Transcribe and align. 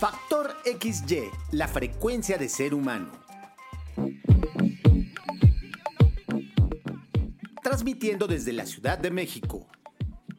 Factor 0.00 0.56
XY, 0.64 1.30
la 1.52 1.68
frecuencia 1.68 2.36
de 2.36 2.48
ser 2.48 2.74
humano. 2.74 3.12
Transmitiendo 7.62 8.26
desde 8.26 8.52
la 8.52 8.66
Ciudad 8.66 8.98
de 8.98 9.10
México. 9.10 9.68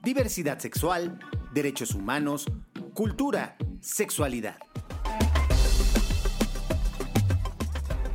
Diversidad 0.03 0.59
sexual, 0.59 1.17
derechos 1.53 1.95
humanos, 1.95 2.45
cultura, 2.93 3.55
sexualidad. 3.79 4.57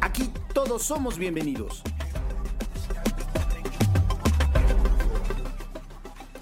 Aquí 0.00 0.30
todos 0.52 0.82
somos 0.82 1.16
bienvenidos. 1.16 1.82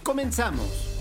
Comenzamos. 0.03 0.96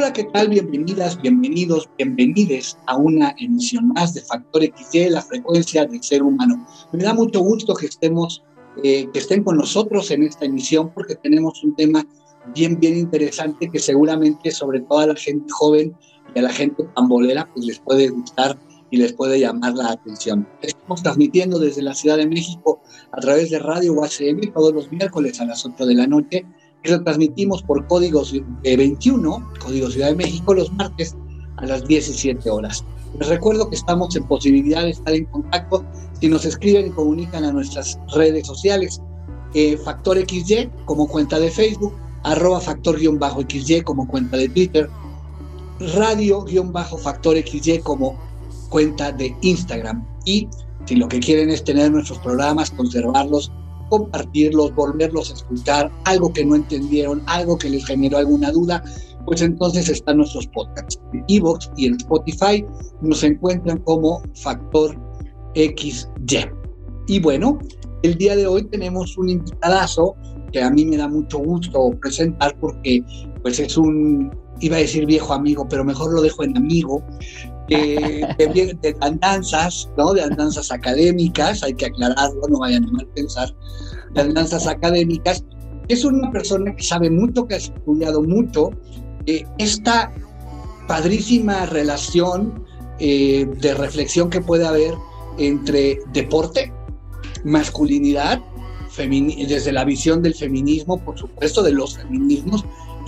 Hola, 0.00 0.14
¿qué 0.14 0.24
tal? 0.24 0.48
Bienvenidas, 0.48 1.20
bienvenidos, 1.20 1.86
bienvenides 1.98 2.78
a 2.86 2.96
una 2.96 3.34
emisión 3.38 3.88
más 3.88 4.14
de 4.14 4.22
Factor 4.22 4.62
XY, 4.62 5.10
la 5.10 5.20
frecuencia 5.20 5.84
del 5.84 6.02
ser 6.02 6.22
humano. 6.22 6.66
Me 6.92 7.04
da 7.04 7.12
mucho 7.12 7.40
gusto 7.40 7.74
que 7.74 7.84
estemos, 7.84 8.42
eh, 8.82 9.10
que 9.12 9.18
estén 9.18 9.44
con 9.44 9.58
nosotros 9.58 10.10
en 10.10 10.22
esta 10.22 10.46
emisión 10.46 10.90
porque 10.94 11.16
tenemos 11.16 11.62
un 11.62 11.76
tema 11.76 12.06
bien, 12.54 12.80
bien 12.80 12.96
interesante 12.96 13.70
que 13.70 13.78
seguramente 13.78 14.50
sobre 14.52 14.80
todo 14.80 15.00
a 15.00 15.08
la 15.08 15.16
gente 15.16 15.52
joven 15.52 15.94
y 16.34 16.38
a 16.38 16.42
la 16.44 16.50
gente 16.50 16.82
pambolera 16.94 17.46
pues 17.52 17.66
les 17.66 17.78
puede 17.80 18.08
gustar 18.08 18.58
y 18.90 18.96
les 18.96 19.12
puede 19.12 19.38
llamar 19.38 19.74
la 19.74 19.90
atención. 19.90 20.48
Estamos 20.62 21.02
transmitiendo 21.02 21.58
desde 21.58 21.82
la 21.82 21.94
Ciudad 21.94 22.16
de 22.16 22.26
México 22.26 22.80
a 23.12 23.20
través 23.20 23.50
de 23.50 23.58
Radio 23.58 23.92
UACM 23.92 24.50
todos 24.54 24.72
los 24.72 24.90
miércoles 24.90 25.42
a 25.42 25.44
las 25.44 25.66
8 25.66 25.84
de 25.84 25.94
la 25.94 26.06
noche 26.06 26.46
que 26.82 26.92
lo 26.92 27.02
transmitimos 27.02 27.62
por 27.62 27.86
códigos 27.86 28.32
21, 28.62 29.52
Código 29.62 29.90
Ciudad 29.90 30.08
de 30.08 30.16
México, 30.16 30.54
los 30.54 30.72
martes 30.72 31.16
a 31.56 31.66
las 31.66 31.86
17 31.86 32.48
horas. 32.50 32.84
Les 33.18 33.28
recuerdo 33.28 33.68
que 33.68 33.76
estamos 33.76 34.14
en 34.16 34.24
posibilidad 34.24 34.82
de 34.82 34.90
estar 34.90 35.12
en 35.14 35.26
contacto 35.26 35.84
si 36.20 36.28
nos 36.28 36.44
escriben 36.44 36.86
y 36.86 36.90
comunican 36.90 37.44
a 37.44 37.52
nuestras 37.52 37.98
redes 38.14 38.46
sociales. 38.46 39.00
Eh, 39.54 39.76
Factor 39.76 40.18
XY 40.18 40.70
como 40.84 41.08
cuenta 41.08 41.38
de 41.38 41.50
Facebook, 41.50 41.92
arroba 42.22 42.60
factor-xy 42.60 43.82
como 43.82 44.06
cuenta 44.06 44.36
de 44.36 44.48
Twitter, 44.48 44.88
radio-factor 45.96 47.36
XY 47.36 47.80
como 47.80 48.16
cuenta 48.68 49.10
de 49.12 49.34
Instagram. 49.40 50.06
Y 50.24 50.48
si 50.84 50.96
lo 50.96 51.08
que 51.08 51.20
quieren 51.20 51.50
es 51.50 51.64
tener 51.64 51.90
nuestros 51.90 52.18
programas, 52.20 52.70
conservarlos 52.70 53.50
compartirlos, 53.90 54.74
volverlos 54.74 55.30
a 55.30 55.34
escuchar, 55.34 55.92
algo 56.06 56.32
que 56.32 56.44
no 56.44 56.54
entendieron, 56.54 57.22
algo 57.26 57.58
que 57.58 57.68
les 57.68 57.84
generó 57.84 58.16
alguna 58.18 58.50
duda, 58.50 58.82
pues 59.26 59.42
entonces 59.42 59.88
están 59.88 60.16
nuestros 60.16 60.46
podcasts. 60.48 60.98
En 61.12 61.24
Evox 61.28 61.70
y 61.76 61.86
en 61.86 61.96
Spotify 61.96 62.64
nos 63.02 63.22
encuentran 63.22 63.78
como 63.78 64.22
Factor 64.34 64.96
XY. 65.54 66.50
Y 67.06 67.20
bueno, 67.20 67.58
el 68.02 68.14
día 68.16 68.36
de 68.36 68.46
hoy 68.46 68.64
tenemos 68.64 69.18
un 69.18 69.28
invitadazo 69.28 70.14
que 70.52 70.62
a 70.62 70.70
mí 70.70 70.84
me 70.84 70.96
da 70.96 71.08
mucho 71.08 71.38
gusto 71.38 71.90
presentar 72.00 72.56
porque 72.60 73.04
pues 73.42 73.60
es 73.60 73.76
un, 73.76 74.30
iba 74.60 74.76
a 74.76 74.80
decir 74.80 75.06
viejo 75.06 75.32
amigo, 75.32 75.66
pero 75.68 75.84
mejor 75.84 76.12
lo 76.12 76.22
dejo 76.22 76.44
en 76.44 76.56
amigo, 76.56 77.02
de, 77.70 78.76
de, 78.82 78.96
andanzas, 79.00 79.88
¿no? 79.96 80.12
De 80.12 80.22
andanzas 80.22 80.72
académicas, 80.72 81.62
hay 81.62 81.74
que 81.74 81.86
aclararlo, 81.86 82.42
no 82.48 82.58
vayan 82.58 82.84
a 82.84 82.92
mal 82.92 83.06
pensar, 83.14 83.54
de 84.14 84.20
andanzas 84.20 84.66
académicas. 84.66 85.44
Es 85.88 86.04
una 86.04 86.30
persona 86.30 86.74
que 86.74 86.82
sabe 86.82 87.10
mucho, 87.10 87.46
que 87.46 87.54
ha 87.54 87.58
estudiado 87.58 88.22
mucho. 88.22 88.70
Eh, 89.26 89.44
esta 89.58 90.12
padrísima 90.88 91.66
relación 91.66 92.64
eh, 92.98 93.46
de 93.60 93.74
reflexión 93.74 94.30
que 94.30 94.40
puede 94.40 94.66
haber 94.66 94.94
entre 95.38 96.00
deporte, 96.12 96.72
masculinidad, 97.44 98.40
desde 99.48 99.72
la 99.72 99.84
visión 99.84 100.20
del 100.20 100.34
feminismo, 100.34 101.02
por 101.02 101.18
supuesto, 101.18 101.62
de 101.62 101.72
los 101.72 101.96
feminismos, 101.96 102.64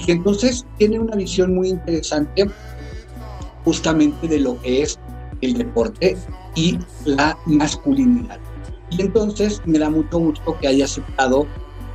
y 0.06 0.12
entonces 0.12 0.64
tiene 0.78 0.98
una 0.98 1.16
visión 1.16 1.54
muy 1.54 1.68
interesante 1.68 2.46
justamente 3.64 4.28
de 4.28 4.40
lo 4.40 4.60
que 4.60 4.82
es 4.82 4.98
el 5.40 5.54
deporte 5.54 6.16
y 6.54 6.78
la 7.04 7.36
masculinidad. 7.46 8.38
Y 8.90 9.02
entonces 9.02 9.60
me 9.64 9.78
da 9.78 9.90
mucho 9.90 10.18
gusto 10.18 10.56
que 10.58 10.68
haya 10.68 10.84
aceptado 10.84 11.46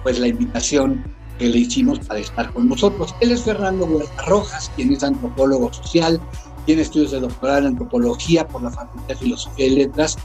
pues 0.04 0.20
la 0.20 0.28
invitación 0.28 1.04
que 1.38 1.48
le 1.48 1.60
hicimos 1.60 2.00
para 2.00 2.20
estar 2.20 2.52
con 2.54 2.70
nosotros. 2.70 3.14
Él 3.22 3.32
es 3.32 3.44
Fernando 3.44 3.86
Huerta 3.86 4.24
Rojas, 4.26 4.72
quien 4.76 4.94
es 4.94 5.04
antropólogo 5.04 5.72
social, 5.72 6.20
tiene 6.66 6.82
estudios 6.82 7.12
de 7.12 7.22
doctorado 7.22 7.60
en 7.60 7.66
antropología 7.68 8.48
por 8.48 8.64
la 8.64 8.72
Facultad 8.72 9.08
de 9.08 9.16
Filosofía 9.16 9.68
y 9.68 9.70
Letras 9.70 10.18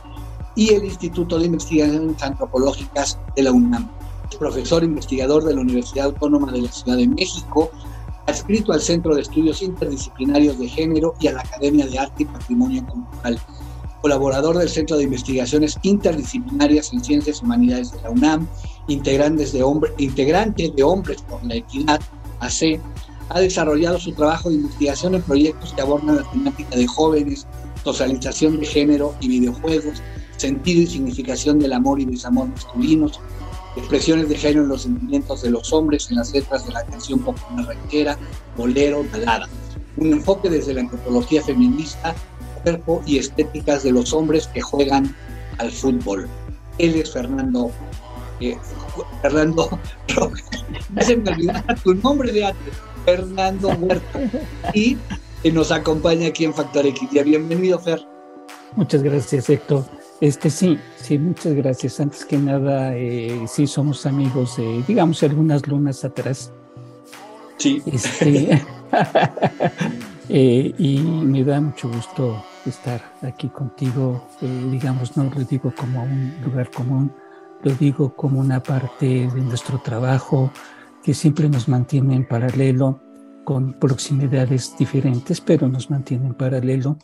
y 0.56 0.74
el 0.74 0.84
Instituto 0.84 1.38
de 1.38 1.46
Investigaciones 1.46 2.22
Antropológicas 2.22 3.18
de 3.36 3.42
la 3.42 3.52
UNAM. 3.52 3.90
Es 4.30 4.36
profesor 4.36 4.82
investigador 4.82 5.44
de 5.44 5.54
la 5.54 5.60
Universidad 5.60 6.06
Autónoma 6.06 6.50
de 6.52 6.62
la 6.62 6.72
Ciudad 6.72 6.96
de 6.96 7.06
México, 7.06 7.70
adscrito 8.26 8.72
al 8.72 8.80
Centro 8.80 9.14
de 9.14 9.22
Estudios 9.22 9.62
Interdisciplinarios 9.62 10.58
de 10.58 10.68
Género 10.68 11.14
y 11.20 11.28
a 11.28 11.32
la 11.32 11.40
Academia 11.40 11.86
de 11.86 11.98
Arte 11.98 12.22
y 12.22 12.26
Patrimonio 12.26 12.86
Cultural, 12.86 13.38
colaborador 14.00 14.58
del 14.58 14.68
Centro 14.68 14.96
de 14.96 15.04
Investigaciones 15.04 15.78
Interdisciplinarias 15.82 16.92
en 16.92 17.04
Ciencias 17.04 17.40
y 17.40 17.44
Humanidades 17.44 17.92
de 17.92 18.02
la 18.02 18.10
UNAM, 18.10 18.48
integrante 18.88 19.46
de, 19.46 19.62
hombre, 19.62 19.92
integrante 19.98 20.72
de 20.74 20.82
Hombres 20.82 21.22
por 21.22 21.44
la 21.44 21.56
Equidad, 21.56 22.00
AC, 22.40 22.80
ha 23.28 23.40
desarrollado 23.40 23.98
su 23.98 24.12
trabajo 24.12 24.50
de 24.50 24.56
investigación 24.56 25.14
en 25.14 25.22
proyectos 25.22 25.72
que 25.72 25.80
abordan 25.80 26.16
la 26.16 26.30
temática 26.30 26.76
de 26.76 26.86
jóvenes, 26.86 27.46
socialización 27.84 28.60
de 28.60 28.66
género 28.66 29.14
y 29.20 29.28
videojuegos, 29.28 30.02
sentido 30.36 30.82
y 30.82 30.86
significación 30.86 31.58
del 31.58 31.72
amor 31.72 32.00
y 32.00 32.04
desamor 32.04 32.48
masculinos, 32.48 33.20
expresiones 33.76 34.28
de 34.28 34.36
género 34.36 34.62
en 34.62 34.68
los 34.68 34.82
sentimientos 34.82 35.42
de 35.42 35.50
los 35.50 35.72
hombres 35.72 36.10
en 36.10 36.16
las 36.16 36.32
letras 36.32 36.66
de 36.66 36.72
la 36.72 36.84
canción 36.84 37.20
popular 37.20 37.66
ranchera, 37.66 38.18
bolero, 38.56 39.04
balada. 39.10 39.48
Un 39.96 40.12
enfoque 40.12 40.48
desde 40.48 40.74
la 40.74 40.80
antropología 40.82 41.42
feminista, 41.42 42.14
cuerpo 42.62 43.02
y 43.06 43.18
estéticas 43.18 43.82
de 43.82 43.92
los 43.92 44.12
hombres 44.12 44.46
que 44.48 44.60
juegan 44.60 45.14
al 45.58 45.70
fútbol. 45.70 46.28
Él 46.78 46.96
es 46.96 47.12
Fernando. 47.12 47.70
Eh, 48.40 48.56
Fernando 49.20 49.78
se 51.00 51.16
me 51.16 51.30
olvidaba 51.30 51.74
tu 51.76 51.94
nombre 51.94 52.32
de 52.32 52.46
antes, 52.46 52.74
Fernando 53.04 53.68
Huerta. 53.68 54.20
Y 54.74 54.98
nos 55.50 55.72
acompaña 55.72 56.28
aquí 56.28 56.44
en 56.44 56.54
Factor 56.54 56.86
X. 56.86 57.08
Bienvenido, 57.24 57.78
Fer. 57.78 58.06
Muchas 58.76 59.02
gracias, 59.02 59.50
Héctor. 59.50 59.84
Este 60.22 60.50
sí, 60.50 60.78
sí, 60.94 61.18
muchas 61.18 61.52
gracias. 61.52 61.98
Antes 61.98 62.24
que 62.24 62.38
nada, 62.38 62.96
eh, 62.96 63.44
sí 63.48 63.66
somos 63.66 64.06
amigos 64.06 64.56
de, 64.56 64.84
digamos, 64.86 65.20
algunas 65.24 65.66
lunas 65.66 66.04
atrás. 66.04 66.52
Sí. 67.56 67.82
Este, 67.86 68.62
eh, 70.28 70.74
y 70.78 70.98
me 71.00 71.42
da 71.42 71.60
mucho 71.60 71.88
gusto 71.88 72.40
estar 72.64 73.02
aquí 73.22 73.48
contigo. 73.48 74.28
Eh, 74.40 74.68
digamos, 74.70 75.16
no 75.16 75.24
lo 75.24 75.42
digo 75.42 75.74
como 75.76 76.04
un 76.04 76.36
lugar 76.44 76.70
común, 76.70 77.12
lo 77.64 77.72
digo 77.72 78.14
como 78.14 78.38
una 78.38 78.62
parte 78.62 79.26
de 79.26 79.40
nuestro 79.40 79.80
trabajo 79.80 80.52
que 81.02 81.14
siempre 81.14 81.48
nos 81.48 81.66
mantiene 81.66 82.14
en 82.14 82.28
paralelo 82.28 83.00
con 83.42 83.72
proximidades 83.72 84.76
diferentes, 84.78 85.40
pero 85.40 85.68
nos 85.68 85.90
mantiene 85.90 86.28
en 86.28 86.34
paralelo 86.34 86.96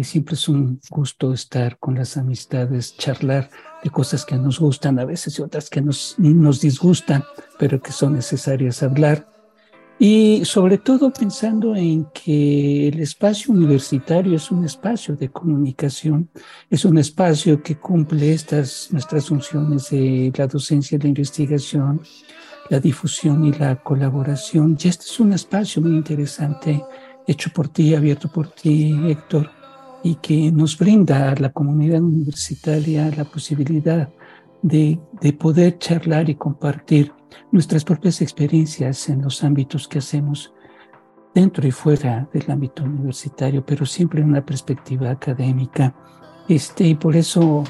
y 0.00 0.04
siempre 0.04 0.34
es 0.34 0.48
un 0.48 0.80
gusto 0.88 1.34
estar 1.34 1.78
con 1.78 1.94
las 1.94 2.16
amistades, 2.16 2.96
charlar 2.96 3.50
de 3.84 3.90
cosas 3.90 4.24
que 4.24 4.36
nos 4.36 4.58
gustan 4.58 4.98
a 4.98 5.04
veces 5.04 5.38
y 5.38 5.42
otras 5.42 5.68
que 5.68 5.82
nos, 5.82 6.14
nos 6.18 6.62
disgustan, 6.62 7.22
pero 7.58 7.80
que 7.82 7.92
son 7.92 8.14
necesarias 8.14 8.82
hablar. 8.82 9.28
Y 9.98 10.42
sobre 10.46 10.78
todo 10.78 11.12
pensando 11.12 11.76
en 11.76 12.06
que 12.14 12.88
el 12.88 13.00
espacio 13.00 13.52
universitario 13.52 14.36
es 14.36 14.50
un 14.50 14.64
espacio 14.64 15.14
de 15.14 15.28
comunicación, 15.28 16.30
es 16.70 16.86
un 16.86 16.96
espacio 16.96 17.62
que 17.62 17.76
cumple 17.76 18.32
estas 18.32 18.88
nuestras 18.92 19.26
funciones 19.28 19.90
de 19.90 20.32
la 20.34 20.46
docencia 20.46 20.98
la 20.98 21.08
investigación, 21.08 22.00
la 22.70 22.80
difusión 22.80 23.44
y 23.44 23.52
la 23.52 23.76
colaboración. 23.82 24.78
Y 24.82 24.88
este 24.88 25.04
es 25.04 25.20
un 25.20 25.34
espacio 25.34 25.82
muy 25.82 25.92
interesante, 25.92 26.82
hecho 27.26 27.50
por 27.52 27.68
ti, 27.68 27.94
abierto 27.94 28.32
por 28.32 28.48
ti, 28.48 28.98
Héctor, 29.06 29.59
y 30.02 30.16
que 30.16 30.50
nos 30.50 30.78
brinda 30.78 31.30
a 31.30 31.34
la 31.36 31.52
comunidad 31.52 32.00
universitaria 32.00 33.10
la 33.16 33.24
posibilidad 33.24 34.08
de, 34.62 35.00
de, 35.20 35.32
poder 35.32 35.78
charlar 35.78 36.28
y 36.28 36.34
compartir 36.34 37.12
nuestras 37.50 37.84
propias 37.84 38.20
experiencias 38.20 39.08
en 39.08 39.22
los 39.22 39.42
ámbitos 39.44 39.88
que 39.88 39.98
hacemos. 39.98 40.52
dentro 41.32 41.64
y 41.64 41.70
fuera 41.70 42.28
del 42.32 42.50
ámbito 42.50 42.82
universitario, 42.82 43.64
pero 43.64 43.86
siempre 43.86 44.20
en 44.20 44.30
una 44.30 44.44
perspectiva 44.44 45.10
académica. 45.10 45.94
Este, 46.48 46.88
y 46.88 46.96
por 46.96 47.14
eso 47.14 47.62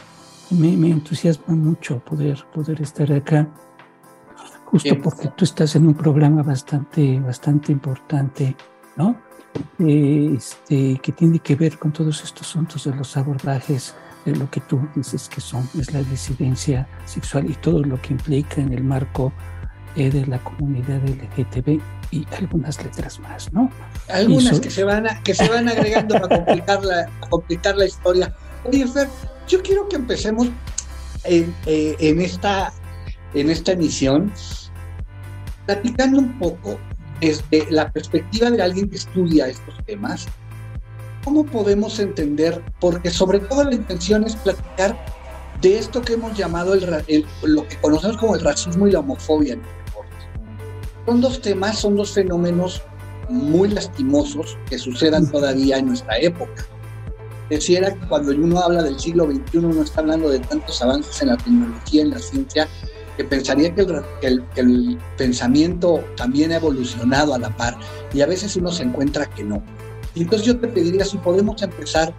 me, 0.50 0.74
me 0.78 0.88
entusiasma 0.88 1.54
mucho 1.54 2.02
poder, 2.02 2.42
poder 2.54 2.80
estar 2.80 3.12
acá, 3.12 3.52
justo 4.70 4.96
porque 5.02 5.28
tú 5.36 5.44
estás 5.44 5.76
en 5.76 5.86
un 5.86 5.94
programa 5.94 6.42
bastante, 6.42 7.20
bastante 7.20 7.72
importante, 7.72 8.56
¿no? 8.96 9.16
Eh, 9.80 10.34
este, 10.36 11.00
que 11.02 11.12
tiene 11.12 11.38
que 11.38 11.56
ver 11.56 11.78
con 11.78 11.92
todos 11.92 12.22
estos 12.22 12.48
asuntos 12.48 12.84
de 12.84 12.94
los 12.94 13.16
abordajes, 13.16 13.94
de 14.24 14.36
lo 14.36 14.50
que 14.50 14.60
tú 14.60 14.86
dices 14.94 15.28
que 15.28 15.40
son, 15.40 15.68
es 15.78 15.92
la 15.92 16.02
disidencia 16.02 16.86
sexual 17.06 17.50
y 17.50 17.54
todo 17.54 17.82
lo 17.82 18.00
que 18.00 18.12
implica 18.12 18.60
en 18.60 18.72
el 18.72 18.84
marco 18.84 19.32
eh, 19.96 20.10
de 20.10 20.26
la 20.26 20.38
comunidad 20.38 21.00
LGTB 21.02 21.80
y 22.10 22.26
algunas 22.36 22.82
letras 22.82 23.18
más, 23.20 23.52
¿no? 23.52 23.70
Algunas 24.08 24.60
que, 24.60 24.70
se 24.70 24.84
van 24.84 25.06
que 25.24 25.34
se 25.34 25.48
van 25.48 25.68
agregando 25.68 26.14
para 26.20 26.36
complicar 26.36 26.84
la, 26.84 27.08
complicar 27.28 27.76
la 27.76 27.86
historia. 27.86 28.34
Oye, 28.64 28.86
Fer, 28.86 29.08
yo 29.48 29.62
quiero 29.62 29.88
que 29.88 29.96
empecemos 29.96 30.48
en, 31.24 31.54
eh, 31.66 31.96
en, 31.98 32.20
esta, 32.20 32.72
en 33.34 33.50
esta 33.50 33.72
emisión 33.72 34.32
platicando 35.66 36.18
un 36.18 36.38
poco 36.38 36.78
desde 37.20 37.70
la 37.70 37.90
perspectiva 37.92 38.50
de 38.50 38.62
alguien 38.62 38.88
que 38.88 38.96
estudia 38.96 39.48
estos 39.48 39.74
temas, 39.84 40.26
¿cómo 41.24 41.44
podemos 41.44 41.98
entender? 41.98 42.62
Porque 42.80 43.10
sobre 43.10 43.40
todo 43.40 43.64
la 43.64 43.74
intención 43.74 44.24
es 44.24 44.36
platicar 44.36 44.96
de 45.60 45.78
esto 45.78 46.00
que 46.00 46.14
hemos 46.14 46.36
llamado 46.36 46.74
el, 46.74 47.26
lo 47.42 47.68
que 47.68 47.76
conocemos 47.80 48.16
como 48.16 48.34
el 48.34 48.40
racismo 48.40 48.86
y 48.88 48.92
la 48.92 49.00
homofobia 49.00 49.54
en 49.54 49.60
el 49.60 49.84
deporte. 49.86 50.10
Son 51.06 51.20
dos 51.20 51.40
temas, 51.40 51.78
son 51.78 51.96
dos 51.96 52.12
fenómenos 52.12 52.82
muy 53.28 53.68
lastimosos 53.68 54.56
que 54.68 54.78
sucedan 54.78 55.30
todavía 55.30 55.78
en 55.78 55.86
nuestra 55.86 56.18
época. 56.18 56.66
Decía 57.50 57.92
que 57.92 58.06
cuando 58.08 58.32
uno 58.32 58.60
habla 58.60 58.82
del 58.82 58.98
siglo 58.98 59.26
XXI, 59.26 59.58
uno 59.58 59.82
está 59.82 60.00
hablando 60.00 60.30
de 60.30 60.38
tantos 60.38 60.80
avances 60.82 61.20
en 61.20 61.28
la 61.28 61.36
tecnología, 61.36 62.02
en 62.02 62.10
la 62.10 62.18
ciencia, 62.18 62.68
que 63.20 63.24
pensaría 63.24 63.74
que 63.74 63.84
el, 64.56 64.98
pensamiento 65.18 66.02
también 66.16 66.52
ha 66.52 66.56
evolucionado 66.56 67.34
a 67.34 67.38
la 67.38 67.54
par 67.54 67.76
y 68.14 68.22
a 68.22 68.26
veces 68.26 68.56
uno 68.56 68.72
se 68.72 68.84
encuentra 68.84 69.26
que 69.26 69.44
no. 69.44 69.62
Y 70.14 70.22
entonces 70.22 70.46
yo 70.46 70.58
te 70.58 70.66
pediría 70.68 71.04
si 71.04 71.18
podemos 71.18 71.60
empezar 71.60 72.14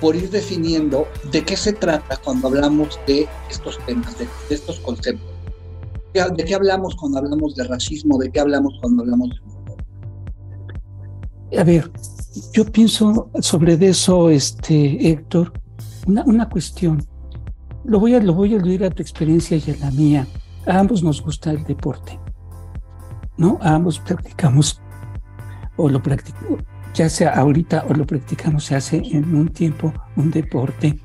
por 0.00 0.16
ir 0.16 0.30
definiendo 0.30 1.06
de 1.30 1.44
qué 1.44 1.54
se 1.54 1.74
trata 1.74 2.16
cuando 2.24 2.48
hablamos 2.48 2.98
de 3.06 3.28
estos 3.50 3.78
temas, 3.84 4.18
de, 4.18 4.26
estos 4.48 4.80
conceptos. 4.80 5.28
¿De 6.14 6.44
qué 6.44 6.54
hablamos 6.54 6.96
cuando 6.96 7.18
hablamos 7.18 7.54
de 7.54 7.64
racismo? 7.64 8.16
¿De 8.16 8.30
qué 8.30 8.40
hablamos 8.40 8.72
cuando 8.80 9.02
hablamos 9.02 9.28
de... 11.50 11.58
A 11.58 11.64
ver, 11.64 11.90
yo 12.54 12.64
pienso 12.64 13.30
sobre 13.42 13.74
eso, 13.86 14.30
este, 14.30 15.10
Héctor, 15.10 15.52
una, 16.06 16.48
cuestión 16.48 17.06
lo 17.84 18.00
voy 18.00 18.14
a 18.14 18.18
aludir 18.18 18.84
a 18.84 18.90
tu 18.90 19.02
experiencia 19.02 19.56
y 19.56 19.70
a 19.70 19.76
la 19.76 19.90
mía. 19.90 20.26
A 20.68 20.78
ambos 20.78 21.02
nos 21.02 21.22
gusta 21.22 21.50
el 21.50 21.64
deporte, 21.64 22.18
¿no? 23.38 23.58
A 23.62 23.74
ambos 23.74 23.98
practicamos 23.98 24.80
o 25.76 25.88
lo 25.88 26.02
practicamos, 26.02 26.60
ya 26.92 27.08
sea 27.08 27.34
ahorita 27.34 27.86
o 27.88 27.94
lo 27.94 28.04
practicamos, 28.04 28.64
se 28.64 28.76
hace 28.76 28.96
en 28.98 29.34
un 29.34 29.48
tiempo 29.48 29.94
un 30.16 30.30
deporte, 30.30 30.98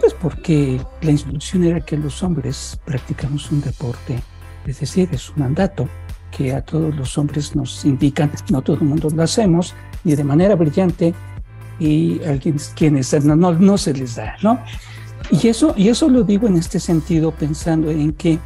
pues 0.00 0.14
porque 0.14 0.80
la 1.02 1.12
instrucción 1.12 1.62
era 1.62 1.80
que 1.80 1.96
los 1.96 2.22
hombres 2.24 2.80
practicamos 2.84 3.52
un 3.52 3.60
deporte, 3.60 4.20
es 4.66 4.80
decir, 4.80 5.08
es 5.12 5.30
un 5.30 5.42
mandato 5.42 5.88
que 6.36 6.52
a 6.52 6.62
todos 6.62 6.92
los 6.96 7.16
hombres 7.16 7.54
nos 7.54 7.84
indican, 7.84 8.32
no 8.50 8.62
todo 8.62 8.76
el 8.76 8.82
mundo 8.82 9.08
lo 9.14 9.22
hacemos, 9.22 9.74
ni 10.02 10.16
de 10.16 10.24
manera 10.24 10.56
brillante, 10.56 11.14
y 11.78 12.20
a 12.24 12.38
quienes 12.74 13.24
no, 13.24 13.36
no, 13.36 13.52
no 13.52 13.78
se 13.78 13.92
les 13.92 14.16
da, 14.16 14.36
¿no? 14.42 14.58
Y 15.30 15.48
eso, 15.48 15.72
y 15.76 15.88
eso 15.88 16.08
lo 16.08 16.24
digo 16.24 16.48
en 16.48 16.56
este 16.56 16.80
sentido 16.80 17.30
pensando 17.30 17.90
en 17.90 18.12
que, 18.12 18.38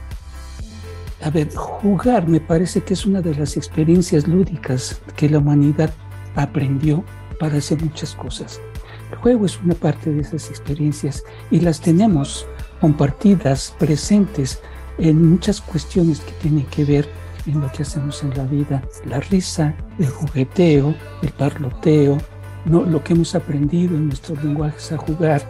a 1.23 1.31
ver, 1.31 1.53
jugar 1.55 2.29
me 2.29 2.41
parece 2.41 2.82
que 2.82 2.94
es 2.94 3.05
una 3.05 3.20
de 3.20 3.35
las 3.35 3.56
experiencias 3.56 4.29
lúdicas 4.29 5.00
que 5.17 5.29
la 5.29 5.38
humanidad 5.38 5.93
aprendió 6.37 7.05
para 7.41 7.59
hacer 7.59 7.82
muchas 7.82 8.15
cosas. 8.15 8.61
El 9.11 9.19
juego 9.19 9.47
es 9.47 9.61
una 9.61 9.75
parte 9.75 10.11
de 10.11 10.20
esas 10.20 10.49
experiencias 10.50 11.25
y 11.50 11.61
las 11.61 11.81
tenemos 11.81 12.47
compartidas, 12.81 13.75
presentes 13.79 14.61
en 14.99 15.31
muchas 15.31 15.61
cuestiones 15.61 16.20
que 16.20 16.32
tienen 16.32 16.67
que 16.67 16.85
ver 16.85 17.09
en 17.47 17.61
lo 17.61 17.73
que 17.73 17.82
hacemos 17.82 18.23
en 18.23 18.37
la 18.37 18.44
vida. 18.44 18.82
La 19.06 19.19
risa, 19.19 19.75
el 19.99 20.09
jugueteo, 20.09 20.94
el 21.23 21.31
parloteo, 21.31 22.19
¿no? 22.64 22.85
lo 22.85 23.03
que 23.03 23.14
hemos 23.14 23.35
aprendido 23.35 23.97
en 23.97 24.09
nuestros 24.09 24.43
lenguajes 24.44 24.93
a 24.93 24.99
jugar, 24.99 25.43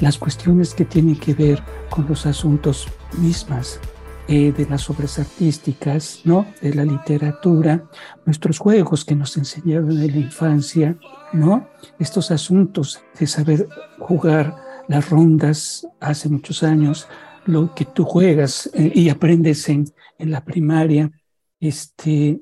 las 0.00 0.18
cuestiones 0.18 0.74
que 0.74 0.84
tienen 0.84 1.16
que 1.16 1.34
ver 1.34 1.62
con 1.90 2.06
los 2.08 2.26
asuntos 2.26 2.88
mismas 3.18 3.78
eh, 4.26 4.52
de 4.52 4.66
las 4.66 4.88
obras 4.88 5.18
artísticas, 5.18 6.22
¿no? 6.24 6.46
De 6.62 6.72
la 6.74 6.84
literatura, 6.84 7.88
nuestros 8.24 8.58
juegos 8.58 9.04
que 9.04 9.14
nos 9.14 9.36
enseñaron 9.36 9.90
en 9.90 10.12
la 10.12 10.18
infancia, 10.18 10.96
¿no? 11.32 11.68
Estos 11.98 12.30
asuntos 12.30 13.02
de 13.18 13.26
saber 13.26 13.68
jugar 13.98 14.56
las 14.88 15.10
rondas 15.10 15.86
hace 16.00 16.28
muchos 16.28 16.62
años, 16.62 17.08
lo 17.46 17.74
que 17.74 17.84
tú 17.84 18.04
juegas 18.04 18.70
eh, 18.74 18.92
y 18.94 19.08
aprendes 19.08 19.68
en, 19.68 19.84
en 20.18 20.30
la 20.30 20.44
primaria, 20.44 21.10
este, 21.60 22.40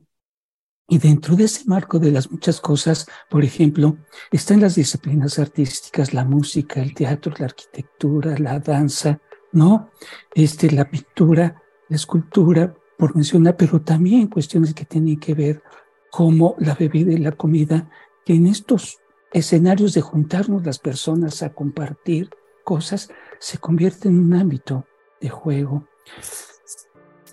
y 0.88 0.98
dentro 0.98 1.36
de 1.36 1.44
ese 1.44 1.64
marco 1.66 1.98
de 1.98 2.10
las 2.10 2.30
muchas 2.30 2.60
cosas, 2.60 3.06
por 3.30 3.44
ejemplo, 3.44 3.96
están 4.30 4.60
las 4.60 4.74
disciplinas 4.74 5.38
artísticas, 5.38 6.12
la 6.12 6.24
música, 6.24 6.82
el 6.82 6.94
teatro, 6.94 7.32
la 7.38 7.46
arquitectura, 7.46 8.36
la 8.38 8.58
danza, 8.58 9.20
¿no? 9.52 9.90
Este, 10.34 10.70
la 10.70 10.90
pintura, 10.90 11.61
la 11.92 11.96
escultura, 11.96 12.74
por 12.96 13.14
mencionar, 13.14 13.56
pero 13.56 13.82
también 13.82 14.28
cuestiones 14.28 14.72
que 14.72 14.86
tienen 14.86 15.20
que 15.20 15.34
ver 15.34 15.62
como 16.10 16.56
la 16.58 16.74
bebida 16.74 17.12
y 17.12 17.18
la 17.18 17.32
comida, 17.32 17.90
que 18.24 18.32
en 18.32 18.46
estos 18.46 18.98
escenarios 19.32 19.92
de 19.92 20.00
juntarnos 20.00 20.64
las 20.64 20.78
personas 20.78 21.42
a 21.42 21.52
compartir 21.52 22.30
cosas 22.64 23.10
se 23.38 23.58
convierte 23.58 24.08
en 24.08 24.18
un 24.18 24.32
ámbito 24.34 24.86
de 25.20 25.28
juego. 25.28 25.86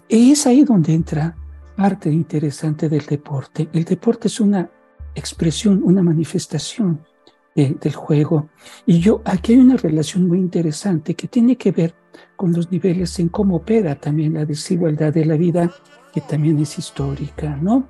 Y 0.10 0.32
es 0.32 0.46
ahí 0.46 0.66
donde 0.66 0.94
entra 0.94 1.38
parte 1.78 2.12
interesante 2.12 2.90
del 2.90 3.06
deporte. 3.06 3.70
El 3.72 3.86
deporte 3.86 4.28
es 4.28 4.42
una 4.42 4.70
expresión, 5.16 5.82
una 5.84 6.04
manifestación 6.04 7.06
del 7.56 7.94
juego. 7.94 8.50
Y 8.86 9.00
yo, 9.00 9.22
aquí 9.26 9.54
hay 9.54 9.60
una 9.60 9.78
relación 9.78 10.28
muy 10.28 10.38
interesante 10.38 11.16
que 11.16 11.28
tiene 11.28 11.58
que 11.58 11.72
ver 11.72 11.94
con 12.36 12.54
los 12.54 12.72
niveles 12.72 13.20
en 13.20 13.30
cómo 13.30 13.58
opera 13.58 13.96
también 13.96 14.36
la 14.36 14.46
desigualdad 14.46 15.14
de 15.14 15.26
la 15.26 15.36
vida, 15.36 15.72
que 16.14 16.22
también 16.22 16.60
es 16.60 16.78
histórica, 16.78 17.58
¿no? 17.62 17.88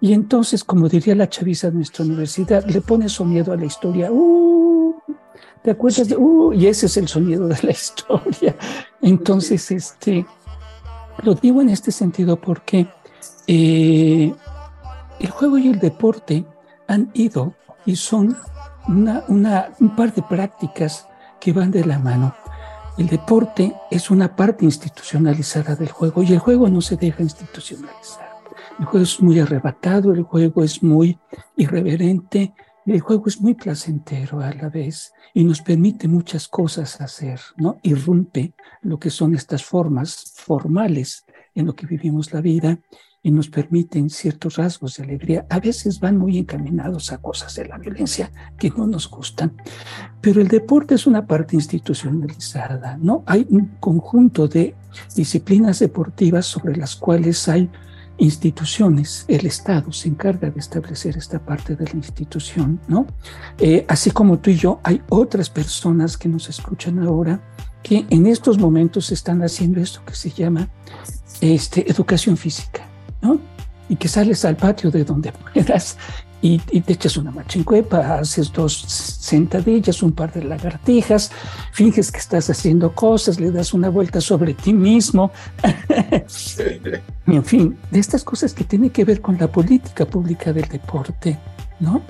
Y 0.00 0.12
entonces, 0.12 0.62
como 0.62 0.88
diría 0.88 1.14
la 1.14 1.28
chaviza 1.28 1.70
de 1.70 1.76
nuestra 1.76 2.04
universidad, 2.04 2.64
le 2.66 2.80
pone 2.80 3.08
sonido 3.08 3.52
a 3.52 3.56
la 3.56 3.64
historia. 3.64 4.10
¡Uh! 4.12 4.94
¿Te 5.62 5.70
acuerdas? 5.70 6.08
De, 6.08 6.16
uh, 6.16 6.52
y 6.52 6.66
ese 6.66 6.86
es 6.86 6.96
el 6.96 7.08
sonido 7.08 7.48
de 7.48 7.58
la 7.62 7.70
historia. 7.72 8.56
Entonces, 9.00 9.70
este, 9.70 10.26
lo 11.22 11.34
digo 11.34 11.62
en 11.62 11.70
este 11.70 11.92
sentido 11.92 12.36
porque 12.36 12.86
eh, 13.46 14.34
el 15.18 15.30
juego 15.30 15.58
y 15.58 15.68
el 15.68 15.78
deporte 15.78 16.44
han 16.88 17.10
ido 17.14 17.54
y 17.86 17.96
son 17.96 18.36
una, 18.88 19.24
un 19.80 19.96
par 19.96 20.14
de 20.14 20.22
prácticas 20.22 21.08
que 21.40 21.52
van 21.52 21.70
de 21.70 21.84
la 21.84 21.98
mano. 21.98 22.34
El 22.98 23.08
deporte 23.08 23.74
es 23.90 24.10
una 24.10 24.34
parte 24.34 24.64
institucionalizada 24.64 25.76
del 25.76 25.90
juego 25.90 26.22
y 26.22 26.32
el 26.32 26.38
juego 26.38 26.68
no 26.68 26.80
se 26.80 26.96
deja 26.96 27.22
institucionalizar. 27.22 28.26
El 28.78 28.86
juego 28.86 29.04
es 29.04 29.20
muy 29.20 29.38
arrebatado, 29.38 30.12
el 30.12 30.22
juego 30.22 30.62
es 30.62 30.82
muy 30.82 31.18
irreverente, 31.56 32.54
el 32.86 33.00
juego 33.00 33.24
es 33.26 33.40
muy 33.40 33.54
placentero 33.54 34.40
a 34.40 34.52
la 34.52 34.68
vez 34.68 35.12
y 35.34 35.44
nos 35.44 35.60
permite 35.60 36.08
muchas 36.08 36.48
cosas 36.48 37.00
hacer, 37.00 37.40
¿no? 37.56 37.78
Irrumpe 37.82 38.54
lo 38.82 38.98
que 38.98 39.10
son 39.10 39.34
estas 39.34 39.64
formas 39.64 40.32
formales 40.34 41.26
en 41.54 41.66
lo 41.66 41.74
que 41.74 41.86
vivimos 41.86 42.32
la 42.32 42.40
vida 42.40 42.78
y 43.22 43.30
nos 43.30 43.48
permiten 43.48 44.08
ciertos 44.08 44.56
rasgos 44.56 44.96
de 44.96 45.04
alegría. 45.04 45.46
A 45.50 45.58
veces 45.58 45.98
van 46.00 46.16
muy 46.16 46.38
encaminados 46.38 47.12
a 47.12 47.18
cosas 47.18 47.54
de 47.56 47.66
la 47.66 47.78
violencia 47.78 48.30
que 48.58 48.70
no 48.70 48.86
nos 48.86 49.10
gustan, 49.10 49.52
pero 50.20 50.40
el 50.40 50.48
deporte 50.48 50.94
es 50.94 51.06
una 51.06 51.26
parte 51.26 51.56
institucionalizada, 51.56 52.96
¿no? 52.98 53.24
Hay 53.26 53.46
un 53.50 53.76
conjunto 53.80 54.46
de 54.48 54.74
disciplinas 55.14 55.80
deportivas 55.80 56.46
sobre 56.46 56.76
las 56.76 56.96
cuales 56.96 57.48
hay 57.48 57.70
instituciones, 58.18 59.24
el 59.28 59.46
Estado 59.46 59.92
se 59.92 60.08
encarga 60.08 60.50
de 60.50 60.60
establecer 60.60 61.16
esta 61.16 61.38
parte 61.38 61.76
de 61.76 61.84
la 61.84 61.92
institución, 61.92 62.80
¿no? 62.88 63.06
Eh, 63.58 63.84
así 63.88 64.10
como 64.10 64.38
tú 64.38 64.50
y 64.50 64.56
yo, 64.56 64.80
hay 64.82 65.02
otras 65.08 65.50
personas 65.50 66.16
que 66.16 66.28
nos 66.28 66.48
escuchan 66.48 67.00
ahora 67.00 67.40
que 67.82 68.06
en 68.10 68.26
estos 68.26 68.58
momentos 68.58 69.12
están 69.12 69.42
haciendo 69.42 69.80
esto 69.80 70.00
que 70.04 70.14
se 70.14 70.30
llama 70.30 70.68
este, 71.40 71.90
educación 71.90 72.36
física. 72.36 72.85
Y 73.88 73.96
que 73.96 74.08
sales 74.08 74.44
al 74.44 74.56
patio 74.56 74.90
de 74.90 75.04
donde 75.04 75.32
puedas 75.52 75.96
y, 76.42 76.58
te 76.58 76.92
echas 76.92 77.16
una 77.16 77.30
machincuepa, 77.30 78.18
haces 78.18 78.52
dos 78.52 78.74
sentadillas, 78.76 80.02
un 80.02 80.12
par 80.12 80.32
de 80.32 80.44
lagartijas, 80.44 81.30
finges 81.72 82.12
que 82.12 82.18
estás 82.18 82.50
haciendo 82.50 82.94
cosas, 82.94 83.40
le 83.40 83.50
das 83.50 83.72
una 83.74 83.88
vuelta 83.88 84.20
sobre 84.20 84.54
ti 84.54 84.72
mismo. 84.72 85.32
en 87.26 87.44
fin, 87.44 87.76
de 87.90 87.98
estas 87.98 88.22
cosas 88.22 88.52
que 88.52 88.64
tienen 88.64 88.90
que 88.90 89.04
ver 89.04 89.20
con 89.20 89.38
la 89.38 89.50
política 89.50 90.04
pública 90.04 90.52
del 90.52 90.68
deporte, 90.68 91.38
¿no? 91.80 92.02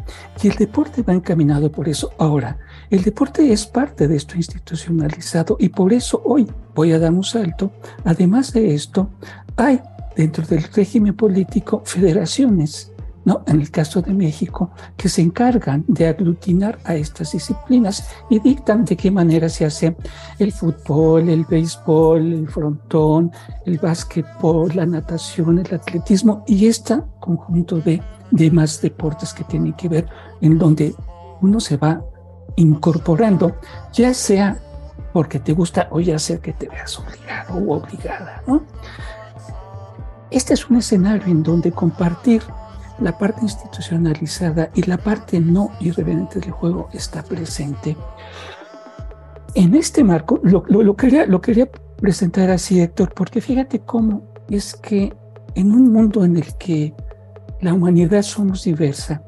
Y 0.42 0.48
el 0.48 0.56
deporte 0.56 1.02
va 1.02 1.14
encaminado 1.14 1.70
por 1.70 1.88
eso. 1.88 2.12
Ahora, 2.18 2.58
el 2.90 3.02
deporte 3.02 3.52
es 3.52 3.64
parte 3.64 4.06
de 4.06 4.16
esto 4.16 4.36
institucionalizado 4.36 5.56
y 5.58 5.68
por 5.70 5.92
eso 5.92 6.20
hoy 6.24 6.46
voy 6.74 6.92
a 6.92 6.98
dar 6.98 7.12
un 7.12 7.24
salto. 7.24 7.72
Además 8.04 8.52
de 8.52 8.74
esto, 8.74 9.10
hay 9.56 9.80
dentro 10.16 10.44
del 10.46 10.62
régimen 10.64 11.14
político 11.14 11.82
federaciones 11.84 12.92
¿no? 13.26 13.42
en 13.48 13.60
el 13.60 13.70
caso 13.72 14.00
de 14.00 14.14
México, 14.14 14.70
que 14.96 15.08
se 15.08 15.20
encargan 15.20 15.84
de 15.88 16.06
aglutinar 16.06 16.78
a 16.84 16.94
estas 16.94 17.32
disciplinas 17.32 18.08
y 18.30 18.38
dictan 18.38 18.84
de 18.84 18.96
qué 18.96 19.10
manera 19.10 19.48
se 19.48 19.64
hace 19.64 19.96
el 20.38 20.52
fútbol, 20.52 21.28
el 21.28 21.44
béisbol, 21.44 22.32
el 22.32 22.48
frontón, 22.48 23.32
el 23.66 23.78
básquetbol, 23.78 24.70
la 24.76 24.86
natación, 24.86 25.58
el 25.58 25.74
atletismo 25.74 26.44
y 26.46 26.68
este 26.68 27.02
conjunto 27.18 27.80
de 27.80 28.00
demás 28.30 28.80
deportes 28.80 29.34
que 29.34 29.42
tienen 29.42 29.72
que 29.72 29.88
ver 29.88 30.06
en 30.40 30.56
donde 30.56 30.94
uno 31.42 31.58
se 31.58 31.76
va 31.76 32.00
incorporando, 32.54 33.56
ya 33.92 34.14
sea 34.14 34.56
porque 35.12 35.40
te 35.40 35.52
gusta 35.52 35.88
o 35.90 35.98
ya 35.98 36.18
sea 36.20 36.38
que 36.38 36.52
te 36.52 36.68
veas 36.68 36.96
obligado 36.98 37.54
o 37.54 37.76
obligada, 37.76 38.42
¿no? 38.46 38.62
Este 40.30 40.54
es 40.54 40.68
un 40.68 40.78
escenario 40.78 41.26
en 41.26 41.42
donde 41.42 41.70
compartir 41.70 42.42
la 43.00 43.16
parte 43.16 43.42
institucionalizada 43.42 44.70
y 44.74 44.82
la 44.82 44.96
parte 44.96 45.38
no 45.38 45.70
irreverente 45.80 46.40
del 46.40 46.50
juego 46.50 46.88
está 46.92 47.22
presente. 47.22 47.96
En 49.54 49.74
este 49.74 50.02
marco, 50.02 50.40
lo, 50.42 50.64
lo, 50.66 50.96
quería, 50.96 51.26
lo 51.26 51.40
quería 51.40 51.68
presentar 52.00 52.50
así, 52.50 52.80
Héctor, 52.80 53.12
porque 53.14 53.40
fíjate 53.40 53.80
cómo 53.80 54.22
es 54.50 54.74
que 54.74 55.14
en 55.54 55.72
un 55.72 55.92
mundo 55.92 56.24
en 56.24 56.36
el 56.36 56.54
que 56.56 56.94
la 57.60 57.72
humanidad 57.72 58.22
somos 58.22 58.64
diversa, 58.64 59.22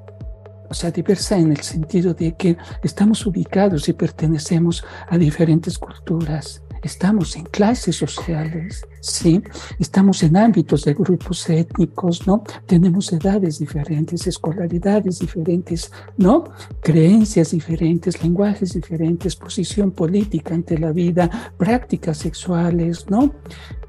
o 0.68 0.74
sea, 0.74 0.90
diversa 0.90 1.38
en 1.38 1.50
el 1.50 1.60
sentido 1.60 2.12
de 2.12 2.34
que 2.34 2.58
estamos 2.82 3.24
ubicados 3.24 3.88
y 3.88 3.94
pertenecemos 3.94 4.84
a 5.08 5.16
diferentes 5.16 5.78
culturas, 5.78 6.62
estamos 6.82 7.36
en 7.36 7.44
clases 7.44 7.96
sociales, 7.96 8.86
¿sí? 9.00 9.42
Estamos 9.78 10.22
en 10.22 10.36
ámbitos 10.36 10.84
de 10.84 10.94
grupos 10.94 11.48
étnicos, 11.50 12.26
¿no? 12.26 12.42
Tenemos 12.66 13.12
edades 13.12 13.58
diferentes, 13.58 14.26
escolaridades 14.26 15.18
diferentes, 15.18 15.90
¿no? 16.16 16.44
Creencias 16.80 17.50
diferentes, 17.50 18.22
lenguajes 18.22 18.74
diferentes, 18.74 19.36
posición 19.36 19.90
política 19.90 20.54
ante 20.54 20.78
la 20.78 20.92
vida, 20.92 21.52
prácticas 21.56 22.18
sexuales, 22.18 23.06
¿no? 23.08 23.34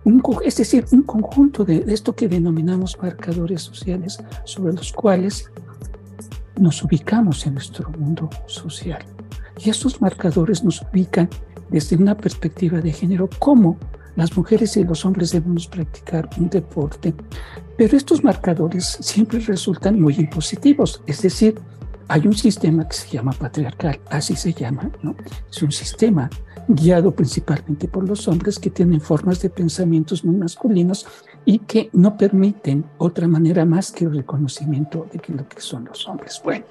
Un, 0.05 0.23
es 0.43 0.57
decir, 0.57 0.85
un 0.91 1.03
conjunto 1.03 1.65
de 1.65 1.83
esto 1.87 2.15
que 2.15 2.27
denominamos 2.27 2.97
marcadores 3.01 3.61
sociales 3.61 4.17
sobre 4.45 4.73
los 4.73 4.93
cuales 4.93 5.49
nos 6.59 6.83
ubicamos 6.83 7.45
en 7.45 7.55
nuestro 7.55 7.89
mundo 7.91 8.29
social. 8.47 9.03
Y 9.57 9.69
estos 9.69 10.01
marcadores 10.01 10.63
nos 10.63 10.81
ubican 10.81 11.29
desde 11.69 11.95
una 11.95 12.15
perspectiva 12.15 12.79
de 12.79 12.91
género, 12.91 13.29
cómo 13.39 13.77
las 14.15 14.35
mujeres 14.35 14.75
y 14.77 14.83
los 14.83 15.05
hombres 15.05 15.31
debemos 15.31 15.67
practicar 15.67 16.29
un 16.37 16.49
deporte. 16.49 17.13
Pero 17.77 17.95
estos 17.95 18.23
marcadores 18.23 18.97
siempre 18.99 19.39
resultan 19.39 19.99
muy 19.99 20.15
impositivos, 20.15 21.01
es 21.07 21.21
decir, 21.21 21.55
hay 22.09 22.25
un 22.25 22.33
sistema 22.33 22.87
que 22.87 22.95
se 22.95 23.09
llama 23.09 23.31
patriarcal, 23.31 23.99
así 24.09 24.35
se 24.35 24.51
llama, 24.51 24.91
¿no? 25.03 25.15
Es 25.49 25.61
un 25.61 25.71
sistema 25.71 26.29
guiado 26.67 27.11
principalmente 27.11 27.87
por 27.87 28.07
los 28.07 28.27
hombres 28.27 28.59
que 28.59 28.69
tienen 28.69 28.99
formas 28.99 29.41
de 29.41 29.49
pensamientos 29.49 30.25
muy 30.25 30.35
masculinos 30.35 31.05
y 31.45 31.59
que 31.59 31.89
no 31.93 32.17
permiten 32.17 32.83
otra 32.97 33.27
manera 33.27 33.63
más 33.63 33.91
que 33.91 34.05
el 34.05 34.15
reconocimiento 34.15 35.07
de 35.11 35.21
lo 35.33 35.47
que 35.47 35.61
son 35.61 35.85
los 35.85 36.07
hombres. 36.07 36.41
Bueno, 36.43 36.65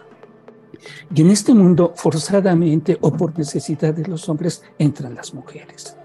y 1.15 1.21
en 1.23 1.31
este 1.31 1.55
mundo, 1.55 1.93
forzadamente 1.97 2.99
o 3.01 3.13
por 3.13 3.37
necesidad 3.39 3.95
de 3.95 4.07
los 4.07 4.29
hombres, 4.29 4.63
entran 4.79 5.15
las 5.15 5.35
mujeres. 5.35 5.97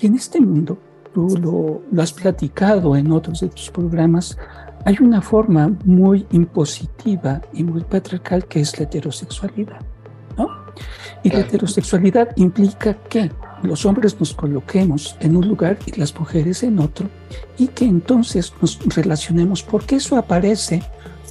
Y 0.00 0.06
en 0.06 0.14
este 0.14 0.40
mundo, 0.40 0.78
tú 1.12 1.36
lo, 1.40 1.82
lo 1.90 2.02
has 2.02 2.12
platicado 2.12 2.96
en 2.96 3.10
otros 3.12 3.40
de 3.40 3.48
tus 3.48 3.70
programas, 3.70 4.38
hay 4.84 4.96
una 5.00 5.20
forma 5.20 5.76
muy 5.84 6.26
impositiva 6.30 7.42
y 7.52 7.64
muy 7.64 7.82
patriarcal 7.82 8.46
que 8.46 8.60
es 8.60 8.78
la 8.78 8.84
heterosexualidad. 8.84 9.80
¿no? 10.36 10.48
Y 11.22 11.30
la 11.30 11.40
heterosexualidad 11.40 12.28
implica 12.36 12.94
que 12.94 13.30
los 13.62 13.84
hombres 13.84 14.18
nos 14.20 14.34
coloquemos 14.34 15.16
en 15.20 15.36
un 15.36 15.48
lugar 15.48 15.78
y 15.86 15.98
las 15.98 16.18
mujeres 16.18 16.62
en 16.62 16.78
otro, 16.78 17.08
y 17.56 17.68
que 17.68 17.84
entonces 17.84 18.52
nos 18.60 18.78
relacionemos, 18.94 19.62
porque 19.62 19.96
eso 19.96 20.16
aparece 20.16 20.82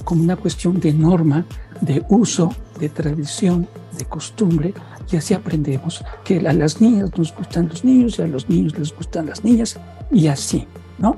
como 0.04 0.22
una 0.22 0.36
cuestión 0.36 0.78
de 0.78 0.92
norma, 0.92 1.46
de 1.80 2.04
uso, 2.08 2.54
de 2.78 2.88
tradición, 2.88 3.68
de 3.96 4.04
costumbre, 4.04 4.74
y 5.10 5.16
así 5.16 5.34
aprendemos 5.34 6.04
que 6.24 6.38
a 6.38 6.52
las 6.52 6.80
niñas 6.80 7.10
nos 7.16 7.34
gustan 7.34 7.68
los 7.68 7.84
niños 7.84 8.18
y 8.18 8.22
a 8.22 8.26
los 8.26 8.48
niños 8.48 8.78
les 8.78 8.94
gustan 8.94 9.26
las 9.26 9.44
niñas, 9.44 9.78
y 10.10 10.28
así, 10.28 10.66
¿no? 10.98 11.16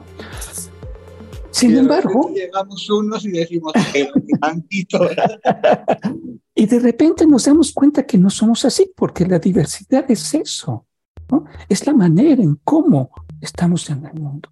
Sin 1.50 1.76
embargo, 1.76 2.30
llegamos 2.32 2.88
unos 2.90 3.24
y 3.24 3.32
decimos 3.32 3.72
y 6.54 6.66
de 6.66 6.78
repente 6.78 7.26
nos 7.26 7.44
damos 7.44 7.72
cuenta 7.72 8.06
que 8.06 8.16
no 8.16 8.30
somos 8.30 8.64
así, 8.64 8.92
porque 8.94 9.26
la 9.26 9.38
diversidad 9.38 10.04
es 10.08 10.32
eso, 10.34 10.86
¿no? 11.28 11.44
Es 11.68 11.86
la 11.86 11.92
manera 11.92 12.42
en 12.42 12.60
cómo 12.62 13.10
estamos 13.40 13.90
en 13.90 14.06
el 14.06 14.14
mundo. 14.14 14.50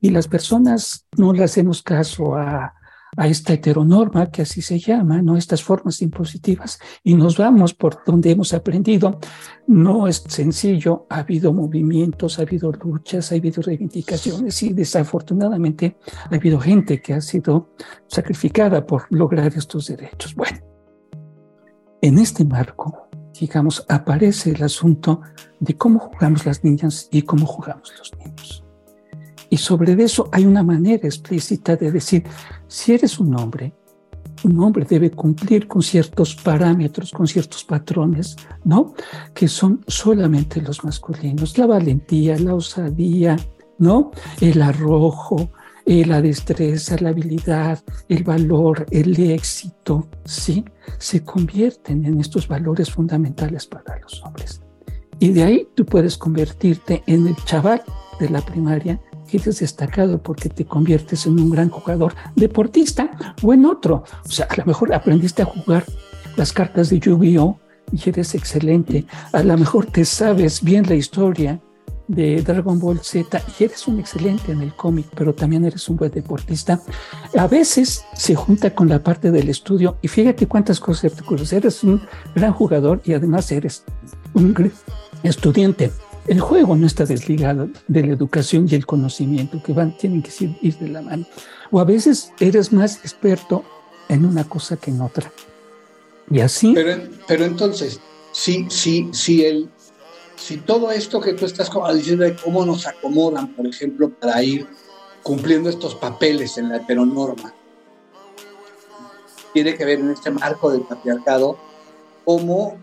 Y 0.00 0.10
las 0.10 0.28
personas 0.28 1.06
no 1.16 1.32
le 1.32 1.42
hacemos 1.42 1.82
caso 1.82 2.36
a, 2.36 2.74
a 3.16 3.26
esta 3.28 3.54
heteronorma, 3.54 4.30
que 4.30 4.42
así 4.42 4.60
se 4.62 4.78
llama, 4.78 5.22
¿no? 5.22 5.36
Estas 5.36 5.62
formas 5.62 6.02
impositivas, 6.02 6.78
y 7.02 7.14
nos 7.14 7.36
vamos 7.36 7.74
por 7.74 8.04
donde 8.04 8.30
hemos 8.30 8.52
aprendido. 8.52 9.18
No 9.66 10.06
es 10.06 10.24
sencillo, 10.28 11.06
ha 11.08 11.20
habido 11.20 11.52
movimientos, 11.52 12.38
ha 12.38 12.42
habido 12.42 12.70
luchas, 12.72 13.32
ha 13.32 13.36
habido 13.36 13.62
reivindicaciones, 13.62 14.62
y 14.62 14.72
desafortunadamente 14.72 15.96
ha 16.30 16.34
habido 16.34 16.60
gente 16.60 17.00
que 17.00 17.14
ha 17.14 17.20
sido 17.20 17.70
sacrificada 18.06 18.86
por 18.86 19.06
lograr 19.10 19.52
estos 19.56 19.86
derechos. 19.86 20.34
Bueno, 20.34 20.58
en 22.02 22.18
este 22.18 22.44
marco, 22.44 23.08
digamos, 23.40 23.84
aparece 23.88 24.50
el 24.50 24.62
asunto 24.62 25.22
de 25.60 25.76
cómo 25.76 25.98
jugamos 25.98 26.44
las 26.44 26.62
niñas 26.64 27.08
y 27.10 27.22
cómo 27.22 27.46
jugamos 27.46 27.92
los 27.98 28.12
niños. 28.18 28.65
Y 29.50 29.56
sobre 29.56 29.92
eso 30.02 30.28
hay 30.32 30.44
una 30.44 30.62
manera 30.62 31.06
explícita 31.06 31.76
de 31.76 31.92
decir, 31.92 32.24
si 32.66 32.94
eres 32.94 33.18
un 33.18 33.34
hombre, 33.38 33.72
un 34.44 34.60
hombre 34.60 34.86
debe 34.88 35.10
cumplir 35.10 35.66
con 35.66 35.82
ciertos 35.82 36.34
parámetros, 36.34 37.10
con 37.10 37.26
ciertos 37.26 37.64
patrones, 37.64 38.36
¿no? 38.64 38.94
Que 39.34 39.48
son 39.48 39.84
solamente 39.86 40.60
los 40.60 40.84
masculinos, 40.84 41.56
la 41.58 41.66
valentía, 41.66 42.38
la 42.38 42.54
osadía, 42.54 43.36
¿no? 43.78 44.10
El 44.40 44.62
arrojo, 44.62 45.50
eh, 45.84 46.04
la 46.04 46.20
destreza, 46.20 46.96
la 47.00 47.10
habilidad, 47.10 47.82
el 48.08 48.24
valor, 48.24 48.86
el 48.90 49.18
éxito, 49.18 50.08
¿sí? 50.24 50.64
Se 50.98 51.24
convierten 51.24 52.04
en 52.04 52.20
estos 52.20 52.48
valores 52.48 52.90
fundamentales 52.90 53.66
para 53.66 53.98
los 54.00 54.22
hombres. 54.22 54.60
Y 55.18 55.30
de 55.30 55.44
ahí 55.44 55.68
tú 55.74 55.86
puedes 55.86 56.18
convertirte 56.18 57.02
en 57.06 57.26
el 57.26 57.36
chaval 57.44 57.82
de 58.20 58.28
la 58.28 58.40
primaria 58.42 59.00
eres 59.32 59.60
destacado 59.60 60.22
porque 60.22 60.48
te 60.48 60.64
conviertes 60.64 61.26
en 61.26 61.40
un 61.40 61.50
gran 61.50 61.68
jugador 61.68 62.14
deportista 62.34 63.10
o 63.42 63.52
en 63.52 63.66
otro. 63.66 64.04
O 64.24 64.30
sea, 64.30 64.46
a 64.48 64.56
lo 64.56 64.64
mejor 64.64 64.94
aprendiste 64.94 65.42
a 65.42 65.46
jugar 65.46 65.84
las 66.36 66.52
cartas 66.52 66.90
de 66.90 67.00
Yu-Gi-Oh! 67.00 67.58
y 67.92 68.08
eres 68.08 68.34
excelente. 68.34 69.06
A 69.32 69.42
lo 69.42 69.56
mejor 69.56 69.86
te 69.86 70.04
sabes 70.04 70.62
bien 70.62 70.86
la 70.88 70.94
historia 70.94 71.60
de 72.08 72.40
Dragon 72.42 72.78
Ball 72.78 73.00
Z 73.00 73.42
y 73.58 73.64
eres 73.64 73.86
un 73.88 73.98
excelente 73.98 74.52
en 74.52 74.62
el 74.62 74.74
cómic, 74.74 75.06
pero 75.14 75.34
también 75.34 75.64
eres 75.64 75.88
un 75.88 75.96
buen 75.96 76.10
deportista. 76.10 76.80
A 77.36 77.46
veces 77.46 78.04
se 78.14 78.34
junta 78.34 78.74
con 78.74 78.88
la 78.88 79.02
parte 79.02 79.30
del 79.30 79.48
estudio 79.48 79.96
y 80.02 80.08
fíjate 80.08 80.46
cuántas 80.46 80.80
cosas 80.80 81.12
te. 81.12 81.52
Eres 81.52 81.82
un 81.84 82.00
gran 82.34 82.52
jugador 82.52 83.00
y 83.04 83.14
además 83.14 83.50
eres 83.50 83.84
un 84.34 84.72
estudiante 85.22 85.90
el 86.26 86.40
juego 86.40 86.76
no 86.76 86.86
está 86.86 87.04
desligado 87.04 87.68
de 87.88 88.02
la 88.02 88.12
educación 88.14 88.66
y 88.70 88.74
el 88.74 88.86
conocimiento, 88.86 89.62
que 89.62 89.72
van, 89.72 89.96
tienen 89.96 90.22
que 90.22 90.30
ir 90.60 90.76
de 90.78 90.88
la 90.88 91.02
mano. 91.02 91.26
O 91.70 91.80
a 91.80 91.84
veces 91.84 92.32
eres 92.40 92.72
más 92.72 92.96
experto 92.98 93.64
en 94.08 94.24
una 94.24 94.44
cosa 94.44 94.76
que 94.76 94.90
en 94.90 95.00
otra. 95.00 95.32
Y 96.30 96.40
así. 96.40 96.72
Pero, 96.74 97.02
pero 97.26 97.44
entonces, 97.44 98.00
si, 98.32 98.68
si, 98.70 99.08
si, 99.12 99.44
el, 99.44 99.68
si 100.36 100.58
todo 100.58 100.90
esto 100.90 101.20
que 101.20 101.34
tú 101.34 101.44
estás 101.46 101.70
diciendo 101.94 102.24
de 102.24 102.36
cómo 102.36 102.64
nos 102.64 102.86
acomodan, 102.86 103.54
por 103.54 103.66
ejemplo, 103.66 104.10
para 104.10 104.42
ir 104.42 104.66
cumpliendo 105.22 105.68
estos 105.68 105.94
papeles 105.94 106.58
en 106.58 106.68
la 106.68 106.76
heteronorma, 106.76 107.54
tiene 109.52 109.74
que 109.74 109.84
ver 109.84 110.00
en 110.00 110.10
este 110.10 110.30
marco 110.30 110.70
del 110.70 110.82
patriarcado, 110.82 111.56
cómo, 112.24 112.76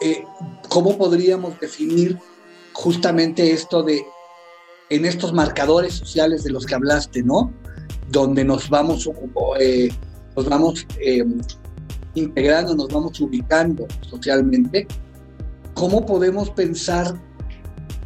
eh, 0.00 0.24
cómo 0.68 0.96
podríamos 0.96 1.58
definir 1.60 2.18
justamente 2.72 3.52
esto 3.52 3.82
de 3.82 4.02
en 4.90 5.04
estos 5.04 5.32
marcadores 5.32 5.94
sociales 5.94 6.44
de 6.44 6.50
los 6.50 6.64
que 6.64 6.74
hablaste, 6.74 7.22
¿no? 7.22 7.52
Donde 8.10 8.44
nos 8.44 8.70
vamos, 8.70 9.08
eh, 9.60 9.90
nos 10.36 10.48
vamos 10.48 10.86
eh, 11.00 11.24
integrando, 12.14 12.74
nos 12.74 12.88
vamos 12.88 13.20
ubicando 13.20 13.86
socialmente, 14.08 14.86
¿cómo 15.74 16.06
podemos 16.06 16.50
pensar 16.50 17.20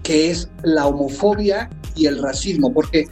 que 0.03 0.31
es 0.31 0.49
la 0.63 0.87
homofobia 0.87 1.71
y 1.95 2.07
el 2.07 2.21
racismo? 2.21 2.73
Porque 2.73 3.07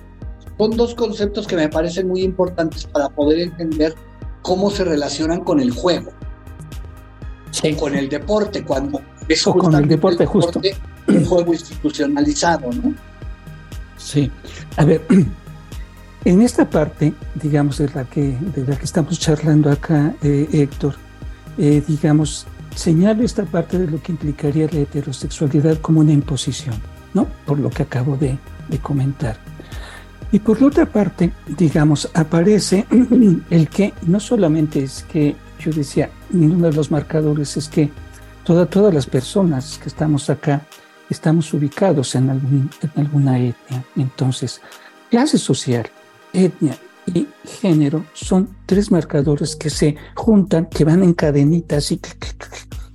son 0.58 0.76
dos 0.76 0.94
conceptos 0.94 1.46
que 1.46 1.56
me 1.56 1.68
parecen 1.68 2.08
muy 2.08 2.22
importantes 2.22 2.84
para 2.86 3.08
poder 3.08 3.40
entender 3.40 3.94
cómo 4.42 4.70
se 4.70 4.84
relacionan 4.84 5.44
con 5.44 5.60
el 5.60 5.70
juego, 5.70 6.10
con 7.78 7.94
el 7.94 8.08
deporte, 8.08 8.62
cuando 8.62 9.00
es 9.28 9.42
con 9.44 9.74
el 9.74 9.88
deporte, 9.88 10.26
justo. 10.26 10.60
un 11.08 11.24
juego 11.24 11.52
institucionalizado, 11.52 12.70
¿no? 12.72 12.94
Sí. 13.96 14.30
A 14.76 14.84
ver, 14.84 15.02
en 16.24 16.42
esta 16.42 16.68
parte, 16.68 17.12
digamos, 17.34 17.78
de 17.78 17.88
la 17.90 18.04
que, 18.04 18.36
de 18.54 18.66
la 18.66 18.76
que 18.76 18.84
estamos 18.84 19.18
charlando 19.18 19.70
acá, 19.70 20.14
eh, 20.22 20.48
Héctor, 20.52 20.94
eh, 21.58 21.82
digamos, 21.86 22.46
señalo 22.74 23.22
esta 23.24 23.44
parte 23.44 23.78
de 23.78 23.90
lo 23.90 24.02
que 24.02 24.12
implicaría 24.12 24.68
la 24.72 24.80
heterosexualidad 24.80 25.78
como 25.78 26.00
una 26.00 26.12
imposición, 26.12 26.76
¿no? 27.14 27.26
Por 27.46 27.58
lo 27.58 27.70
que 27.70 27.82
acabo 27.82 28.16
de, 28.16 28.38
de 28.68 28.78
comentar. 28.78 29.36
Y 30.32 30.38
por 30.38 30.60
la 30.60 30.68
otra 30.68 30.86
parte, 30.86 31.32
digamos, 31.46 32.08
aparece 32.14 32.86
el 33.50 33.68
que 33.68 33.92
no 34.06 34.20
solamente 34.20 34.82
es 34.82 35.04
que, 35.10 35.34
yo 35.60 35.70
decía, 35.72 36.10
uno 36.32 36.66
de 36.68 36.72
los 36.72 36.90
marcadores 36.90 37.56
es 37.56 37.68
que 37.68 37.90
toda, 38.44 38.66
todas 38.66 38.92
las 38.92 39.06
personas 39.06 39.78
que 39.78 39.88
estamos 39.88 40.28
acá 40.30 40.66
estamos 41.08 41.52
ubicados 41.52 42.14
en, 42.14 42.30
algún, 42.30 42.70
en 42.82 42.90
alguna 42.94 43.38
etnia. 43.38 43.84
Entonces, 43.96 44.60
clase 45.10 45.38
social, 45.38 45.86
etnia 46.32 46.76
y 47.06 47.26
género 47.60 48.04
son 48.14 48.48
tres 48.66 48.90
marcadores 48.90 49.56
que 49.56 49.70
se 49.70 49.96
juntan, 50.14 50.66
que 50.66 50.84
van 50.84 51.02
en 51.02 51.14
cadenitas 51.14 51.90
y 51.92 52.00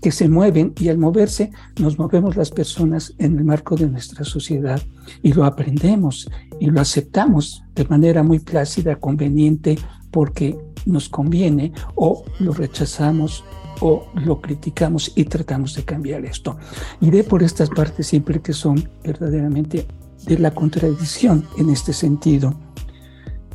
que 0.02 0.12
se 0.12 0.30
mueven 0.30 0.74
y 0.80 0.90
al 0.90 0.98
moverse 0.98 1.52
nos 1.80 1.98
movemos 1.98 2.36
las 2.36 2.52
personas 2.52 3.14
en 3.18 3.38
el 3.38 3.44
marco 3.44 3.76
de 3.76 3.88
nuestra 3.88 4.24
sociedad 4.24 4.82
y 5.24 5.34
lo 5.34 5.46
aprendemos 5.46 6.30
y 6.60 6.68
lo 6.68 6.80
aceptamos 6.80 7.64
de 7.74 7.86
manera 7.86 8.24
muy 8.24 8.40
plácida, 8.40 8.98
conveniente, 8.98 9.78
porque 10.16 10.58
nos 10.86 11.10
conviene 11.10 11.74
o 11.96 12.24
lo 12.40 12.54
rechazamos 12.54 13.44
o 13.82 14.08
lo 14.14 14.40
criticamos 14.40 15.12
y 15.14 15.26
tratamos 15.26 15.76
de 15.76 15.84
cambiar 15.84 16.24
esto. 16.24 16.56
Iré 17.02 17.26
por 17.26 17.44
estas 17.44 17.70
partes 17.70 18.08
siempre 18.08 18.40
que 18.40 18.54
son 18.54 18.90
verdaderamente 19.04 19.86
de 20.26 20.40
la 20.40 20.52
contradicción 20.52 21.46
en 21.58 21.70
este 21.70 21.92
sentido. 21.92 22.54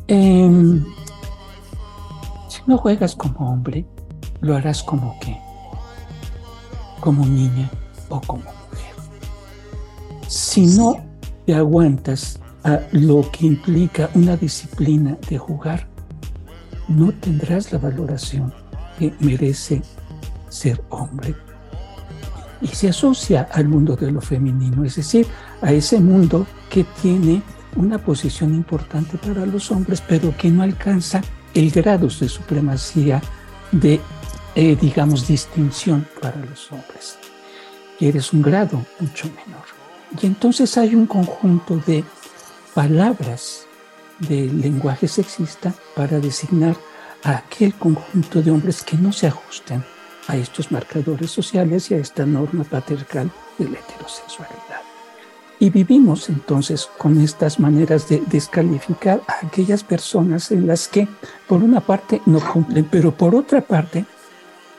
Em, 0.07 0.85
si 2.47 2.59
no 2.67 2.77
juegas 2.77 3.15
como 3.15 3.51
hombre, 3.51 3.83
lo 4.41 4.55
harás 4.55 4.83
como 4.83 5.17
qué? 5.19 5.35
como 6.99 7.25
niña 7.25 7.67
o 8.09 8.21
como 8.21 8.43
mujer. 8.43 8.93
Si 10.27 10.67
no 10.67 10.97
te 11.47 11.55
aguantas 11.55 12.39
a 12.63 12.79
lo 12.91 13.25
que 13.31 13.47
implica 13.47 14.11
una 14.13 14.37
disciplina 14.37 15.17
de 15.27 15.39
jugar, 15.39 15.90
no 16.87 17.11
tendrás 17.11 17.71
la 17.71 17.79
valoración 17.79 18.53
que 18.97 19.13
merece 19.19 19.81
ser 20.49 20.81
hombre. 20.89 21.35
Y 22.61 22.67
se 22.67 22.89
asocia 22.89 23.47
al 23.51 23.67
mundo 23.67 23.95
de 23.95 24.11
lo 24.11 24.21
femenino, 24.21 24.83
es 24.83 24.95
decir, 24.95 25.27
a 25.61 25.71
ese 25.71 25.99
mundo 25.99 26.45
que 26.69 26.85
tiene 27.01 27.41
una 27.75 27.97
posición 27.97 28.53
importante 28.53 29.17
para 29.17 29.45
los 29.45 29.71
hombres, 29.71 30.01
pero 30.07 30.35
que 30.37 30.51
no 30.51 30.61
alcanza 30.61 31.21
el 31.53 31.71
grado 31.71 32.07
de 32.07 32.29
supremacía 32.29 33.21
de 33.71 33.99
eh, 34.53 34.77
digamos, 34.79 35.27
distinción 35.27 36.05
para 36.21 36.35
los 36.37 36.71
hombres. 36.71 37.17
Y 37.99 38.07
eres 38.07 38.33
un 38.33 38.41
grado 38.41 38.85
mucho 38.99 39.27
menor. 39.27 39.63
Y 40.21 40.25
entonces 40.25 40.77
hay 40.77 40.93
un 40.93 41.05
conjunto 41.05 41.77
de 41.87 42.03
palabras 42.73 43.65
del 44.27 44.61
lenguaje 44.61 45.07
sexista 45.07 45.73
para 45.95 46.19
designar 46.19 46.75
a 47.23 47.37
aquel 47.37 47.73
conjunto 47.73 48.41
de 48.41 48.51
hombres 48.51 48.83
que 48.83 48.97
no 48.97 49.11
se 49.11 49.27
ajusten 49.27 49.83
a 50.27 50.37
estos 50.37 50.71
marcadores 50.71 51.31
sociales 51.31 51.91
y 51.91 51.95
a 51.95 51.97
esta 51.97 52.25
norma 52.25 52.63
patriarcal 52.63 53.31
de 53.57 53.69
la 53.69 53.79
heterosexualidad. 53.79 54.81
Y 55.59 55.69
vivimos 55.69 56.29
entonces 56.29 56.89
con 56.97 57.21
estas 57.21 57.59
maneras 57.59 58.09
de 58.09 58.23
descalificar 58.27 59.21
a 59.27 59.45
aquellas 59.45 59.83
personas 59.83 60.51
en 60.51 60.65
las 60.65 60.87
que, 60.87 61.07
por 61.47 61.61
una 61.61 61.81
parte, 61.81 62.21
no 62.25 62.39
cumplen, 62.39 62.87
pero 62.89 63.11
por 63.15 63.35
otra 63.35 63.61
parte, 63.61 64.05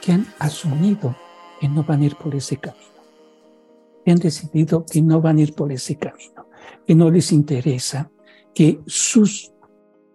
que 0.01 0.11
han 0.11 0.27
asumido 0.39 1.15
que 1.61 1.69
no 1.69 1.83
van 1.83 2.01
a 2.01 2.05
ir 2.05 2.17
por 2.17 2.35
ese 2.35 2.57
camino, 2.57 2.83
que 4.03 4.11
han 4.11 4.17
decidido 4.17 4.85
que 4.85 5.01
no 5.01 5.21
van 5.21 5.37
a 5.37 5.41
ir 5.41 5.53
por 5.53 5.71
ese 5.71 5.95
camino, 5.95 6.47
que 6.85 6.95
no 6.95 7.09
les 7.09 7.31
interesa, 7.31 8.09
que 8.53 8.81
sus 8.85 9.51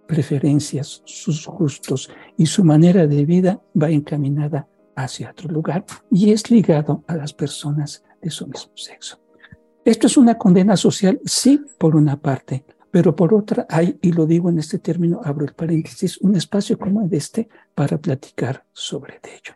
preferencias, 0.06 1.02
sus 1.04 1.46
gustos 1.46 2.10
y 2.36 2.46
su 2.46 2.64
manera 2.64 3.06
de 3.06 3.24
vida 3.24 3.62
va 3.80 3.90
encaminada 3.90 4.68
hacia 4.96 5.30
otro 5.30 5.48
lugar 5.50 5.84
y 6.10 6.32
es 6.32 6.50
ligado 6.50 7.04
a 7.06 7.14
las 7.14 7.32
personas 7.32 8.04
de 8.20 8.30
su 8.30 8.46
mismo 8.46 8.72
sexo. 8.74 9.20
Esto 9.84 10.06
es 10.06 10.16
una 10.16 10.36
condena 10.36 10.76
social, 10.76 11.20
sí, 11.24 11.64
por 11.78 11.94
una 11.94 12.20
parte, 12.20 12.64
pero 12.90 13.14
por 13.14 13.32
otra 13.34 13.66
hay, 13.68 13.98
y 14.02 14.12
lo 14.12 14.26
digo 14.26 14.48
en 14.48 14.58
este 14.58 14.78
término, 14.78 15.20
abro 15.22 15.44
el 15.44 15.54
paréntesis, 15.54 16.18
un 16.18 16.36
espacio 16.36 16.78
como 16.78 17.06
este 17.10 17.48
para 17.74 17.98
platicar 17.98 18.64
sobre 18.72 19.20
ello. 19.22 19.54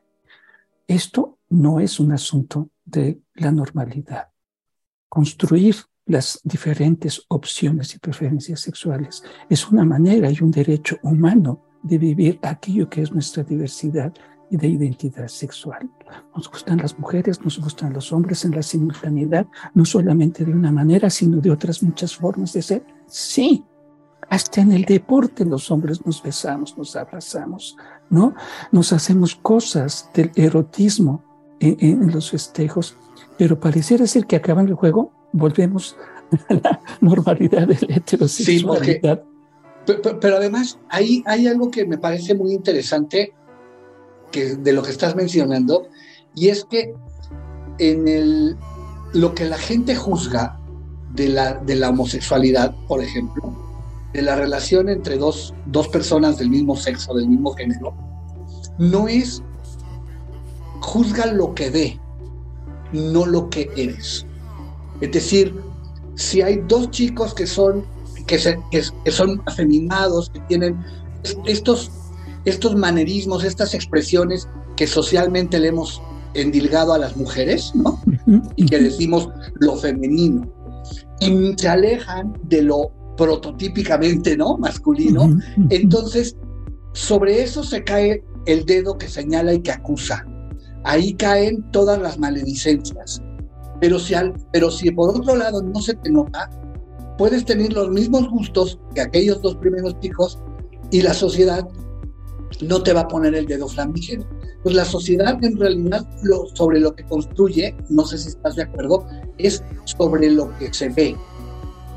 Esto 0.87 1.39
no 1.49 1.81
es 1.81 1.99
un 1.99 2.13
asunto 2.13 2.71
de 2.85 3.21
la 3.35 3.51
normalidad. 3.51 4.29
Construir 5.09 5.77
las 6.07 6.41
diferentes 6.45 7.25
opciones 7.29 7.95
y 7.95 7.99
preferencias 7.99 8.61
sexuales 8.61 9.23
es 9.49 9.69
una 9.71 9.85
manera 9.85 10.31
y 10.31 10.43
un 10.43 10.51
derecho 10.51 10.97
humano 11.03 11.63
de 11.83 11.99
vivir 11.99 12.39
aquello 12.43 12.89
que 12.89 13.03
es 13.03 13.13
nuestra 13.13 13.43
diversidad 13.43 14.13
y 14.51 14.57
de 14.57 14.69
identidad 14.69 15.29
sexual. 15.29 15.89
Nos 16.37 16.51
gustan 16.51 16.79
las 16.79 16.99
mujeres, 16.99 17.41
nos 17.43 17.59
gustan 17.59 17.93
los 17.93 18.13
hombres 18.13 18.45
en 18.45 18.51
la 18.51 18.63
simultaneidad, 18.63 19.47
no 19.75 19.85
solamente 19.85 20.45
de 20.45 20.53
una 20.53 20.71
manera, 20.71 21.09
sino 21.09 21.41
de 21.41 21.51
otras 21.51 21.83
muchas 21.83 22.15
formas 22.15 22.53
de 22.53 22.61
ser. 22.61 22.85
Sí, 23.07 23.65
hasta 24.29 24.61
en 24.61 24.73
el 24.73 24.85
deporte 24.85 25.45
los 25.45 25.71
hombres 25.71 26.05
nos 26.05 26.23
besamos, 26.23 26.77
nos 26.77 26.97
abrazamos, 26.97 27.77
¿no? 28.11 28.35
Nos 28.71 28.93
hacemos 28.93 29.35
cosas 29.37 30.11
del 30.15 30.31
erotismo 30.35 31.25
en, 31.61 32.11
los 32.11 32.31
festejos, 32.31 32.97
pero 33.43 33.59
pareciera 33.59 34.07
ser 34.07 34.27
que 34.27 34.37
acaban 34.37 34.69
el 34.69 34.75
juego, 34.75 35.11
volvemos 35.33 35.97
a 36.49 36.55
la 36.55 36.81
normalidad 37.01 37.67
de 37.67 37.77
la 37.89 37.97
heterosexualidad. 37.97 39.25
Sí, 39.85 39.95
pero, 40.21 40.37
además 40.37 40.79
hay, 40.89 41.25
hay 41.27 41.49
algo 41.49 41.69
que 41.69 41.85
me 41.85 41.99
parece 41.99 42.37
muy 42.37 42.53
interesante 42.53 43.33
que, 44.31 44.55
de 44.55 44.73
lo 44.73 44.85
que 44.85 44.93
estás 44.93 45.17
mencionando, 45.17 45.89
y 46.37 46.51
es 46.51 46.65
que 46.67 46.95
en 47.79 48.07
el, 48.07 48.57
lo 49.13 49.35
que 49.35 49.45
la 49.45 49.59
gente 49.59 49.97
juzga 49.97 50.61
de 51.13 51.27
la, 51.27 51.55
de 51.55 51.75
la 51.75 51.91
homosexualidad, 51.91 52.77
por 52.87 53.03
ejemplo, 53.03 53.43
de 54.13 54.23
la 54.23 54.37
relación 54.37 54.89
entre 54.89 55.17
dos, 55.17 55.53
dos 55.67 55.89
personas 55.89 56.39
del 56.39 56.49
mismo 56.49 56.77
sexo, 56.77 57.13
del 57.13 57.29
mismo 57.29 57.55
género, 57.55 57.93
no 58.79 59.09
es 59.09 59.43
juzga 60.79 61.27
lo 61.27 61.55
que 61.55 61.71
ve, 61.71 62.01
no 62.93 63.27
lo 63.27 63.49
que 63.51 63.71
eres. 63.77 64.27
Es 65.01 65.13
decir, 65.13 65.55
si 66.15 66.43
hay 66.43 66.63
dos 66.69 66.91
chicos 66.91 67.35
que 67.35 67.47
son, 67.47 67.85
que, 68.27 68.39
que, 68.71 69.11
son 69.11 69.43
afeminados, 69.47 70.31
que 70.31 70.41
tienen 70.41 70.79
estos, 71.47 71.91
estos 72.45 72.77
manerismos, 72.77 73.45
estas 73.45 73.75
expresiones 73.75 74.49
que 74.77 74.87
socialmente 74.87 75.59
le 75.59 75.69
hemos 75.69 76.01
endilgado 76.35 76.95
a 76.95 76.99
las 76.99 77.17
mujeres, 77.17 77.73
¿no? 77.75 78.01
Y 78.57 78.67
que 78.67 78.79
decimos 78.79 79.29
lo 79.61 79.77
femenino. 79.77 80.51
Y 81.21 81.55
se 81.57 81.69
alejan 81.69 82.33
de 82.45 82.63
lo 82.63 82.91
prototípicamente, 83.17 84.37
¿no? 84.37 84.57
Masculino. 84.59 85.39
Entonces, 85.71 86.37
sobre 86.93 87.43
eso 87.43 87.63
se 87.63 87.85
cae 87.85 88.25
el 88.47 88.65
dedo 88.65 88.99
que 88.99 89.09
señala 89.09 89.55
y 89.55 89.61
que 89.61 89.73
acusa. 89.73 90.27
Ahí 90.85 91.15
caen 91.15 91.63
todas 91.71 92.01
las 92.01 92.19
maledicencias. 92.19 93.23
Pero 93.81 93.99
si, 93.99 94.91
por 94.93 95.11
otro 95.11 95.37
lado 95.37 95.63
no 95.63 95.81
se 95.81 95.95
te 95.95 96.11
nota, 96.11 96.49
puedes 97.19 97.45
tener 97.45 97.73
los 97.73 97.91
mismos 97.91 98.29
gustos 98.31 98.79
que 98.95 99.01
aquellos 99.01 99.43
dos 99.43 99.57
primeros 99.57 99.99
chicos 100.01 100.39
y 100.91 101.03
la 101.03 101.15
sociedad 101.15 101.67
no 102.61 102.83
te 102.83 102.93
va 102.93 103.01
a 103.01 103.09
poner 103.09 103.35
el 103.35 103.47
dedo 103.47 103.67
flamígero. 103.67 104.25
Pues 104.63 104.77
la 104.77 104.85
sociedad 104.85 105.43
en 105.43 105.59
realidad 105.59 106.07
sobre 106.55 106.79
lo 106.79 106.95
que 106.95 107.03
construye, 107.05 107.75
no 107.89 108.07
sé 108.07 108.19
si 108.19 108.29
estás 108.29 108.55
de 108.55 108.63
acuerdo, 108.63 109.05
es 109.39 109.65
sobre 109.85 110.31
lo 110.31 110.57
que 110.59 110.73
se 110.73 110.89
ve, 110.89 111.17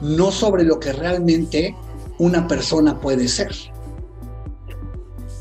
no 0.02 0.32
sobre 0.32 0.64
lo 0.64 0.80
que 0.80 0.92
realmente 0.92 1.76
una 2.18 2.48
persona 2.48 3.00
puede 3.00 3.28
ser. 3.28 3.52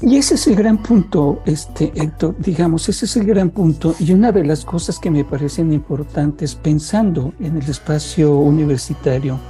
Y 0.07 0.19
ese 0.19 0.35
es 0.35 0.47
el 0.49 0.55
gran 0.55 0.77
punto, 0.77 1.41
este, 1.47 1.91
Héctor, 1.95 2.37
digamos, 2.39 2.91
ese 2.91 3.07
es 3.07 3.17
el 3.17 3.25
gran 3.25 3.49
punto. 3.49 3.95
Y 3.99 4.13
una 4.13 4.33
de 4.33 4.45
las 4.45 4.63
cosas 4.63 4.99
que 4.99 5.11
me 5.11 5.25
parecen 5.25 5.73
importantes 5.73 6.55
pensando 6.55 7.33
en 7.41 7.57
el 7.57 7.71
espacio 7.71 8.37
universitario, 8.37 9.41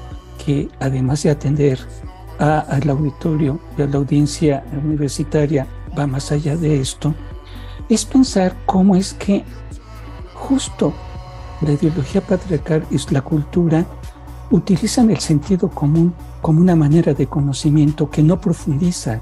que 0.47 0.69
además 0.79 1.25
de 1.25 1.31
atender 1.31 1.81
al 2.39 2.89
auditorio 2.89 3.59
y 3.77 3.83
a 3.83 3.87
la 3.87 3.97
audiencia 3.97 4.65
universitaria, 4.85 5.67
va 5.99 6.07
más 6.07 6.31
allá 6.31 6.57
de 6.57 6.81
esto, 6.81 7.13
es 7.89 8.05
pensar 8.05 8.55
cómo 8.65 8.95
es 8.95 9.13
que 9.13 9.43
justo 10.35 10.95
la 11.63 11.73
ideología 11.73 12.21
patriarcal 12.21 12.87
y 12.93 13.13
la 13.13 13.23
cultura 13.23 13.85
utilizan 14.53 15.11
el 15.11 15.19
sentido 15.19 15.69
común 15.69 16.15
como 16.41 16.61
una 16.61 16.77
manera 16.77 17.13
de 17.13 17.27
conocimiento 17.27 18.09
que 18.09 18.23
no 18.23 18.41
profundiza 18.41 19.21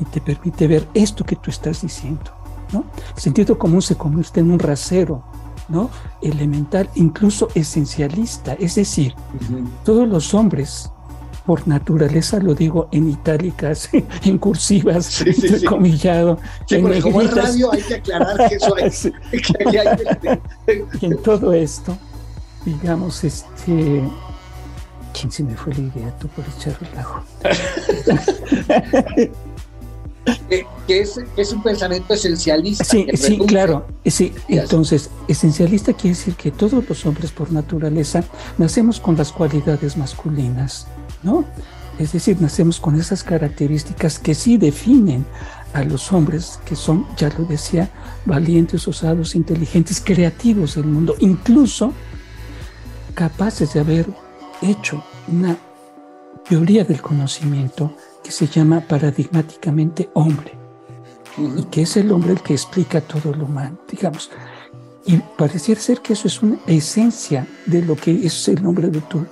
y 0.00 0.04
te 0.04 0.20
permite 0.20 0.66
ver 0.66 0.86
esto 0.94 1.24
que 1.24 1.36
tú 1.36 1.50
estás 1.50 1.82
diciendo. 1.82 2.32
¿no? 2.72 2.84
El 3.14 3.22
sentido 3.22 3.58
común 3.58 3.82
se 3.82 3.96
convierte 3.96 4.40
en 4.40 4.50
un 4.50 4.58
rasero 4.58 5.22
¿no? 5.68 5.90
elemental, 6.22 6.88
incluso 6.94 7.48
esencialista. 7.54 8.54
Es 8.54 8.74
decir, 8.74 9.14
todos 9.84 10.08
los 10.08 10.34
hombres 10.34 10.90
por 11.46 11.66
naturaleza, 11.68 12.38
lo 12.40 12.54
digo 12.54 12.88
en 12.90 13.08
itálicas, 13.08 13.88
en 14.24 14.38
cursivas, 14.38 15.06
sí, 15.06 15.32
sí, 15.32 15.64
comillado. 15.64 16.38
en 16.68 17.00
como 17.00 17.22
radio 17.22 17.72
hay 17.72 17.82
que 17.82 17.94
aclarar 17.94 18.48
que 18.48 18.56
eso 18.56 18.74
hay, 18.76 18.90
que 18.90 19.78
hay 19.78 20.40
y 21.00 21.06
en 21.06 21.22
todo 21.22 21.52
esto, 21.52 21.96
digamos, 22.64 23.22
este... 23.24 24.02
¿Quién 25.18 25.32
se 25.32 25.44
me 25.44 25.56
fue 25.56 25.72
la 25.72 25.80
idea? 25.80 26.18
Tú 26.18 26.28
por 26.28 26.44
echar 26.44 26.76
relajo. 26.78 27.22
Que, 30.48 31.00
es, 31.00 31.20
es, 31.36 31.52
un 31.52 31.62
pensamiento 31.62 32.14
esencialista. 32.14 32.84
Sí, 32.84 33.06
sí, 33.14 33.38
claro. 33.38 33.86
Sí, 34.04 34.32
entonces, 34.48 35.10
esencialista 35.28 35.92
quiere 35.92 36.16
decir 36.16 36.34
que 36.34 36.50
todos 36.50 36.88
los 36.88 37.06
hombres 37.06 37.30
por 37.30 37.52
naturaleza 37.52 38.24
nacemos 38.58 39.00
con 39.00 39.16
las 39.16 39.32
cualidades 39.32 39.96
masculinas 39.96 40.86
¿no? 41.22 41.44
Es 41.98 42.12
decir, 42.12 42.40
nacemos 42.40 42.78
con 42.78 42.98
esas 42.98 43.22
características 43.22 44.18
que 44.18 44.34
sí 44.34 44.58
definen 44.58 45.24
a 45.72 45.82
los 45.82 46.12
hombres, 46.12 46.60
que 46.64 46.76
son, 46.76 47.06
ya 47.16 47.30
lo 47.36 47.44
decía, 47.44 47.90
valientes, 48.24 48.86
osados, 48.86 49.34
inteligentes, 49.34 50.00
creativos 50.04 50.74
del 50.74 50.84
mundo, 50.84 51.16
incluso 51.20 51.92
capaces 53.14 53.72
de 53.72 53.80
haber 53.80 54.06
hecho 54.62 55.02
una 55.28 55.56
teoría 56.48 56.84
del 56.84 57.00
conocimiento 57.00 57.94
que 58.26 58.32
se 58.32 58.48
llama 58.48 58.80
paradigmáticamente 58.80 60.10
hombre, 60.14 60.52
y 61.38 61.62
que 61.66 61.82
es 61.82 61.96
el 61.96 62.10
hombre 62.10 62.32
el 62.32 62.40
que 62.42 62.54
explica 62.54 63.00
todo 63.00 63.32
lo 63.32 63.44
humano, 63.44 63.78
digamos. 63.88 64.30
Y 65.04 65.18
pareciera 65.38 65.80
ser 65.80 66.00
que 66.00 66.14
eso 66.14 66.26
es 66.26 66.42
una 66.42 66.58
esencia 66.66 67.46
de 67.66 67.82
lo 67.82 67.94
que 67.94 68.26
es 68.26 68.48
el 68.48 68.60
nombre 68.60 68.88
de 68.88 69.00
tu 69.02 69.24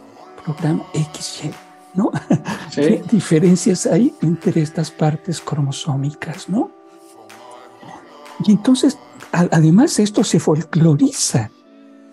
programa 0.44 0.85
XY. 0.92 1.50
¿no? 1.94 2.12
¿Qué 2.74 3.02
diferencias 3.11 3.87
hay 3.87 4.14
entre 4.22 4.62
estas 4.62 4.92
partes 4.92 5.40
cromosómicas, 5.40 6.48
¿no? 6.48 6.70
Y 8.46 8.52
entonces, 8.52 8.96
además 9.33 9.98
esto 9.98 10.22
se 10.22 10.38
folcloriza 10.38 11.50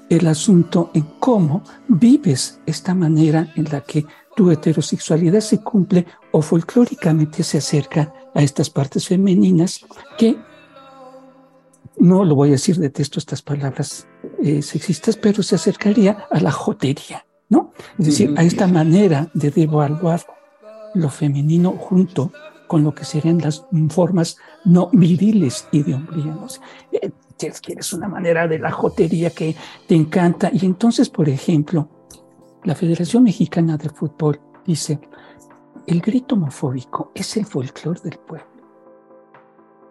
el 0.10 0.26
asunto 0.26 0.90
en 0.96 1.04
cómo 1.20 1.64
vives 1.88 2.60
esta 2.66 2.96
manera 2.96 3.52
en 3.56 3.66
la 3.66 3.82
que 3.82 4.08
tu 4.36 4.52
heterosexualidad 4.52 5.42
se 5.42 5.62
cumple 5.62 6.06
o 6.32 6.42
folclóricamente 6.42 7.44
se 7.44 7.58
acerca 7.58 8.14
a 8.34 8.42
estas 8.42 8.70
partes 8.70 9.08
femeninas 9.08 9.86
que 10.18 10.38
no 11.98 12.24
lo 12.26 12.36
voy 12.36 12.50
a 12.50 12.52
decir, 12.54 12.78
detesto 12.78 13.20
estas 13.20 13.42
palabras 13.42 14.08
eh, 14.44 14.62
sexistas, 14.62 15.18
pero 15.18 15.44
se 15.44 15.56
acercaría 15.56 16.26
a 16.32 16.40
la 16.40 16.52
jotería. 16.52 17.26
¿no? 17.50 17.74
Es 18.00 18.06
decir, 18.06 18.34
a 18.38 18.44
esta 18.44 18.66
manera 18.66 19.30
de 19.34 19.52
devaluar 19.52 20.22
lo 20.96 21.10
femenino 21.10 21.72
junto 21.72 22.32
con 22.68 22.84
lo 22.84 22.96
que 22.96 23.06
serían 23.06 23.40
las 23.40 23.66
formas 23.90 24.38
no 24.64 24.90
viriles 24.94 25.68
y 25.72 25.84
de 25.84 25.94
hombría. 25.94 26.34
¿no? 26.34 26.48
Eh, 26.94 27.12
quieres 27.62 27.92
una 27.94 28.08
manera 28.08 28.48
de 28.48 28.60
la 28.60 28.72
jotería 28.72 29.32
que 29.32 29.56
te 29.88 29.96
encanta. 29.96 30.50
Y 30.54 30.66
entonces, 30.66 31.10
por 31.10 31.28
ejemplo, 31.28 31.90
la 32.64 32.76
Federación 32.76 33.24
Mexicana 33.24 33.78
de 33.78 33.90
Fútbol 33.90 34.40
dice, 34.66 35.00
el 35.88 36.02
grito 36.02 36.36
homofóbico 36.36 37.12
es 37.16 37.38
el 37.38 37.46
folclore 37.46 38.02
del 38.02 38.20
pueblo. 38.20 38.48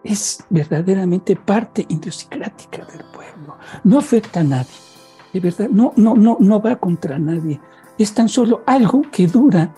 Es 0.03 0.45
verdaderamente 0.49 1.37
parte 1.37 1.85
idiosincrática 1.89 2.85
del 2.87 3.05
pueblo. 3.13 3.59
No 3.85 3.99
afecta 3.99 4.41
a 4.41 4.45
nadie 4.45 4.91
de 5.33 5.41
verdad, 5.41 5.69
no, 5.71 5.93
no, 5.97 6.15
no, 6.15 6.37
no 6.41 6.61
va 6.61 6.77
contra 6.77 7.19
nadie. 7.19 7.61
Es 7.99 8.13
tan 8.15 8.29
solo 8.29 8.63
algo 8.67 9.03
que 9.11 9.27
dura 9.27 9.73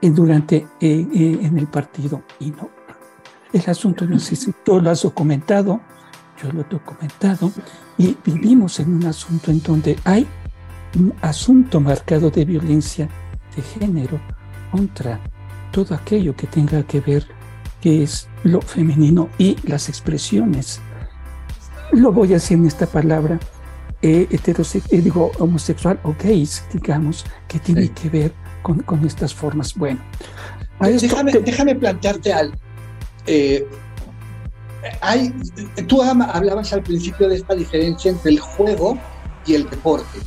durante 0.00 0.56
eh, 0.80 1.06
eh, 1.12 1.38
en 1.42 1.58
el 1.58 1.66
partido 1.66 2.22
y 2.40 2.50
no. 2.50 2.70
El 3.52 3.62
asunto, 3.68 4.06
no 4.06 4.18
sé 4.18 4.34
si 4.34 4.52
tú 4.64 4.80
lo 4.80 4.90
has 4.90 5.02
documentado, 5.02 5.80
yo 6.42 6.50
lo 6.52 6.62
he 6.62 6.64
documentado, 6.64 7.52
y 7.98 8.16
vivimos 8.24 8.80
en 8.80 8.94
un 8.94 9.04
asunto 9.04 9.50
en 9.50 9.62
donde 9.62 9.98
hay 10.04 10.26
un 10.96 11.14
asunto 11.22 11.80
marcado 11.80 12.30
de 12.30 12.44
violencia 12.44 13.08
de 13.56 13.62
género 13.62 14.20
contra 14.70 15.20
todo 15.70 15.94
aquello 15.94 16.34
que 16.36 16.46
tenga 16.46 16.82
que 16.82 17.00
ver 17.00 17.26
que 17.80 18.04
es 18.04 18.28
lo 18.44 18.60
femenino 18.60 19.28
y 19.38 19.56
las 19.64 19.88
expresiones. 19.88 20.80
Lo 21.90 22.12
voy 22.12 22.28
a 22.28 22.34
decir 22.34 22.56
en 22.56 22.66
esta 22.66 22.86
palabra, 22.86 23.38
eh, 24.00 24.28
heterosexual, 24.30 24.98
eh, 24.98 25.02
digo, 25.02 25.32
homosexual 25.38 25.98
o 26.04 26.14
gays, 26.22 26.64
digamos, 26.72 27.26
que 27.48 27.58
tiene 27.58 27.90
que 27.90 28.08
ver 28.08 28.32
con, 28.62 28.78
con, 28.80 29.04
estas 29.04 29.34
formas. 29.34 29.74
Bueno, 29.74 30.00
déjame, 30.80 31.32
déjame 31.32 31.74
plantearte 31.74 32.32
algo. 32.32 32.56
Eh, 33.26 33.66
hay, 35.00 35.34
tú 35.86 36.02
hablabas 36.02 36.72
al 36.72 36.82
principio 36.82 37.28
de 37.28 37.36
esta 37.36 37.54
diferencia 37.54 38.10
entre 38.10 38.32
el 38.32 38.40
juego 38.40 38.98
y 39.44 39.54
el 39.54 39.68
deporte. 39.68 40.18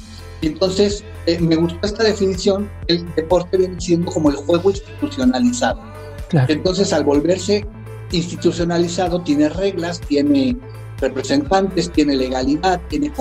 Entonces, 0.46 1.04
eh, 1.26 1.40
me 1.40 1.56
gustó 1.56 1.80
esta 1.84 2.04
definición, 2.04 2.70
el 2.88 3.06
deporte 3.16 3.58
viene 3.58 3.80
siendo 3.82 4.12
como 4.12 4.30
el 4.30 4.36
juego 4.36 4.70
institucionalizado. 4.70 5.82
Entonces, 6.48 6.94
al 6.94 7.04
volverse 7.04 7.66
institucionalizado, 8.12 9.22
tiene 9.22 9.50
reglas, 9.50 10.00
tiene 10.02 10.56
representantes, 11.00 11.92
tiene 11.92 12.16
legalidad, 12.16 12.80
tiene 12.90 13.12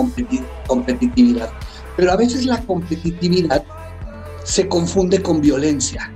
competitividad. 0.67 1.51
Pero 1.97 2.13
a 2.13 2.17
veces 2.17 2.45
la 2.45 2.61
competitividad 2.63 3.65
se 4.45 4.69
confunde 4.69 5.23
con 5.23 5.41
violencia. 5.41 6.13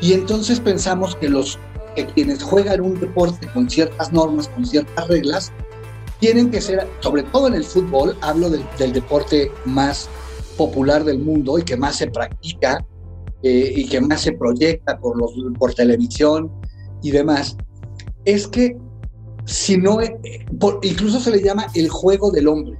Y 0.00 0.12
entonces 0.12 0.60
pensamos 0.60 1.14
que 1.16 1.28
los 1.28 1.58
que 1.94 2.06
quienes 2.06 2.42
juegan 2.42 2.80
un 2.80 2.98
deporte 2.98 3.46
con 3.48 3.68
ciertas 3.68 4.12
normas, 4.12 4.48
con 4.48 4.64
ciertas 4.64 5.08
reglas, 5.08 5.52
tienen 6.20 6.50
que 6.50 6.60
ser, 6.60 6.86
sobre 7.00 7.22
todo 7.24 7.48
en 7.48 7.54
el 7.54 7.64
fútbol, 7.64 8.16
hablo 8.20 8.50
del, 8.50 8.92
deporte 8.92 9.50
más 9.64 10.08
popular 10.56 11.04
del 11.04 11.20
mundo 11.20 11.58
y 11.58 11.62
que 11.62 11.76
más 11.76 11.96
se 11.96 12.08
practica 12.08 12.84
eh, 13.42 13.72
y 13.76 13.88
que 13.88 14.00
más 14.00 14.22
se 14.22 14.32
proyecta 14.32 14.98
por, 14.98 15.16
los, 15.16 15.32
por 15.58 15.74
televisión 15.74 16.50
y 17.02 17.12
demás, 17.12 17.56
es 18.24 18.48
que 18.48 18.76
si 19.44 19.78
no, 19.78 20.00
eh, 20.00 20.18
incluso 20.82 21.20
se 21.20 21.30
le 21.30 21.42
llama 21.42 21.66
el 21.74 21.88
juego 21.88 22.30
del 22.30 22.48
hombre. 22.48 22.78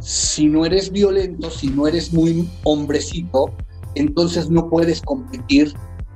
Si 0.00 0.46
no 0.46 0.66
eres 0.66 0.92
violento, 0.92 1.50
si 1.50 1.68
no 1.68 1.86
eres 1.86 2.12
muy 2.12 2.48
hombrecito, 2.64 3.52
entonces 3.94 4.50
no 4.50 4.68
puedes 4.68 5.00
competir 5.00 5.72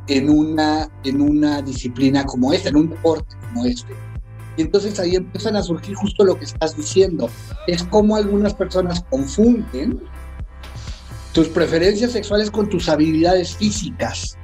en 0.09 0.29
una, 0.29 0.91
en 1.05 1.21
una 1.21 1.63
disciplina 1.63 2.25
como 2.25 2.53
esta, 2.53 2.69
en 2.69 2.77
un 2.77 2.91
deporte 2.91 3.35
como 3.49 3.65
este. 3.65 3.95
Y 4.57 4.62
entonces 4.62 4.99
ahí 5.01 5.17
empiezan 5.17 5.57
a 5.57 5.62
surgir 5.62 5.95
justo 5.95 6.25
lo 6.25 6.38
que 6.38 6.45
estás 6.45 6.77
diciendo. 6.77 7.31
Es 7.67 7.83
como 7.85 8.17
algunas 8.17 8.55
personas 8.55 9.05
confunden 9.09 10.03
tus 11.33 11.49
preferencias 11.49 12.12
sexuales 12.12 12.51
con 12.51 12.69
tus 12.69 12.88
habilidades 12.88 13.57
físicas, 13.57 14.37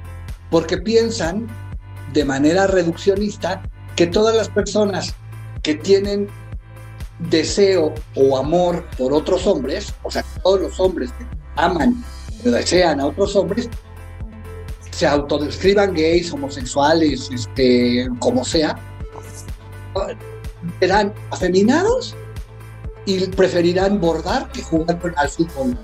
porque 0.49 0.77
piensan 0.77 1.47
de 2.13 2.25
manera 2.25 2.65
reduccionista 2.65 3.61
que 3.95 4.07
todas 4.07 4.35
las 4.35 4.49
personas 4.49 5.13
que 5.61 5.75
tienen 5.75 6.27
deseo 7.29 7.93
o 8.15 8.37
amor 8.37 8.85
por 8.97 9.13
otros 9.13 9.45
hombres, 9.45 9.93
o 10.03 10.09
sea, 10.09 10.23
todos 10.41 10.61
los 10.61 10.79
hombres 10.79 11.11
que 11.11 11.25
aman 11.57 12.03
o 12.45 12.49
desean 12.49 12.99
a 12.99 13.07
otros 13.07 13.35
hombres, 13.35 13.69
se 14.91 15.05
autodescriban 15.05 15.93
gays, 15.93 16.33
homosexuales, 16.33 17.29
este, 17.31 18.07
como 18.19 18.43
sea, 18.43 18.75
serán 20.79 21.13
afeminados 21.31 22.15
y 23.05 23.25
preferirán 23.27 23.99
bordar 23.99 24.51
que 24.51 24.61
jugar 24.61 24.99
al 25.15 25.29
fútbol. 25.29 25.77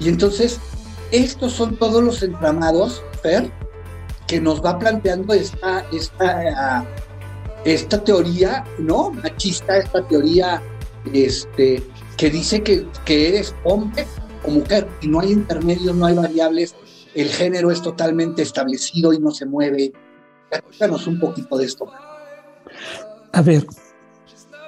Y 0.00 0.08
entonces, 0.08 0.60
estos 1.10 1.52
son 1.52 1.76
todos 1.76 2.02
los 2.02 2.22
entramados, 2.22 3.02
Fer, 3.22 3.50
que 4.26 4.40
nos 4.40 4.64
va 4.64 4.78
planteando 4.78 5.32
esta, 5.34 5.86
esta, 5.92 6.84
esta 7.64 8.04
teoría, 8.04 8.64
¿no? 8.78 9.10
Machista, 9.10 9.78
esta 9.78 10.06
teoría 10.06 10.62
este, 11.12 11.82
que 12.16 12.30
dice 12.30 12.62
que, 12.62 12.86
que 13.04 13.28
eres 13.28 13.54
hombre 13.64 14.06
o 14.44 14.50
mujer 14.50 14.86
y 15.00 15.08
no 15.08 15.20
hay 15.20 15.32
intermedios, 15.32 15.96
no 15.96 16.06
hay 16.06 16.14
variables, 16.14 16.74
el 17.14 17.28
género 17.28 17.70
es 17.70 17.80
totalmente 17.80 18.42
establecido 18.42 19.12
y 19.12 19.18
no 19.18 19.30
se 19.30 19.46
mueve. 19.46 19.92
Cuéntanos 20.50 21.06
un 21.06 21.18
poquito 21.18 21.56
de 21.56 21.64
esto. 21.64 21.86
A 23.32 23.42
ver, 23.42 23.66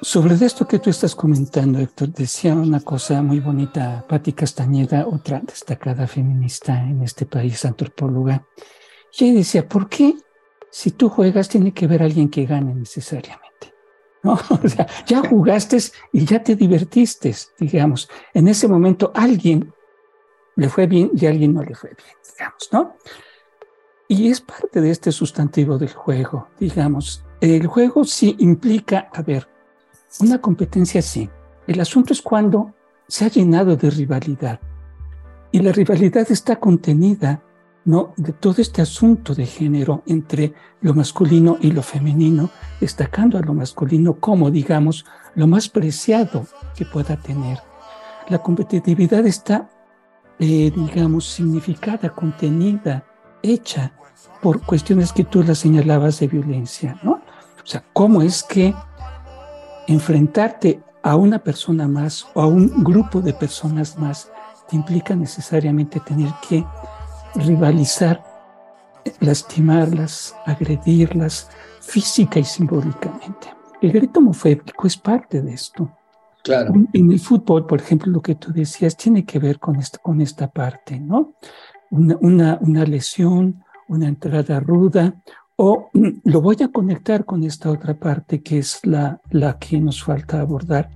sobre 0.03 0.35
esto 0.35 0.67
que 0.67 0.79
tú 0.79 0.89
estás 0.89 1.15
comentando, 1.15 1.79
Héctor, 1.79 2.09
decía 2.09 2.55
una 2.55 2.81
cosa 2.81 3.21
muy 3.21 3.39
bonita 3.39 4.05
Patti 4.09 4.33
Castañeda, 4.33 5.07
otra 5.07 5.41
destacada 5.41 6.07
feminista 6.07 6.83
en 6.83 7.03
este 7.03 7.27
país, 7.27 7.65
antropóloga. 7.67 8.47
Y 9.19 9.35
decía, 9.35 9.69
¿por 9.69 9.89
qué 9.89 10.15
si 10.71 10.93
tú 10.93 11.11
juegas 11.11 11.49
tiene 11.49 11.73
que 11.73 11.87
ver 11.87 12.03
alguien 12.03 12.31
que 12.31 12.47
gane 12.47 12.75
necesariamente? 12.75 13.75
¿No? 14.23 14.33
O 14.33 14.69
sea, 14.69 14.87
ya 15.07 15.23
jugaste 15.29 15.79
y 16.13 16.25
ya 16.25 16.43
te 16.43 16.57
divertiste, 16.57 17.35
digamos. 17.59 18.09
En 18.33 18.49
ese 18.49 18.69
momento 18.69 19.13
alguien 19.15 19.73
le 20.57 20.69
fue 20.69 20.87
bien 20.87 21.11
y 21.15 21.27
alguien 21.27 21.53
no 21.53 21.63
le 21.63 21.75
fue 21.75 21.91
bien, 21.91 22.17
digamos, 22.33 22.69
¿no? 22.73 22.97
Y 24.09 24.31
es 24.31 24.41
parte 24.41 24.81
de 24.81 24.91
este 24.91 25.13
sustantivo 25.13 25.79
del 25.79 25.93
juego, 25.93 26.49
digamos. 26.59 27.25
El 27.41 27.67
juego 27.67 28.05
sí 28.05 28.37
implica, 28.39 29.09
a 29.15 29.23
ver, 29.23 29.49
una 30.21 30.41
competencia 30.41 31.01
sí. 31.01 31.31
El 31.67 31.81
asunto 31.81 32.13
es 32.13 32.21
cuando 32.21 32.75
se 33.09 33.25
ha 33.25 33.29
llenado 33.29 33.77
de 33.77 33.89
rivalidad. 33.89 34.61
Y 35.51 35.61
la 35.61 35.73
rivalidad 35.73 36.31
está 36.31 36.61
contenida, 36.61 37.43
¿no? 37.87 38.13
De 38.19 38.33
todo 38.33 38.57
este 38.59 38.83
asunto 38.83 39.35
de 39.35 39.47
género 39.47 40.03
entre 40.07 40.53
lo 40.83 40.93
masculino 40.93 41.57
y 41.61 41.73
lo 41.73 41.83
femenino, 41.83 42.51
destacando 42.79 43.39
a 43.39 43.41
lo 43.41 43.55
masculino 43.55 44.21
como, 44.21 44.51
digamos, 44.51 45.07
lo 45.35 45.47
más 45.47 45.69
preciado 45.69 46.47
que 46.77 46.85
pueda 46.85 47.17
tener. 47.17 47.59
La 48.29 48.39
competitividad 48.39 49.27
está, 49.27 49.71
eh, 50.39 50.71
digamos, 50.75 51.25
significada, 51.25 52.11
contenida, 52.11 53.05
hecha 53.43 53.93
por 54.43 54.61
cuestiones 54.61 55.13
que 55.13 55.25
tú 55.25 55.43
las 55.43 55.59
señalabas 55.59 56.21
de 56.21 56.29
violencia, 56.29 56.99
¿no? 57.03 57.20
O 57.63 57.67
sea, 57.67 57.85
¿cómo 57.93 58.23
es 58.23 58.43
que 58.43 58.75
enfrentarte 59.87 60.83
a 61.03 61.17
una 61.17 61.39
persona 61.39 61.89
más 61.89 62.27
o 62.35 62.43
a 62.43 62.47
un 62.47 62.85
grupo 62.85 63.21
de 63.21 63.33
personas 63.33 63.99
más 63.99 64.31
te 64.69 64.77
implica 64.77 65.17
necesariamente 65.17 66.01
tener 66.01 66.31
que 66.49 66.65
rivalizar, 67.35 68.23
lastimarlas, 69.21 70.35
agredirlas 70.47 71.51
física 71.81 72.39
y 72.39 72.45
simbólicamente? 72.45 73.55
El 73.81 73.93
grito 73.93 74.21
homofóbico 74.21 74.87
es 74.87 74.97
parte 74.97 75.41
de 75.41 75.55
esto. 75.55 75.91
Claro. 76.43 76.73
En 76.93 77.13
el 77.13 77.21
fútbol, 77.21 77.67
por 77.67 77.81
ejemplo, 77.81 78.11
lo 78.11 78.23
que 78.23 78.35
tú 78.35 78.53
decías 78.53 78.97
tiene 78.97 79.25
que 79.25 79.39
ver 79.39 79.59
con 79.59 79.77
esta, 79.77 79.99
con 79.99 80.21
esta 80.21 80.49
parte, 80.49 80.99
¿no? 80.99 81.35
Una, 81.91 82.17
una, 82.21 82.59
una 82.63 82.85
lesión, 82.85 83.63
una 83.89 84.09
entrada 84.09 84.61
ruda, 84.61 85.21
o 85.63 85.91
lo 86.25 86.41
voy 86.41 86.57
a 86.63 86.69
conectar 86.69 87.27
con 87.27 87.45
esta 87.45 87.71
otra 87.71 87.93
parte 87.93 88.43
que 88.43 88.59
es 88.59 88.81
la, 88.85 89.21
la 89.31 89.59
que 89.59 89.79
nos 89.79 90.03
falta 90.03 90.41
abordar. 90.41 90.89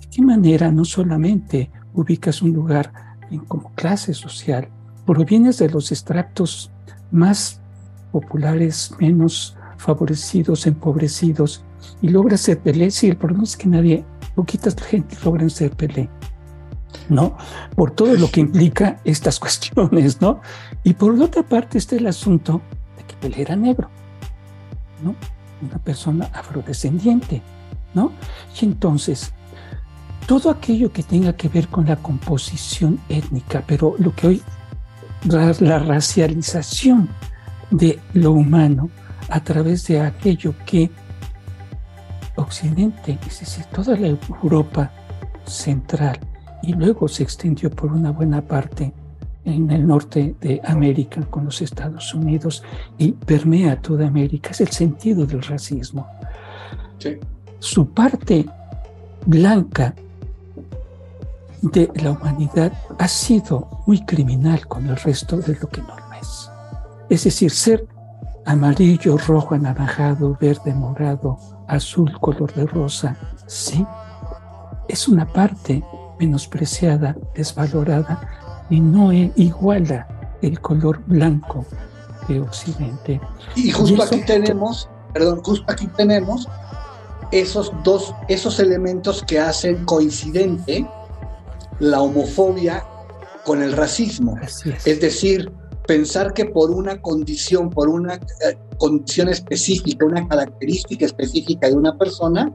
¿De 0.00 0.08
qué 0.10 0.22
manera 0.22 0.72
no 0.72 0.86
solamente 0.86 1.70
ubicas 1.92 2.40
un 2.40 2.54
lugar 2.54 2.90
en, 3.30 3.40
como 3.40 3.70
clase 3.74 4.14
social, 4.14 4.68
provienes 5.04 5.58
de 5.58 5.68
los 5.68 5.92
extractos 5.92 6.70
más 7.10 7.60
populares, 8.10 8.92
menos 8.98 9.58
favorecidos, 9.76 10.66
empobrecidos, 10.66 11.62
y 12.00 12.08
logras 12.08 12.40
ser 12.40 12.60
Pelé? 12.60 12.90
Sí, 12.90 13.08
el 13.08 13.18
problema 13.18 13.44
es 13.44 13.58
que 13.58 13.68
nadie, 13.68 14.06
poquitas 14.34 14.74
gente 14.80 15.18
logran 15.22 15.50
ser 15.50 15.76
Pelé. 15.76 16.08
¿no? 17.10 17.36
Por 17.76 17.90
todo 17.90 18.14
lo 18.14 18.30
que 18.30 18.40
implica 18.40 19.00
estas 19.04 19.38
cuestiones, 19.44 20.22
¿no? 20.22 20.40
Y 20.82 20.94
por 20.94 21.20
otra 21.20 21.42
parte 21.42 21.76
está 21.76 21.96
el 21.96 22.06
asunto 22.06 22.62
Pelé 23.16 23.42
era 23.42 23.56
negro. 23.56 23.88
¿no? 25.02 25.14
Una 25.62 25.78
persona 25.78 26.30
afrodescendiente, 26.32 27.42
¿no? 27.94 28.12
Y 28.60 28.64
entonces, 28.64 29.32
todo 30.26 30.50
aquello 30.50 30.92
que 30.92 31.02
tenga 31.02 31.32
que 31.32 31.48
ver 31.48 31.68
con 31.68 31.86
la 31.86 31.96
composición 31.96 33.00
étnica, 33.08 33.62
pero 33.66 33.94
lo 33.98 34.14
que 34.14 34.26
hoy, 34.26 34.42
la, 35.24 35.54
la 35.60 35.78
racialización 35.78 37.08
de 37.70 37.98
lo 38.14 38.32
humano 38.32 38.90
a 39.28 39.40
través 39.40 39.86
de 39.86 40.00
aquello 40.00 40.54
que 40.64 40.90
Occidente, 42.36 43.18
es 43.26 43.40
decir, 43.40 43.64
toda 43.66 43.96
la 43.96 44.06
Europa 44.06 44.92
central, 45.44 46.20
y 46.62 46.72
luego 46.72 47.08
se 47.08 47.24
extendió 47.24 47.70
por 47.70 47.92
una 47.92 48.12
buena 48.12 48.40
parte 48.42 48.92
en 49.48 49.70
el 49.70 49.86
norte 49.86 50.34
de 50.40 50.60
América 50.64 51.22
con 51.30 51.46
los 51.46 51.60
Estados 51.62 52.14
Unidos 52.14 52.62
y 52.98 53.12
permea 53.12 53.80
toda 53.80 54.06
América. 54.06 54.50
Es 54.50 54.60
el 54.60 54.68
sentido 54.68 55.26
del 55.26 55.42
racismo. 55.42 56.06
Su 57.58 57.88
parte 57.88 58.46
blanca 59.26 59.94
de 61.62 61.90
la 61.96 62.12
humanidad 62.12 62.72
ha 62.98 63.08
sido 63.08 63.82
muy 63.86 64.04
criminal 64.04 64.66
con 64.66 64.86
el 64.86 64.96
resto 64.96 65.38
de 65.38 65.56
lo 65.60 65.68
que 65.68 65.80
no 65.82 65.88
lo 65.88 66.12
es. 66.20 66.50
Es 67.08 67.24
decir, 67.24 67.50
ser 67.50 67.86
amarillo, 68.44 69.16
rojo, 69.18 69.54
anaranjado, 69.54 70.36
verde, 70.40 70.74
morado, 70.74 71.38
azul, 71.66 72.12
color 72.20 72.52
de 72.54 72.66
rosa, 72.66 73.16
sí, 73.46 73.84
es 74.88 75.08
una 75.08 75.26
parte 75.26 75.82
menospreciada, 76.18 77.16
desvalorada 77.34 78.47
y 78.70 78.80
no 78.80 79.12
iguala 79.12 80.06
el 80.42 80.60
color 80.60 81.02
blanco 81.06 81.64
de 82.28 82.40
Occidente. 82.40 83.20
Y 83.56 83.70
justo 83.70 84.02
aquí 84.02 84.22
tenemos, 84.26 84.88
perdón, 85.12 85.42
justo 85.42 85.64
aquí 85.68 85.86
tenemos 85.96 86.48
esos 87.32 87.72
dos, 87.84 88.14
esos 88.28 88.58
elementos 88.60 89.22
que 89.22 89.38
hacen 89.38 89.84
coincidente 89.84 90.86
la 91.80 92.00
homofobia 92.00 92.84
con 93.44 93.62
el 93.62 93.72
racismo. 93.72 94.36
Es. 94.42 95.00
decir, 95.00 95.50
pensar 95.86 96.34
que 96.34 96.44
por 96.44 96.70
una 96.70 97.00
condición, 97.00 97.70
por 97.70 97.88
una 97.88 98.14
eh, 98.14 98.58
condición 98.78 99.28
específica, 99.28 100.04
una 100.04 100.26
característica 100.28 101.06
específica 101.06 101.68
de 101.68 101.74
una 101.74 101.96
persona, 101.96 102.52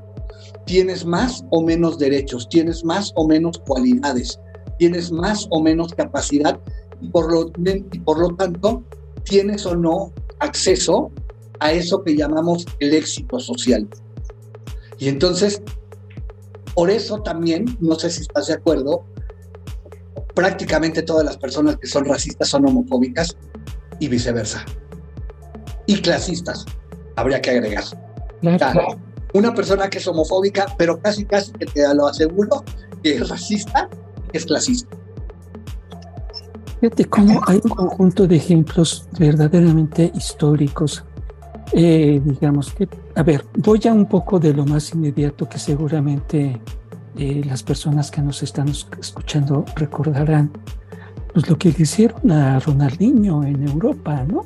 tienes 0.65 1.05
más 1.05 1.43
o 1.49 1.61
menos 1.61 1.97
derechos, 1.97 2.47
tienes 2.49 2.83
más 2.83 3.11
o 3.15 3.27
menos 3.27 3.59
cualidades, 3.59 4.39
tienes 4.83 5.13
más 5.13 5.47
o 5.49 5.61
menos 5.61 5.93
capacidad 5.93 6.59
y 6.99 7.07
por 7.07 7.31
lo, 7.31 7.53
y 7.65 7.99
por 7.99 8.19
lo 8.19 8.35
tanto 8.35 8.83
tienes 9.23 9.65
o 9.65 9.77
no 9.77 10.11
acceso 10.39 11.09
a 11.61 11.71
eso 11.71 12.03
que 12.03 12.17
llamamos 12.17 12.65
el 12.79 12.93
éxito 12.93 13.39
social. 13.39 13.87
Y 14.99 15.07
entonces, 15.07 15.61
por 16.75 16.89
eso 16.89 17.21
también, 17.21 17.77
no 17.79 17.95
sé 17.97 18.09
si 18.09 18.23
estás 18.23 18.47
de 18.47 18.55
acuerdo, 18.55 19.05
prácticamente 20.35 21.01
todas 21.01 21.23
las 21.23 21.37
personas 21.37 21.77
que 21.77 21.87
son 21.87 22.03
racistas 22.03 22.49
son 22.49 22.67
homofóbicas 22.67 23.37
y 23.99 24.09
viceversa. 24.09 24.65
Y 25.85 26.01
clasistas, 26.01 26.65
habría 27.15 27.41
que 27.41 27.51
agregar. 27.51 27.85
Claro. 28.41 28.99
Una 29.33 29.53
persona 29.53 29.89
que 29.89 29.99
es 29.99 30.07
homofóbica, 30.09 30.65
pero 30.77 30.99
casi, 30.99 31.23
casi 31.23 31.53
que 31.53 31.67
te 31.67 31.95
lo 31.95 32.07
aseguro, 32.07 32.65
que 33.01 33.15
es 33.15 33.29
racista, 33.29 33.89
es 34.33 34.45
clasista. 34.45 34.95
Fíjate 36.79 37.05
cómo 37.05 37.41
hay 37.47 37.61
un 37.63 37.69
conjunto 37.69 38.27
de 38.27 38.35
ejemplos 38.35 39.07
verdaderamente 39.17 40.11
históricos. 40.15 41.05
Eh, 41.71 42.21
digamos 42.23 42.73
que, 42.73 42.89
a 43.15 43.23
ver, 43.23 43.45
voy 43.57 43.79
a 43.87 43.93
un 43.93 44.05
poco 44.05 44.37
de 44.37 44.53
lo 44.53 44.65
más 44.65 44.93
inmediato 44.93 45.47
que 45.47 45.57
seguramente 45.57 46.59
eh, 47.17 47.41
las 47.45 47.63
personas 47.63 48.11
que 48.11 48.21
nos 48.21 48.43
están 48.43 48.67
escuchando 48.67 49.63
recordarán. 49.75 50.51
Pues 51.31 51.49
lo 51.49 51.57
que 51.57 51.69
le 51.69 51.77
hicieron 51.79 52.29
a 52.31 52.59
Ronaldinho 52.59 53.43
en 53.43 53.67
Europa, 53.67 54.23
¿no? 54.27 54.45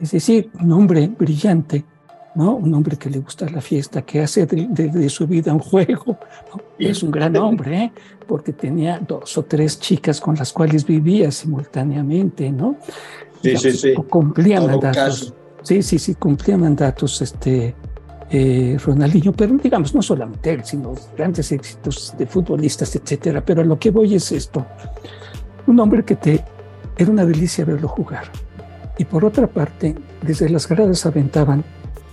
Es 0.00 0.12
decir, 0.12 0.50
un 0.60 0.72
hombre 0.72 1.08
brillante 1.08 1.84
¿no? 2.34 2.54
Un 2.54 2.74
hombre 2.74 2.96
que 2.96 3.10
le 3.10 3.18
gusta 3.18 3.48
la 3.48 3.60
fiesta, 3.60 4.02
que 4.02 4.20
hace 4.22 4.46
de, 4.46 5.08
su 5.08 5.26
vida 5.26 5.52
un 5.52 5.58
juego. 5.58 6.18
Es 6.88 7.02
un 7.02 7.10
gran 7.10 7.36
hombre, 7.36 7.76
¿eh? 7.76 7.92
porque 8.26 8.52
tenía 8.52 8.98
dos 8.98 9.36
o 9.36 9.44
tres 9.44 9.78
chicas 9.78 10.20
con 10.20 10.34
las 10.36 10.52
cuales 10.52 10.84
vivía 10.86 11.30
simultáneamente, 11.30 12.50
¿no? 12.50 12.76
Sí, 13.42 13.56
sí, 13.56 13.72
sí. 13.72 13.94
Cumplía 13.94 14.60
mandatos. 14.60 15.34
Sí, 15.62 15.82
sí, 15.82 15.98
sí, 15.98 16.14
cumplía 16.14 16.56
mandatos 16.56 17.20
este, 17.20 17.74
eh, 18.30 18.78
Ronaldinho, 18.84 19.32
pero 19.32 19.54
digamos, 19.56 19.94
no 19.94 20.02
solamente 20.02 20.52
él, 20.52 20.64
sino 20.64 20.94
grandes 21.16 21.52
éxitos 21.52 22.14
de 22.16 22.26
futbolistas, 22.26 22.94
etcétera. 22.96 23.44
Pero 23.44 23.62
a 23.62 23.64
lo 23.64 23.78
que 23.78 23.90
voy 23.90 24.14
es 24.14 24.32
esto: 24.32 24.64
un 25.66 25.80
hombre 25.80 26.04
que 26.04 26.16
te 26.16 26.44
era 26.96 27.10
una 27.10 27.24
delicia 27.24 27.64
verlo 27.64 27.88
jugar. 27.88 28.24
Y 28.98 29.04
por 29.06 29.24
otra 29.24 29.46
parte, 29.46 29.94
desde 30.22 30.48
las 30.50 30.68
gradas 30.68 31.06
aventaban 31.06 31.64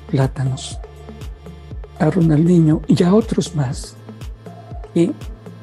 plátanos 0.10 0.80
a 2.00 2.10
Ronaldinho 2.10 2.82
y 2.88 3.04
a 3.04 3.14
otros 3.14 3.56
más 3.56 3.97
que 4.94 5.12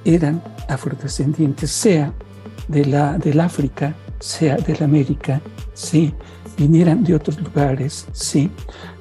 eran 0.05 0.43
afrodescendientes, 0.69 1.71
sea 1.71 2.13
de 2.69 2.85
la, 2.85 3.19
del 3.19 3.41
África, 3.41 3.95
sea 4.19 4.57
de 4.57 4.77
la 4.77 4.85
América, 4.87 5.41
sí, 5.75 6.15
vinieran 6.57 7.05
de 7.05 7.15
otros 7.15 7.41
lugares, 7.41 8.07
sí, 8.13 8.51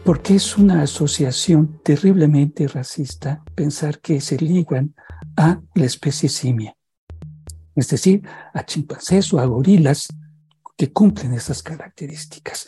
porque 0.03 0.35
es 0.35 0.57
una 0.57 0.81
asociación 0.81 1.79
terriblemente 1.83 2.67
racista 2.67 3.43
pensar 3.55 3.99
que 3.99 4.19
se 4.21 4.37
ligan 4.37 4.95
a 5.37 5.61
la 5.75 5.85
especie 5.85 6.29
simia, 6.29 6.75
es 7.75 7.89
decir, 7.89 8.23
a 8.53 8.65
chimpancés 8.65 9.33
o 9.33 9.39
a 9.39 9.45
gorilas 9.45 10.07
que 10.77 10.91
cumplen 10.91 11.33
esas 11.33 11.61
características. 11.61 12.67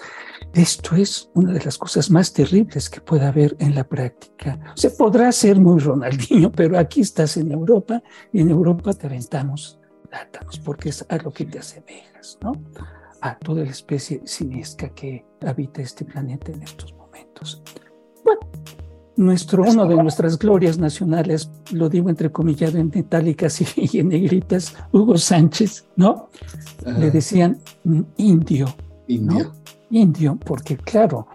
Esto 0.53 0.95
es 0.95 1.29
una 1.33 1.53
de 1.53 1.63
las 1.63 1.77
cosas 1.77 2.09
más 2.09 2.31
terribles 2.31 2.89
que 2.89 3.01
puede 3.01 3.25
haber 3.25 3.55
en 3.59 3.75
la 3.75 3.83
práctica. 3.83 4.59
Se 4.75 4.91
podrá 4.91 5.31
ser 5.31 5.59
muy 5.59 5.79
Ronaldinho, 5.79 6.51
pero 6.51 6.77
aquí 6.77 7.01
estás 7.01 7.37
en 7.37 7.51
Europa 7.51 8.01
y 8.31 8.41
en 8.41 8.49
Europa 8.49 8.93
te 8.93 9.07
aventamos 9.07 9.79
plátanos 10.09 10.59
porque 10.59 10.89
es 10.89 11.05
a 11.09 11.17
lo 11.17 11.31
que 11.31 11.45
te 11.45 11.59
asemejas, 11.59 12.37
¿no? 12.41 12.53
A 13.21 13.37
toda 13.37 13.63
la 13.63 13.71
especie 13.71 14.21
siniestra 14.25 14.89
que 14.89 15.25
habita 15.41 15.81
este 15.81 16.05
planeta 16.05 16.51
en 16.51 16.61
estos 16.61 16.93
momentos. 16.93 17.63
Nuestro, 19.17 19.63
uno 19.63 19.87
de 19.87 19.95
nuestras 19.95 20.37
glorias 20.37 20.77
nacionales, 20.77 21.49
lo 21.71 21.87
digo 21.87 22.09
entre 22.09 22.31
comillas 22.31 22.75
en 22.75 22.91
metálicas 22.93 23.61
y, 23.77 23.99
en 23.99 24.09
negritas, 24.09 24.75
Hugo 24.91 25.17
Sánchez, 25.17 25.85
¿no? 25.95 26.29
Le 26.85 27.11
decían 27.11 27.59
indio, 28.17 28.67
indio. 29.07 29.53
Indio, 29.89 30.37
porque 30.43 30.75
claro, 30.75 31.27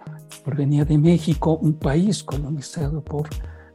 venía 0.57 0.85
de 0.85 0.99
México, 0.99 1.59
un 1.61 1.75
país 1.75 2.23
colonizado 2.23 3.03
por, 3.03 3.29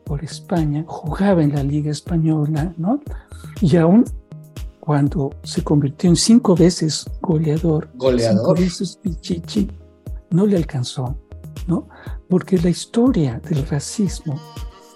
por 0.03 0.23
España, 0.23 0.83
jugaba 0.87 1.43
en 1.43 1.53
la 1.53 1.63
Liga 1.63 1.91
Española, 1.91 2.73
¿no? 2.77 3.01
Y 3.61 3.75
aún 3.77 4.05
cuando 4.79 5.31
se 5.43 5.63
convirtió 5.63 6.09
en 6.09 6.15
cinco 6.15 6.55
veces 6.55 7.05
goleador, 7.21 7.89
goleador. 7.95 8.37
cinco 8.37 8.53
veces 8.53 8.99
Pichichi, 9.01 9.69
no 10.29 10.45
le 10.45 10.57
alcanzó, 10.57 11.15
¿no? 11.67 11.87
Porque 12.29 12.57
la 12.57 12.69
historia 12.69 13.39
del 13.47 13.65
racismo 13.67 14.39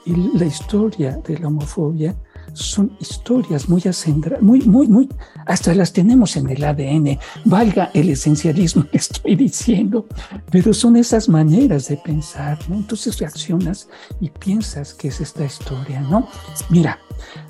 y 0.06 0.16
la 0.38 0.46
historia 0.46 1.18
de 1.18 1.38
la 1.38 1.48
homofobia 1.48 2.16
son 2.54 2.96
historias 3.00 3.70
muy 3.70 3.82
acendradas, 3.86 4.42
muy, 4.42 4.62
muy, 4.62 4.88
muy, 4.88 5.10
hasta 5.46 5.74
las 5.76 5.94
tenemos 5.94 6.36
en 6.36 6.50
el 6.50 6.64
ADN, 6.64 7.20
valga 7.46 7.92
el 7.94 8.10
esencialismo 8.10 8.86
que 8.90 8.98
estoy 8.98 9.36
diciendo, 9.36 10.08
pero 10.52 10.74
son 10.74 10.96
esas 10.96 11.30
maneras 11.30 11.88
de 11.88 11.98
pensar, 11.98 12.58
¿no? 12.68 12.76
Entonces 12.76 13.20
reaccionas 13.20 13.88
y 14.20 14.30
piensas 14.30 14.94
que 14.94 15.10
es 15.10 15.22
esta 15.22 15.46
historia, 15.46 16.02
¿no? 16.02 16.28
Mira, 16.70 17.00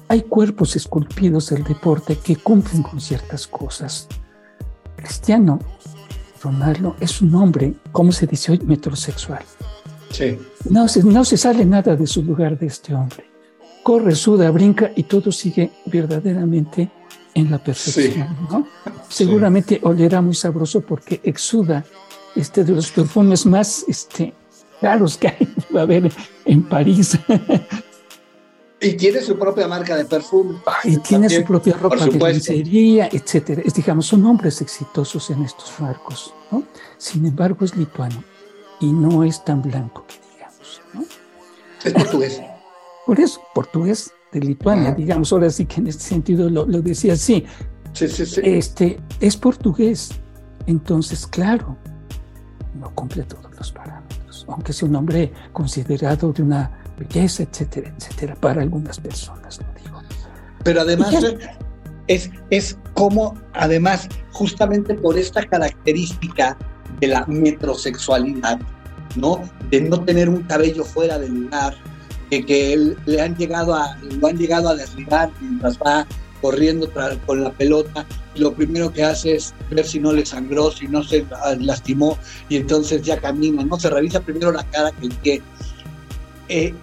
hay 0.08 0.22
cuerpos 0.24 0.76
esculpidos 0.76 1.50
del 1.50 1.64
deporte 1.64 2.18
que 2.18 2.36
cumplen 2.36 2.84
con 2.84 3.00
ciertas 3.00 3.48
cosas. 3.48 4.08
Cristiano 4.98 5.60
Ronaldo 6.42 6.96
es 7.00 7.22
un 7.22 7.34
hombre, 7.36 7.74
¿cómo 7.92 8.12
se 8.12 8.28
dice 8.28 8.52
hoy? 8.52 8.60
Metrosexual. 8.60 9.44
Sí. 10.12 10.38
No 10.70 10.88
se, 10.88 11.04
no 11.04 11.24
se 11.24 11.38
sale 11.38 11.66
nada 11.66 11.96
de 11.96 12.08
su 12.08 12.24
lugar 12.24 12.58
de 12.58 12.68
este 12.68 12.94
hombre. 12.94 13.26
Corre, 13.84 14.16
suda, 14.16 14.52
brinca 14.52 14.92
y 14.96 15.04
todo 15.04 15.32
sigue 15.32 15.72
verdaderamente 15.86 16.90
en 17.34 17.52
la 17.52 17.58
perfección. 17.58 18.28
¿no? 18.50 18.68
Seguramente 19.08 19.80
olerá 19.84 20.22
muy 20.22 20.36
sabroso 20.36 20.82
porque 20.82 21.20
exuda 21.24 21.86
este 22.36 22.64
de 22.64 22.74
los 22.74 22.92
perfumes 22.92 23.46
más 23.46 23.86
este, 23.88 24.34
caros 24.82 25.18
que 25.18 25.28
hay, 25.30 25.56
va 25.76 25.82
a 25.82 25.84
haber 25.84 26.12
en 26.46 26.64
París. 26.64 27.18
Y 28.82 28.94
tiene 28.94 29.22
su 29.22 29.38
propia 29.38 29.68
marca 29.68 29.96
de 29.98 30.06
perfume. 30.06 30.60
Y 30.84 30.98
tiene 30.98 31.30
su 31.30 31.44
propia 31.44 31.74
ropa 31.74 32.06
de 32.06 32.12
lencería, 32.12 33.10
etcétera. 33.12 33.62
Es, 33.66 33.74
digamos, 33.74 34.06
son 34.06 34.26
hombres 34.26 34.62
exitosos 34.62 35.30
en 35.32 35.44
estos 35.44 35.80
marcos, 35.80 36.34
¿no? 36.50 36.64
Sin 36.98 37.26
embargo, 37.26 37.66
es 37.66 37.76
lituano 37.76 38.24
y 38.80 38.92
no 38.92 39.24
es 39.24 39.44
tan 39.44 39.62
blanco 39.62 40.06
que 40.08 40.16
digamos, 40.34 40.82
¿no? 40.94 41.04
Es 41.84 41.94
portugués. 41.94 42.42
Por 43.06 43.20
eso, 43.20 43.42
portugués 43.56 44.12
de 44.32 44.40
Lituania, 44.40 44.92
digamos, 44.92 45.34
ahora 45.34 45.50
sí 45.50 45.66
que 45.66 45.82
en 45.82 45.88
este 45.88 46.04
sentido 46.04 46.48
lo, 46.48 46.66
lo 46.68 46.82
decía 46.82 47.14
así. 47.14 47.44
Sí, 47.94 48.08
sí, 48.08 48.26
sí. 48.26 48.42
Este, 48.44 49.00
es 49.20 49.36
portugués. 49.36 50.12
Entonces, 50.68 51.26
claro, 51.26 51.76
no 52.80 52.94
cumple 52.94 53.24
todos 53.24 53.52
los 53.58 53.72
parámetros, 53.72 54.46
aunque 54.48 54.74
sea 54.74 54.88
un 54.88 54.96
hombre 54.96 55.34
considerado 55.52 56.32
de 56.32 56.44
una 56.44 56.80
belleza, 57.00 57.44
etcétera, 57.44 57.94
etcétera, 57.98 58.36
para 58.36 58.62
algunas 58.62 59.00
personas, 59.00 59.60
lo 59.60 59.82
digo. 59.82 60.02
Pero 60.64 60.82
además 60.82 61.16
es, 62.08 62.30
es 62.50 62.78
como, 62.94 63.36
además, 63.54 64.08
justamente 64.32 64.94
por 64.96 65.18
esta 65.18 65.44
característica 65.46 66.58
de 67.00 67.08
la 67.08 67.26
metrosexualidad, 67.28 68.60
¿no? 69.16 69.42
De 69.70 69.82
no 69.82 70.04
tener 70.04 70.28
un 70.28 70.44
cabello 70.44 70.84
fuera 70.84 71.18
del 71.18 71.44
lugar, 71.44 71.76
de 72.30 72.46
que 72.46 72.74
él, 72.74 72.98
le 73.06 73.22
han 73.22 73.36
llegado 73.36 73.74
a, 73.74 73.98
lo 74.20 74.28
han 74.28 74.38
llegado 74.38 74.70
a 74.70 74.76
derribar 74.76 75.32
mientras 75.40 75.78
va 75.80 76.06
corriendo 76.42 76.90
con 77.26 77.44
la 77.44 77.52
pelota 77.52 78.06
y 78.34 78.40
lo 78.40 78.54
primero 78.54 78.92
que 78.92 79.04
hace 79.04 79.36
es 79.36 79.54
ver 79.70 79.86
si 79.86 80.00
no 80.00 80.14
le 80.14 80.26
sangró, 80.26 80.72
si 80.72 80.88
no 80.88 81.04
se 81.04 81.26
lastimó 81.60 82.18
y 82.48 82.58
entonces 82.58 83.02
ya 83.02 83.20
camina, 83.20 83.64
no 83.64 83.80
se 83.80 83.90
revisa 83.90 84.22
primero 84.22 84.52
la 84.52 84.64
cara 84.64 84.92
que 84.92 85.08
el 85.08 85.14
pie. 85.16 85.42
Eh, 86.48 86.74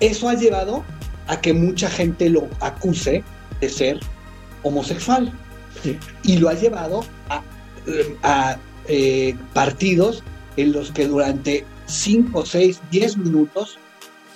eso 0.00 0.28
ha 0.28 0.34
llevado 0.34 0.84
a 1.26 1.40
que 1.40 1.52
mucha 1.52 1.88
gente 1.88 2.28
lo 2.28 2.48
acuse 2.60 3.22
de 3.60 3.68
ser 3.68 4.00
homosexual. 4.62 5.32
Y 6.24 6.38
lo 6.38 6.48
ha 6.48 6.54
llevado 6.54 7.04
a, 8.22 8.58
eh, 8.88 9.34
partidos 9.54 10.22
en 10.56 10.72
los 10.72 10.90
que 10.90 11.06
durante 11.06 11.64
5, 11.86 12.44
6, 12.44 12.80
10 12.90 13.16
minutos 13.18 13.78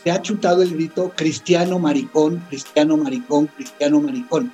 se 0.03 0.11
ha 0.11 0.23
chutado 0.23 0.63
el 0.63 0.75
grito 0.75 1.13
cristiano 1.17 1.79
maricón, 1.79 2.43
cristiano 2.49 2.97
maricón, 2.97 3.47
cristiano 3.49 4.01
maricón. 4.01 4.53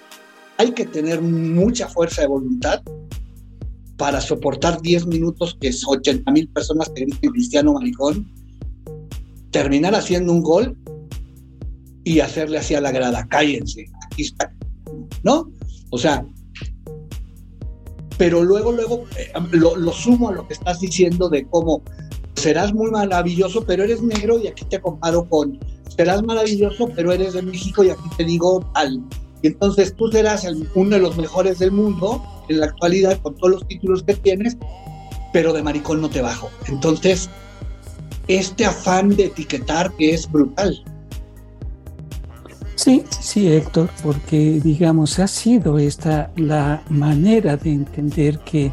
Hay 0.56 0.72
que 0.72 0.86
tener 0.86 1.20
mucha 1.20 1.88
fuerza 1.88 2.22
de 2.22 2.28
voluntad 2.28 2.82
para 3.96 4.20
soportar 4.20 4.80
10 4.80 5.06
minutos 5.06 5.56
que 5.60 5.68
es 5.68 5.84
80 5.86 6.30
mil 6.32 6.48
personas 6.48 6.88
que 6.88 7.02
griten 7.02 7.30
cristiano 7.30 7.74
maricón, 7.74 8.26
terminar 9.50 9.94
haciendo 9.94 10.32
un 10.32 10.42
gol 10.42 10.76
y 12.04 12.20
hacerle 12.20 12.58
así 12.58 12.74
a 12.74 12.80
la 12.80 12.92
grada, 12.92 13.26
cállense, 13.28 13.86
aquí 14.06 14.22
está, 14.22 14.52
¿no? 15.22 15.50
O 15.90 15.98
sea, 15.98 16.24
pero 18.20 18.42
luego, 18.42 18.72
luego 18.72 19.04
eh, 19.16 19.32
lo, 19.52 19.92
sumo 19.92 20.28
a 20.28 20.32
lo 20.32 20.46
que 20.46 20.54
estás 20.54 20.80
diciendo 20.80 21.28
de 21.28 21.46
cómo 21.46 21.82
serás 22.34 22.72
muy 22.74 22.90
maravilloso, 22.90 23.64
pero 23.64 23.82
eres 23.82 24.02
negro 24.02 24.38
y 24.38 24.46
aquí 24.46 24.64
te 24.66 24.80
comparo 24.80 25.26
con 25.28 25.58
serás 25.96 26.22
maravilloso, 26.22 26.90
pero 26.94 27.12
eres 27.12 27.34
de 27.34 27.42
México 27.42 27.82
y 27.84 27.90
aquí 27.90 28.08
te 28.16 28.24
digo 28.24 28.60
tal. 28.74 29.02
Y 29.42 29.48
entonces 29.48 29.94
tú 29.96 30.08
serás 30.08 30.46
uno 30.74 30.90
de 30.90 30.98
los 30.98 31.16
mejores 31.16 31.58
del 31.58 31.72
mundo 31.72 32.22
en 32.48 32.60
la 32.60 32.66
actualidad 32.66 33.18
con 33.22 33.36
todos 33.36 33.52
los 33.52 33.68
títulos 33.68 34.02
que 34.02 34.14
tienes, 34.14 34.56
pero 35.32 35.52
de 35.52 35.62
maricón 35.62 36.00
no 36.00 36.10
te 36.10 36.20
bajo. 36.20 36.50
Entonces, 36.68 37.30
este 38.28 38.64
afán 38.66 39.16
de 39.16 39.26
etiquetar 39.26 39.92
que 39.96 40.14
es 40.14 40.30
brutal. 40.30 40.84
Sí, 42.82 43.04
sí, 43.10 43.46
Héctor, 43.46 43.90
porque 44.02 44.58
digamos, 44.58 45.18
ha 45.18 45.28
sido 45.28 45.78
esta 45.78 46.30
la 46.36 46.82
manera 46.88 47.58
de 47.58 47.74
entender 47.74 48.38
que 48.38 48.72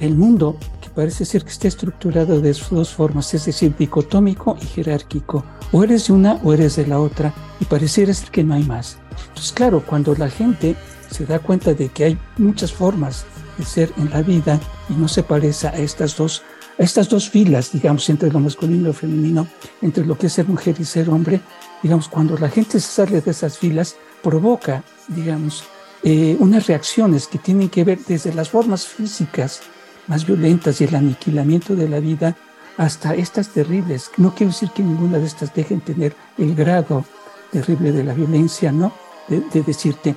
el 0.00 0.16
mundo, 0.16 0.56
que 0.80 0.90
parece 0.90 1.24
ser 1.24 1.44
que 1.44 1.50
está 1.50 1.68
estructurado 1.68 2.40
de 2.40 2.52
dos 2.52 2.90
formas, 2.92 3.32
es 3.32 3.44
decir, 3.44 3.72
dicotómico 3.78 4.56
y 4.60 4.66
jerárquico, 4.66 5.44
o 5.70 5.84
eres 5.84 6.08
de 6.08 6.14
una 6.14 6.40
o 6.42 6.52
eres 6.52 6.74
de 6.74 6.88
la 6.88 6.98
otra, 6.98 7.32
y 7.60 7.66
pareciera 7.66 8.12
ser 8.12 8.32
que 8.32 8.42
no 8.42 8.54
hay 8.54 8.64
más. 8.64 8.98
Entonces, 9.28 9.52
claro, 9.52 9.84
cuando 9.86 10.12
la 10.16 10.28
gente 10.28 10.74
se 11.08 11.24
da 11.24 11.38
cuenta 11.38 11.72
de 11.72 11.88
que 11.88 12.06
hay 12.06 12.18
muchas 12.36 12.72
formas 12.72 13.26
de 13.56 13.64
ser 13.64 13.92
en 13.96 14.10
la 14.10 14.22
vida 14.22 14.58
y 14.88 14.94
no 14.94 15.06
se 15.06 15.22
parece 15.22 15.68
a 15.68 15.76
estas 15.76 16.16
dos, 16.16 16.42
estas 16.78 17.08
dos 17.08 17.30
filas, 17.30 17.70
digamos, 17.70 18.10
entre 18.10 18.32
lo 18.32 18.40
masculino 18.40 18.80
y 18.80 18.86
lo 18.86 18.92
femenino, 18.92 19.46
entre 19.82 20.04
lo 20.04 20.18
que 20.18 20.26
es 20.26 20.32
ser 20.32 20.48
mujer 20.48 20.74
y 20.80 20.84
ser 20.84 21.08
hombre, 21.08 21.40
digamos, 21.82 22.08
cuando 22.08 22.36
la 22.36 22.48
gente 22.48 22.80
se 22.80 23.04
sale 23.04 23.20
de 23.20 23.30
esas 23.30 23.58
filas, 23.58 23.96
provoca, 24.22 24.84
digamos, 25.08 25.64
eh, 26.02 26.36
unas 26.38 26.66
reacciones 26.66 27.26
que 27.26 27.38
tienen 27.38 27.68
que 27.68 27.84
ver 27.84 27.98
desde 28.06 28.32
las 28.32 28.50
formas 28.50 28.86
físicas 28.86 29.60
más 30.06 30.26
violentas 30.26 30.80
y 30.80 30.84
el 30.84 30.94
aniquilamiento 30.94 31.76
de 31.76 31.88
la 31.88 32.00
vida 32.00 32.36
hasta 32.76 33.14
estas 33.14 33.50
terribles. 33.50 34.10
No 34.16 34.34
quiero 34.34 34.52
decir 34.52 34.70
que 34.70 34.82
ninguna 34.82 35.18
de 35.18 35.26
estas 35.26 35.54
dejen 35.54 35.80
tener 35.80 36.14
el 36.38 36.54
grado 36.54 37.04
terrible 37.52 37.92
de 37.92 38.04
la 38.04 38.14
violencia, 38.14 38.72
¿no? 38.72 38.92
De, 39.28 39.62
decirte. 39.62 40.16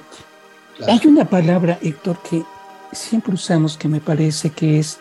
Hay 0.87 1.01
una 1.05 1.25
palabra, 1.25 1.77
Héctor, 1.81 2.17
que 2.27 2.43
siempre 2.91 3.33
usamos 3.33 3.77
que 3.77 3.87
me 3.87 3.99
parece 3.99 4.49
que 4.49 4.79
es 4.79 4.99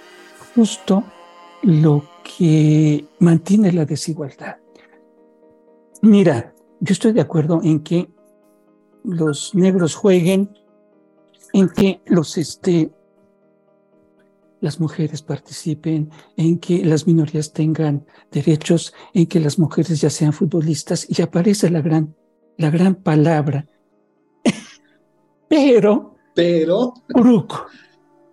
justo 0.55 1.05
lo 1.63 2.05
que 2.25 3.07
mantiene 3.21 3.73
la 3.73 3.85
desigualdad. 3.85 4.57
Mira, 6.03 6.53
yo 6.81 6.93
estoy 6.93 7.13
de 7.13 7.21
acuerdo 7.21 7.61
en 7.63 7.81
que 7.81 8.11
los 9.05 9.55
negros 9.55 9.95
jueguen, 9.95 10.51
en 11.53 11.69
que 11.69 12.03
los 12.07 12.37
este, 12.39 12.91
las 14.61 14.81
mujeres 14.81 15.23
participen, 15.23 16.11
en 16.37 16.59
que 16.59 16.85
las 16.85 17.07
minorías 17.07 17.53
tengan 17.53 18.05
derechos, 18.33 18.93
en 19.15 19.27
que 19.27 19.39
las 19.39 19.61
mujeres 19.61 20.01
ya 20.01 20.11
sean 20.11 20.33
futbolistas 20.33 21.07
y 21.09 21.23
aparece 21.23 21.71
la 21.71 21.83
gran, 21.83 22.17
la 22.57 22.71
gran 22.71 22.97
palabra. 22.97 23.69
pero, 25.49 26.17
pero, 26.35 26.95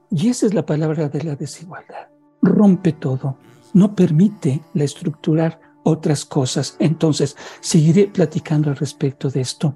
Y 0.09 0.29
esa 0.29 0.47
es 0.47 0.55
la 0.55 0.65
palabra 0.65 1.07
de 1.07 1.23
la 1.23 1.35
desigualdad. 1.35 2.07
Rompe 2.41 2.93
todo, 2.93 3.37
no 3.75 3.95
permite 3.95 4.63
la 4.73 4.85
estructurar 4.85 5.68
otras 5.83 6.25
cosas. 6.25 6.75
Entonces, 6.79 7.35
seguiré 7.61 8.07
platicando 8.07 8.69
al 8.69 8.75
respecto 8.75 9.29
de 9.29 9.41
esto. 9.41 9.75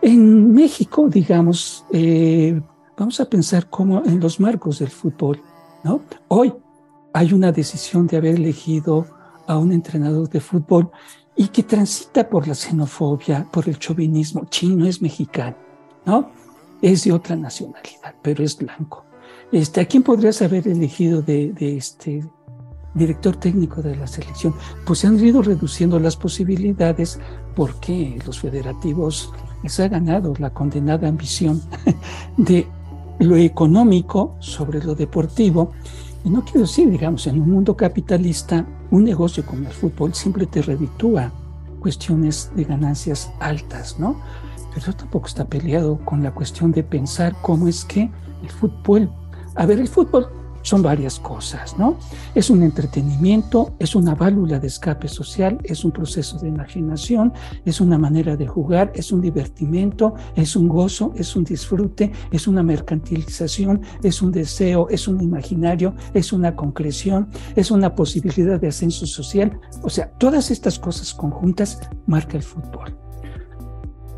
En 0.00 0.52
México, 0.52 1.08
digamos, 1.08 1.84
eh, 1.92 2.60
vamos 2.96 3.20
a 3.20 3.26
pensar 3.26 3.68
como 3.68 4.02
en 4.04 4.20
los 4.20 4.40
marcos 4.40 4.78
del 4.78 4.90
fútbol, 4.90 5.40
¿no? 5.84 6.02
Hoy 6.28 6.52
hay 7.12 7.32
una 7.32 7.52
decisión 7.52 8.06
de 8.06 8.16
haber 8.16 8.36
elegido 8.36 9.06
a 9.46 9.58
un 9.58 9.72
entrenador 9.72 10.28
de 10.28 10.40
fútbol 10.40 10.90
y 11.36 11.48
que 11.48 11.62
transita 11.62 12.28
por 12.28 12.46
la 12.46 12.54
xenofobia, 12.54 13.46
por 13.50 13.68
el 13.68 13.78
chauvinismo. 13.78 14.46
Chino 14.48 14.86
es 14.86 15.00
mexicano, 15.00 15.56
¿no? 16.04 16.30
Es 16.80 17.04
de 17.04 17.12
otra 17.12 17.36
nacionalidad, 17.36 18.14
pero 18.22 18.42
es 18.42 18.56
blanco. 18.56 19.04
Este, 19.50 19.80
¿A 19.80 19.84
quién 19.84 20.02
podrías 20.02 20.40
haber 20.42 20.66
elegido 20.66 21.22
de, 21.22 21.52
de 21.52 21.76
este 21.76 22.24
director 22.94 23.36
técnico 23.36 23.82
de 23.82 23.96
la 23.96 24.06
selección, 24.06 24.54
pues 24.84 25.00
se 25.00 25.06
han 25.06 25.18
ido 25.24 25.42
reduciendo 25.42 25.98
las 25.98 26.16
posibilidades 26.16 27.18
porque 27.54 28.18
los 28.26 28.40
federativos 28.40 29.32
les 29.62 29.78
ha 29.80 29.88
ganado 29.88 30.34
la 30.38 30.50
condenada 30.50 31.08
ambición 31.08 31.60
de 32.36 32.66
lo 33.18 33.36
económico 33.36 34.36
sobre 34.40 34.82
lo 34.82 34.94
deportivo. 34.94 35.72
Y 36.24 36.30
no 36.30 36.44
quiero 36.44 36.60
decir, 36.60 36.90
digamos, 36.90 37.26
en 37.26 37.40
un 37.40 37.50
mundo 37.50 37.76
capitalista, 37.76 38.66
un 38.90 39.04
negocio 39.04 39.44
como 39.44 39.66
el 39.66 39.74
fútbol 39.74 40.14
siempre 40.14 40.46
te 40.46 40.62
reditúa 40.62 41.32
cuestiones 41.80 42.50
de 42.54 42.64
ganancias 42.64 43.32
altas, 43.40 43.98
¿no? 43.98 44.16
Pero 44.74 44.94
tampoco 44.94 45.26
está 45.26 45.44
peleado 45.44 45.98
con 46.04 46.22
la 46.22 46.32
cuestión 46.32 46.70
de 46.72 46.82
pensar 46.84 47.34
cómo 47.42 47.68
es 47.68 47.84
que 47.84 48.10
el 48.42 48.50
fútbol, 48.50 49.10
a 49.56 49.66
ver, 49.66 49.80
el 49.80 49.88
fútbol 49.88 50.28
son 50.62 50.82
varias 50.82 51.18
cosas, 51.18 51.78
¿no? 51.78 51.98
Es 52.34 52.50
un 52.50 52.62
entretenimiento, 52.62 53.74
es 53.78 53.94
una 53.94 54.14
válvula 54.14 54.58
de 54.58 54.68
escape 54.68 55.08
social, 55.08 55.58
es 55.64 55.84
un 55.84 55.92
proceso 55.92 56.38
de 56.38 56.48
imaginación, 56.48 57.32
es 57.64 57.80
una 57.80 57.98
manera 57.98 58.36
de 58.36 58.46
jugar, 58.46 58.92
es 58.94 59.12
un 59.12 59.20
divertimento, 59.20 60.14
es 60.34 60.56
un 60.56 60.68
gozo, 60.68 61.12
es 61.16 61.36
un 61.36 61.44
disfrute, 61.44 62.12
es 62.30 62.46
una 62.46 62.62
mercantilización, 62.62 63.82
es 64.02 64.22
un 64.22 64.32
deseo, 64.32 64.88
es 64.88 65.08
un 65.08 65.20
imaginario, 65.20 65.94
es 66.14 66.32
una 66.32 66.56
concreción, 66.56 67.28
es 67.56 67.70
una 67.70 67.94
posibilidad 67.94 68.60
de 68.60 68.68
ascenso 68.68 69.06
social. 69.06 69.60
O 69.82 69.90
sea, 69.90 70.10
todas 70.18 70.50
estas 70.50 70.78
cosas 70.78 71.12
conjuntas 71.14 71.80
marca 72.06 72.36
el 72.36 72.42
fútbol. 72.42 72.96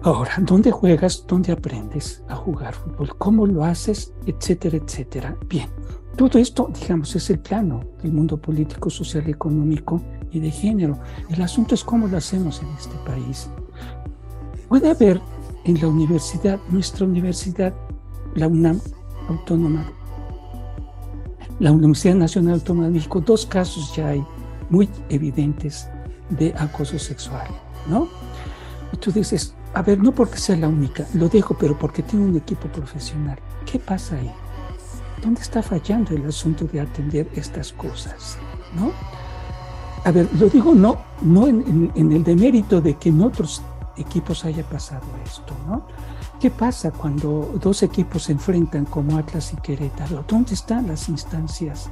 Ahora, 0.03 0.33
¿dónde 0.39 0.71
juegas? 0.71 1.25
¿Dónde 1.27 1.51
aprendes 1.51 2.23
a 2.29 2.37
jugar 2.37 2.75
fútbol? 2.75 3.17
¿Cómo 3.17 3.47
lo 3.47 3.65
haces? 3.65 4.13
Etcétera, 4.27 4.77
etcétera. 4.77 5.35
Bien, 5.49 5.71
todo 6.17 6.39
esto, 6.39 6.71
digamos, 6.81 7.15
es 7.17 7.31
el 7.31 7.39
plano 7.39 7.85
del 8.03 8.13
mundo 8.13 8.37
político, 8.37 8.91
social, 8.91 9.29
económico 9.29 10.01
y 10.31 10.41
de 10.41 10.51
género. 10.51 10.99
El 11.29 11.43
asunto 11.43 11.75
es 11.75 11.83
cómo 11.83 12.07
lo 12.07 12.17
hacemos 12.17 12.63
en 12.63 12.69
este 12.77 12.97
país. 13.05 13.49
Puede 14.69 14.91
haber 14.91 15.21
en 15.65 15.81
la 15.81 15.89
universidad, 15.89 16.59
nuestra 16.69 17.07
universidad, 17.07 17.75
la 18.35 18.49
UNAM 18.49 18.81
Autónoma, 19.29 19.87
la 21.59 21.73
Universidad 21.73 22.15
Nacional 22.17 22.55
Autónoma 22.55 22.87
de 22.87 22.93
México, 22.93 23.21
dos 23.21 23.47
casos 23.47 23.95
ya 23.97 24.09
hay 24.09 24.25
muy 24.71 24.89
evidentes 25.09 25.89
de 26.31 26.55
acoso 26.59 26.99
sexual, 26.99 27.47
¿no? 27.89 28.09
Y 28.93 28.97
tú 28.97 29.13
dices, 29.13 29.55
a 29.73 29.83
ver, 29.83 29.99
no 29.99 30.13
porque 30.13 30.39
sea 30.39 30.57
la 30.57 30.69
única, 30.69 31.07
lo 31.15 31.29
dejo, 31.29 31.57
pero 31.59 31.79
porque 31.79 32.03
tiene 32.03 32.25
un 32.25 32.37
equipo 32.37 32.69
profesional. 32.69 33.39
¿Qué 33.71 33.79
pasa 33.79 34.17
ahí? 34.17 34.31
¿Dónde 35.25 35.41
está 35.41 35.63
fallando 35.63 36.15
el 36.15 36.27
asunto 36.27 36.67
de 36.67 36.81
atender 36.81 37.29
estas 37.35 37.73
cosas? 37.73 38.37
¿No? 38.77 38.93
A 40.05 40.13
ver, 40.13 40.29
lo 40.39 40.49
digo 40.49 40.75
no, 40.75 40.99
no 41.23 41.49
en, 41.49 41.91
el 41.97 42.23
demérito 42.23 42.81
de 42.81 42.95
que 42.95 43.09
en 43.09 43.23
otros 43.23 43.63
equipos 43.97 44.45
haya 44.45 44.63
pasado 44.65 45.07
esto, 45.25 45.55
¿no? 45.67 45.87
¿Qué 46.39 46.51
pasa 46.51 46.91
cuando 46.91 47.55
dos 47.59 47.83
equipos 47.83 48.25
se 48.25 48.33
enfrentan 48.33 48.85
como 48.85 49.17
Atlas 49.17 49.55
y 49.55 49.57
Querétaro? 49.57 50.25
¿Dónde 50.29 50.53
están 50.53 50.89
las 50.89 51.09
instancias 51.09 51.89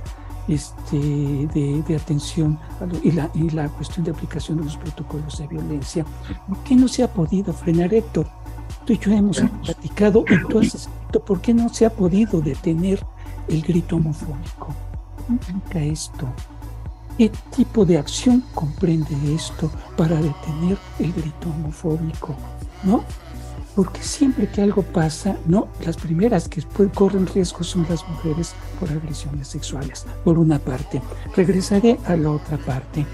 este, 0.47 0.99
de, 0.99 1.97
atención 1.97 2.59
y 3.03 3.13
la, 3.13 3.31
y 3.33 3.49
la 3.49 3.69
cuestión 3.69 4.05
de 4.05 4.11
aplicación 4.11 4.59
de 4.59 4.65
los 4.65 4.77
protocolos 4.77 5.39
de 5.39 5.47
violencia? 5.47 6.05
¿Por 6.47 6.59
qué 6.59 6.77
no 6.77 6.87
se 6.89 7.03
ha 7.03 7.11
podido 7.11 7.55
frenar, 7.55 7.95
Héctor? 7.95 8.27
Tú 8.85 8.93
y 8.93 8.99
yo 8.99 9.13
hemos 9.13 9.41
platicado 9.65 10.25
y 10.29 10.49
tú 10.49 10.59
has 10.59 10.75
escrito, 10.75 11.25
¿por 11.25 11.41
qué 11.41 11.55
no 11.55 11.73
se 11.73 11.87
ha 11.87 11.91
podido 11.91 12.43
detener 12.43 13.03
el 13.49 13.63
grito 13.63 13.97
homofóbico. 13.97 14.75
¿Qué 15.71 15.91
esto? 15.91 16.29
¿Qué 17.19 17.31
tipo 17.55 17.85
de 17.85 17.99
acción 17.99 18.43
comprende 18.55 19.15
esto 19.35 19.71
para 19.97 20.17
detener 20.17 20.79
el 20.99 21.13
grito 21.13 21.49
homofóbico? 21.51 22.35
¿No? 22.83 23.05
Porque 23.75 24.03
siempre 24.03 24.49
que 24.49 24.61
algo 24.61 24.83
pasa, 24.83 25.37
no, 25.47 25.69
las 25.85 25.97
primeras 25.97 26.49
que 26.49 26.63
corren 26.93 27.27
riesgo 27.27 27.65
son 27.65 27.87
las 27.89 28.07
mujeres 28.07 28.55
por 28.79 28.91
agresiones 28.91 29.49
sexuales, 29.49 30.05
por 30.25 30.39
una 30.39 30.59
parte. 30.59 31.01
Regresaré 31.35 31.99
a 32.07 32.17
la 32.17 32.33
otra 32.33 32.59
parte. 32.59 33.07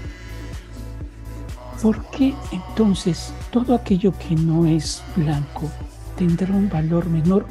¿Por 1.81 2.03
qué 2.07 2.33
entonces 2.51 3.31
todo 3.51 3.73
aquello 3.73 4.13
que 4.17 4.35
no 4.35 4.65
es 4.65 5.01
blanco 5.15 5.69
tendrá 6.17 6.53
un 6.53 6.69
valor 6.69 7.05
menor 7.05 7.45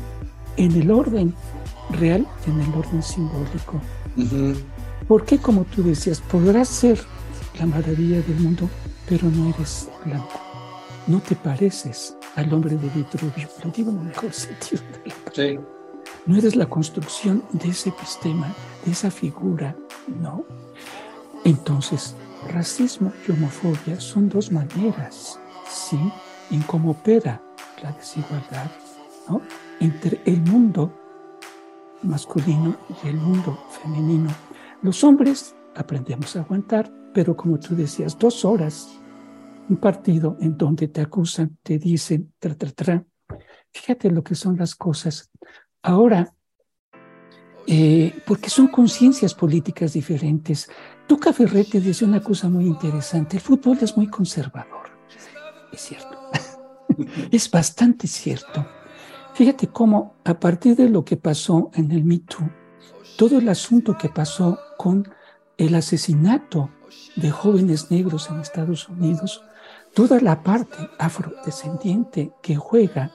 en 0.59 0.73
el 0.73 0.91
orden 0.91 1.35
real 1.91 2.27
en 2.47 2.61
el 2.61 2.75
orden 2.75 3.03
simbólico. 3.03 3.81
Porque 5.07 5.39
como 5.39 5.65
tú 5.65 5.83
decías, 5.83 6.21
podrás 6.21 6.69
ser 6.69 6.99
la 7.59 7.67
maravilla 7.67 8.21
del 8.23 8.41
mundo, 8.41 8.69
pero 9.09 9.29
no 9.31 9.49
eres 9.51 9.89
blanco. 10.05 10.41
No 11.07 11.21
te 11.21 11.35
pareces 11.35 12.17
al 12.37 12.53
hombre 12.53 12.77
de 12.77 12.89
Vitruvio, 12.91 13.49
lo 13.65 13.71
digo 13.71 13.91
en 13.91 13.99
el 13.99 14.05
mejor 14.05 14.33
sentido. 14.35 14.83
Sí. 15.33 15.59
No 16.27 16.37
eres 16.37 16.57
la 16.57 16.67
construcción 16.67 17.43
de 17.53 17.69
ese 17.69 17.89
epistema, 17.89 18.55
de 18.85 18.93
esa 18.93 19.11
figura, 19.11 19.75
no. 20.21 20.45
Entonces, 21.45 22.15
racismo 22.53 23.13
y 23.27 23.33
homofobia 23.33 23.99
son 24.01 24.29
dos 24.29 24.53
maneras, 24.53 25.39
¿sí? 25.69 25.99
En 26.51 26.63
cómo 26.63 26.91
opera 26.91 27.41
la 27.83 27.93
desigualdad, 27.93 28.71
¿no? 29.29 29.41
Entre 29.81 30.21
el 30.27 30.41
mundo 30.43 30.93
masculino 32.03 32.77
y 33.03 33.09
el 33.09 33.17
mundo 33.17 33.59
femenino. 33.83 34.31
Los 34.83 35.03
hombres 35.05 35.55
aprendemos 35.75 36.37
a 36.37 36.41
aguantar, 36.41 36.93
pero 37.13 37.37
como 37.37 37.59
tú 37.59 37.75
decías, 37.75 38.19
dos 38.19 38.45
horas, 38.45 38.89
un 39.69 39.77
partido 39.77 40.37
en 40.41 40.57
donde 40.57 40.89
te 40.89 41.01
acusan, 41.01 41.59
te 41.63 41.79
dicen, 41.79 42.33
tra, 42.39 42.55
tra, 42.55 42.71
tra. 42.71 43.05
Fíjate 43.73 44.11
lo 44.11 44.23
que 44.23 44.35
son 44.35 44.57
las 44.57 44.75
cosas. 44.75 45.31
Ahora, 45.83 46.35
eh, 47.67 48.23
porque 48.27 48.49
son 48.49 48.69
conciencias 48.69 49.35
políticas 49.35 49.93
diferentes. 49.93 50.71
Tuca 51.07 51.33
Ferretti 51.33 51.81
dice 51.81 52.05
una 52.05 52.23
cosa 52.23 52.49
muy 52.49 52.65
interesante, 52.65 53.37
el 53.37 53.43
fútbol 53.43 53.79
es 53.83 53.97
muy 53.97 54.07
conservador. 54.09 54.89
Es 55.71 55.83
cierto, 55.83 56.19
es 57.31 57.51
bastante 57.51 58.07
cierto. 58.07 58.67
Fíjate 59.39 59.69
cómo 59.69 60.17
a 60.25 60.41
partir 60.41 60.75
de 60.75 60.91
lo 60.91 61.05
que 61.05 61.17
pasó 61.17 61.71
en 61.75 61.93
el 61.93 62.03
Me 62.03 62.21
todo 63.17 63.39
el 63.39 63.49
asunto 63.49 63.97
que 63.97 64.09
pasó 64.09 64.59
con 64.77 65.09
el 65.57 65.77
asesinato 65.77 66.71
de 67.15 67.31
jóvenes 67.31 67.89
negros 67.89 68.29
en 68.31 68.41
Estados 68.41 68.89
Unidos, 68.89 69.45
toda 69.95 70.19
la 70.21 70.43
parte 70.43 70.77
afrodescendiente 70.99 72.33
que 72.43 72.57
juega, 72.57 73.13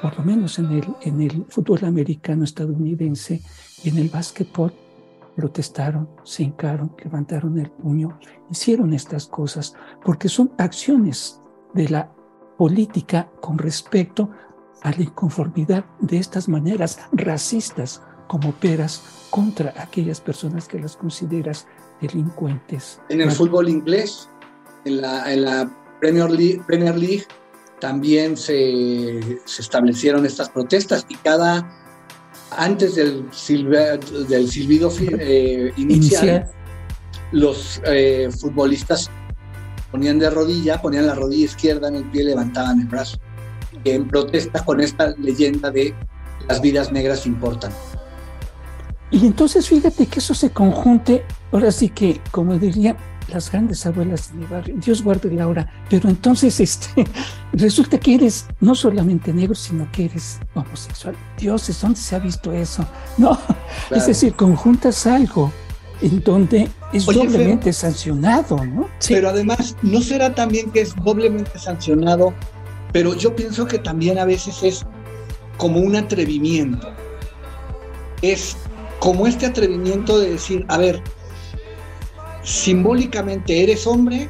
por 0.00 0.16
lo 0.16 0.24
menos 0.24 0.58
en 0.58 0.70
el, 0.70 0.86
en 1.02 1.20
el 1.20 1.44
fútbol 1.50 1.84
americano 1.84 2.44
estadounidense 2.44 3.42
y 3.84 3.90
en 3.90 3.98
el 3.98 4.08
básquetbol, 4.08 4.72
protestaron, 5.36 6.08
se 6.24 6.44
hincaron, 6.44 6.96
levantaron 7.04 7.58
el 7.58 7.70
puño, 7.70 8.18
hicieron 8.50 8.94
estas 8.94 9.26
cosas, 9.26 9.74
porque 10.02 10.30
son 10.30 10.50
acciones 10.56 11.42
de 11.74 11.90
la 11.90 12.10
política 12.56 13.30
con 13.42 13.58
respecto 13.58 14.30
a 14.82 14.90
la 14.90 15.02
inconformidad 15.02 15.84
de 16.00 16.18
estas 16.18 16.48
maneras 16.48 16.98
racistas 17.12 18.02
como 18.26 18.50
operas 18.50 19.02
contra 19.30 19.74
aquellas 19.76 20.20
personas 20.20 20.68
que 20.68 20.78
las 20.78 20.96
consideras 20.96 21.66
delincuentes. 22.00 23.00
En 23.08 23.20
el 23.20 23.30
fútbol 23.30 23.68
inglés, 23.68 24.28
en 24.84 25.00
la, 25.00 25.32
en 25.32 25.44
la 25.44 25.70
Premier, 26.00 26.30
League, 26.30 26.62
Premier 26.66 26.96
League 26.96 27.24
también 27.80 28.36
se, 28.36 29.40
se, 29.44 29.62
establecieron 29.62 30.24
estas 30.26 30.48
protestas 30.48 31.04
y 31.08 31.16
cada, 31.16 31.68
antes 32.56 32.94
del, 32.94 33.28
del 34.28 34.50
silbido 34.50 34.90
eh, 35.00 35.72
inicial, 35.76 36.50
los 37.32 37.80
eh, 37.86 38.30
futbolistas 38.30 39.10
ponían 39.90 40.18
de 40.18 40.30
rodilla, 40.30 40.80
ponían 40.80 41.06
la 41.06 41.14
rodilla 41.14 41.44
izquierda 41.44 41.88
en 41.88 41.96
el 41.96 42.04
pie 42.10 42.22
y 42.22 42.26
levantaban 42.26 42.80
el 42.80 42.88
brazo, 42.88 43.18
en 43.84 44.08
protesta 44.08 44.64
con 44.64 44.80
esta 44.80 45.14
leyenda 45.18 45.70
de 45.70 45.94
las 46.48 46.60
vidas 46.60 46.92
negras 46.92 47.26
importan. 47.26 47.72
Y 49.10 49.26
entonces 49.26 49.68
fíjate 49.68 50.06
que 50.06 50.20
eso 50.20 50.34
se 50.34 50.50
conjunte, 50.50 51.24
ahora 51.52 51.70
sí 51.70 51.90
que, 51.90 52.20
como 52.30 52.58
diría 52.58 52.96
las 53.28 53.50
grandes 53.52 53.84
abuelas 53.86 54.32
de 54.32 54.38
mi 54.38 54.46
barrio, 54.46 54.74
Dios 54.78 55.02
guarde 55.02 55.30
la 55.30 55.46
hora, 55.46 55.70
pero 55.88 56.08
entonces 56.08 56.58
este, 56.60 57.06
resulta 57.52 57.98
que 57.98 58.14
eres 58.14 58.46
no 58.60 58.74
solamente 58.74 59.32
negro, 59.32 59.54
sino 59.54 59.90
que 59.92 60.06
eres 60.06 60.40
homosexual. 60.54 61.14
Dios, 61.38 61.80
¿dónde 61.80 62.00
se 62.00 62.16
ha 62.16 62.18
visto 62.18 62.52
eso? 62.52 62.86
No, 63.18 63.38
es 63.90 64.06
decir, 64.06 64.32
conjuntas 64.32 65.06
algo 65.06 65.52
en 66.00 66.22
donde 66.22 66.68
es 66.92 67.04
doblemente 67.04 67.72
sancionado, 67.72 68.64
¿no? 68.64 68.88
Pero 69.06 69.28
además, 69.28 69.76
¿no 69.82 70.00
será 70.00 70.34
también 70.34 70.70
que 70.70 70.80
es 70.80 70.94
doblemente 70.96 71.58
sancionado? 71.58 72.32
Pero 72.92 73.14
yo 73.14 73.34
pienso 73.34 73.66
que 73.66 73.78
también 73.78 74.18
a 74.18 74.24
veces 74.24 74.62
es 74.62 74.86
como 75.56 75.80
un 75.80 75.96
atrevimiento. 75.96 76.88
Es 78.20 78.56
como 79.00 79.26
este 79.26 79.46
atrevimiento 79.46 80.18
de 80.18 80.30
decir, 80.30 80.64
a 80.68 80.78
ver, 80.78 81.02
simbólicamente 82.44 83.62
eres 83.62 83.86
hombre 83.86 84.28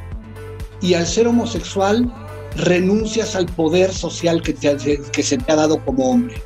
y 0.81 0.95
al 0.95 1.07
ser 1.07 1.27
homosexual 1.27 2.13
renuncias 2.57 3.35
al 3.35 3.47
poder 3.47 3.93
social 3.93 4.43
que, 4.43 4.53
te, 4.53 5.01
que 5.13 5.23
se 5.23 5.39
te 5.39 5.53
ha 5.53 5.57
dado 5.57 5.85
como 5.85 6.11
hombre. 6.11 6.41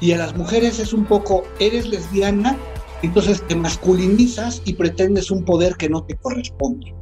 Y 0.00 0.12
a 0.12 0.18
las 0.18 0.36
mujeres 0.36 0.78
es 0.78 0.92
un 0.92 1.04
poco, 1.04 1.44
eres 1.58 1.88
lesbiana 1.88 2.56
entonces 3.02 3.42
te 3.46 3.54
masculinizas 3.54 4.60
y 4.64 4.74
pretendes 4.74 5.30
un 5.30 5.44
poder 5.44 5.76
que 5.76 5.88
no 5.88 6.02
te 6.04 6.16
corresponde. 6.16 6.94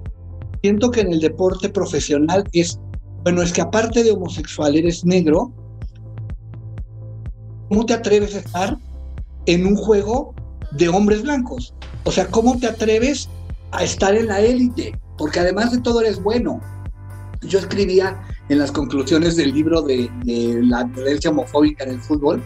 Siento 0.63 0.91
que 0.91 1.01
en 1.01 1.13
el 1.13 1.21
deporte 1.21 1.69
profesional 1.69 2.45
es, 2.53 2.79
bueno, 3.27 3.43
es 3.43 3.53
que 3.53 3.61
aparte 3.61 4.05
de 4.05 4.13
homosexual 4.13 4.77
eres 4.77 5.05
negro, 5.05 5.53
¿cómo 7.69 7.85
te 7.85 7.95
atreves 7.95 8.37
a 8.37 8.39
estar 8.39 8.79
en 9.47 9.67
un 9.67 9.75
juego 9.75 10.33
de 10.71 10.89
hombres 10.89 11.23
blancos? 11.23 11.75
O 12.05 12.13
sea, 12.13 12.29
¿cómo 12.29 12.57
te 12.57 12.69
atreves 12.69 13.29
a 13.73 13.83
estar 13.83 14.15
en 14.15 14.29
la 14.29 14.39
élite? 14.39 14.97
Porque 15.19 15.41
además 15.41 15.73
de 15.73 15.81
todo 15.81 16.03
eres 16.03 16.23
bueno. 16.23 16.61
Yo 17.41 17.59
escribía 17.59 18.23
en 18.49 18.61
las 18.61 18.71
conclusiones 18.71 19.35
del 19.35 19.53
libro 19.53 19.83
de, 19.83 20.09
la 20.63 20.85
violencia 20.85 21.31
homofóbica 21.31 21.83
en 21.83 21.91
el 21.91 22.01
fútbol, 22.01 22.41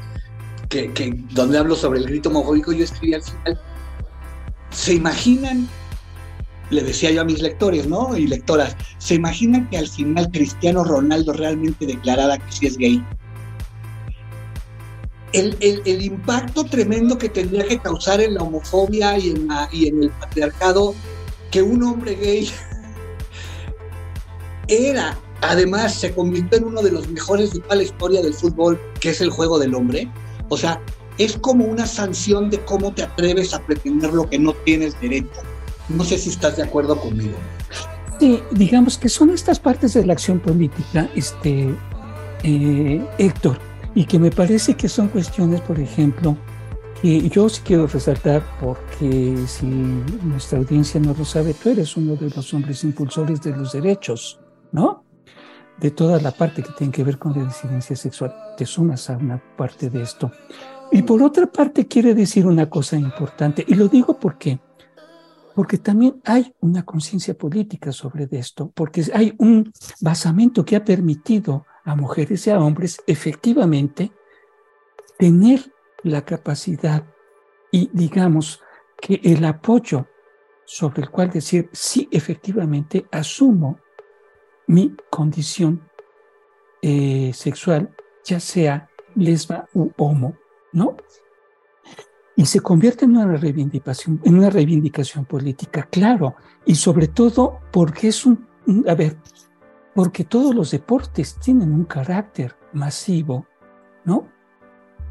que, 0.70 1.14
donde 1.32 1.58
hablo 1.58 1.76
sobre 1.76 1.98
el 1.98 2.06
grito 2.06 2.30
homofóbico, 2.30 2.72
yo 2.72 2.84
escribí 2.84 3.12
al 3.12 3.22
final, 3.22 3.60
¿se 4.70 4.94
imaginan? 4.94 5.68
Le 6.70 6.82
decía 6.82 7.10
yo 7.10 7.22
a 7.22 7.24
mis 7.24 7.42
lectores, 7.42 7.86
¿no? 7.86 8.16
Y 8.16 8.26
lectoras, 8.26 8.76
¿se 8.98 9.14
imaginan 9.14 9.68
que 9.70 9.78
al 9.78 9.88
final 9.88 10.30
Cristiano 10.30 10.84
Ronaldo 10.84 11.32
realmente 11.32 11.86
declarara 11.86 12.38
que 12.38 12.52
sí 12.52 12.66
es 12.66 12.76
gay? 12.76 13.04
El, 15.32 16.02
impacto 16.02 16.64
tremendo 16.64 17.16
que 17.16 17.28
tendría 17.28 17.64
que 17.64 17.78
causar 17.78 18.20
en 18.20 18.34
la 18.34 18.42
homofobia 18.42 19.16
y 19.18 19.30
en, 19.30 19.48
y 19.70 19.88
en 19.88 20.02
el 20.04 20.10
patriarcado 20.10 20.94
que 21.52 21.62
un 21.62 21.82
hombre 21.82 22.16
gay 22.16 22.50
era, 24.68 25.16
además 25.40 25.94
se 25.94 26.12
convirtió 26.12 26.58
en 26.58 26.64
uno 26.64 26.82
de 26.82 26.92
los 26.92 27.08
mejores 27.08 27.52
de 27.52 27.60
toda 27.60 27.76
la 27.76 27.82
historia 27.84 28.22
del 28.22 28.34
fútbol, 28.34 28.80
que 29.00 29.10
es 29.10 29.20
el 29.20 29.30
juego 29.30 29.58
del 29.58 29.74
hombre, 29.74 30.10
o 30.48 30.56
sea, 30.56 30.80
es 31.18 31.36
como 31.36 31.64
una 31.64 31.86
sanción 31.86 32.50
de 32.50 32.58
cómo 32.64 32.92
te 32.92 33.02
atreves 33.02 33.52
a 33.52 33.64
pretender 33.64 34.12
lo 34.12 34.28
que 34.28 34.38
no 34.38 34.52
tienes 34.64 34.98
derecho. 35.00 35.42
No 35.96 36.04
sé 36.04 36.18
si 36.18 36.30
estás 36.30 36.56
de 36.56 36.62
acuerdo 36.62 36.98
conmigo. 36.98 37.36
Sí, 38.18 38.40
digamos 38.52 38.98
que 38.98 39.08
son 39.08 39.30
estas 39.30 39.58
partes 39.58 39.94
de 39.94 40.04
la 40.04 40.12
acción 40.12 40.40
política, 40.40 41.08
este, 41.14 41.74
eh, 42.42 43.06
Héctor, 43.18 43.58
y 43.94 44.04
que 44.04 44.18
me 44.18 44.30
parece 44.30 44.74
que 44.74 44.88
son 44.88 45.08
cuestiones, 45.08 45.60
por 45.62 45.80
ejemplo, 45.80 46.36
que 47.00 47.28
yo 47.30 47.48
sí 47.48 47.62
quiero 47.64 47.86
resaltar 47.86 48.42
porque 48.60 49.36
si 49.46 49.66
nuestra 49.66 50.58
audiencia 50.58 51.00
no 51.00 51.14
lo 51.14 51.24
sabe, 51.24 51.54
tú 51.54 51.70
eres 51.70 51.96
uno 51.96 52.14
de 52.14 52.28
los 52.30 52.52
hombres 52.52 52.84
impulsores 52.84 53.40
de 53.40 53.56
los 53.56 53.72
derechos, 53.72 54.38
¿no? 54.70 55.04
de 55.80 55.90
toda 55.90 56.20
la 56.20 56.30
parte 56.30 56.62
que 56.62 56.72
tiene 56.76 56.92
que 56.92 57.02
ver 57.02 57.18
con 57.18 57.32
la 57.32 57.44
disidencia 57.44 57.96
sexual, 57.96 58.34
te 58.56 58.66
sumas 58.66 59.08
a 59.08 59.16
una 59.16 59.42
parte 59.56 59.88
de 59.88 60.02
esto. 60.02 60.30
Y 60.92 61.02
por 61.02 61.22
otra 61.22 61.46
parte, 61.46 61.86
quiere 61.86 62.14
decir 62.14 62.46
una 62.46 62.68
cosa 62.68 62.96
importante, 62.96 63.64
y 63.66 63.74
lo 63.74 63.88
digo 63.88 64.18
porque, 64.18 64.60
porque 65.54 65.78
también 65.78 66.20
hay 66.24 66.54
una 66.60 66.84
conciencia 66.84 67.34
política 67.34 67.92
sobre 67.92 68.28
esto, 68.32 68.70
porque 68.74 69.04
hay 69.12 69.34
un 69.38 69.72
basamento 70.00 70.64
que 70.64 70.76
ha 70.76 70.84
permitido 70.84 71.66
a 71.84 71.96
mujeres 71.96 72.46
y 72.46 72.50
a 72.50 72.60
hombres 72.60 73.00
efectivamente 73.06 74.12
tener 75.18 75.72
la 76.02 76.24
capacidad 76.24 77.04
y 77.70 77.90
digamos 77.92 78.60
que 79.00 79.20
el 79.22 79.44
apoyo 79.44 80.06
sobre 80.64 81.02
el 81.02 81.10
cual 81.10 81.30
decir, 81.30 81.68
sí, 81.72 82.08
efectivamente, 82.12 83.06
asumo 83.10 83.80
mi 84.66 84.94
condición 85.10 85.90
eh, 86.80 87.32
sexual, 87.34 87.94
ya 88.24 88.38
sea 88.38 88.88
lesba 89.16 89.68
u 89.74 89.90
homo, 89.96 90.36
¿no? 90.72 90.96
Y 92.40 92.46
se 92.46 92.60
convierte 92.60 93.04
en 93.04 93.18
una 93.18 93.36
reivindicación, 93.36 94.18
en 94.24 94.38
una 94.38 94.48
reivindicación 94.48 95.26
política, 95.26 95.86
claro, 95.90 96.36
y 96.64 96.74
sobre 96.74 97.06
todo 97.06 97.60
porque 97.70 98.08
es 98.08 98.24
un, 98.24 98.46
a 98.88 98.94
ver, 98.94 99.18
porque 99.94 100.24
todos 100.24 100.54
los 100.54 100.70
deportes 100.70 101.34
tienen 101.34 101.70
un 101.70 101.84
carácter 101.84 102.56
masivo, 102.72 103.44
¿no? 104.06 104.26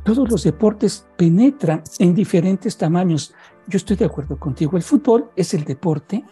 Todos 0.04 0.28
los 0.28 0.42
deportes 0.42 1.06
penetran 1.18 1.84
en 2.00 2.16
diferentes 2.16 2.76
tamaños. 2.76 3.36
Yo 3.68 3.78
estoy 3.78 3.98
de 3.98 4.06
acuerdo 4.06 4.40
contigo. 4.40 4.76
El 4.76 4.82
fútbol 4.82 5.30
es 5.36 5.54
el 5.54 5.66
deporte 5.66 6.26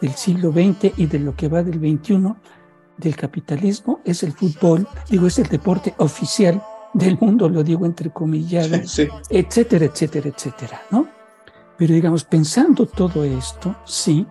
del 0.00 0.14
siglo 0.14 0.50
XX 0.50 0.98
y 0.98 1.06
de 1.06 1.20
lo 1.20 1.36
que 1.36 1.46
va 1.46 1.62
del 1.62 1.78
XXI 1.78 2.34
del 2.96 3.14
capitalismo, 3.14 4.00
es 4.04 4.24
el 4.24 4.32
fútbol, 4.32 4.88
digo, 5.08 5.28
es 5.28 5.38
el 5.38 5.46
deporte 5.46 5.94
oficial 5.98 6.60
del 6.94 7.18
mundo, 7.20 7.48
lo 7.48 7.62
digo 7.62 7.84
entre 7.84 8.10
comillas, 8.10 8.70
etcétera, 9.28 9.84
etcétera, 9.84 10.28
etcétera, 10.28 10.82
¿no? 10.90 11.08
Pero 11.76 11.92
digamos, 11.92 12.24
pensando 12.24 12.86
todo 12.86 13.24
esto, 13.24 13.74
sí, 13.84 14.26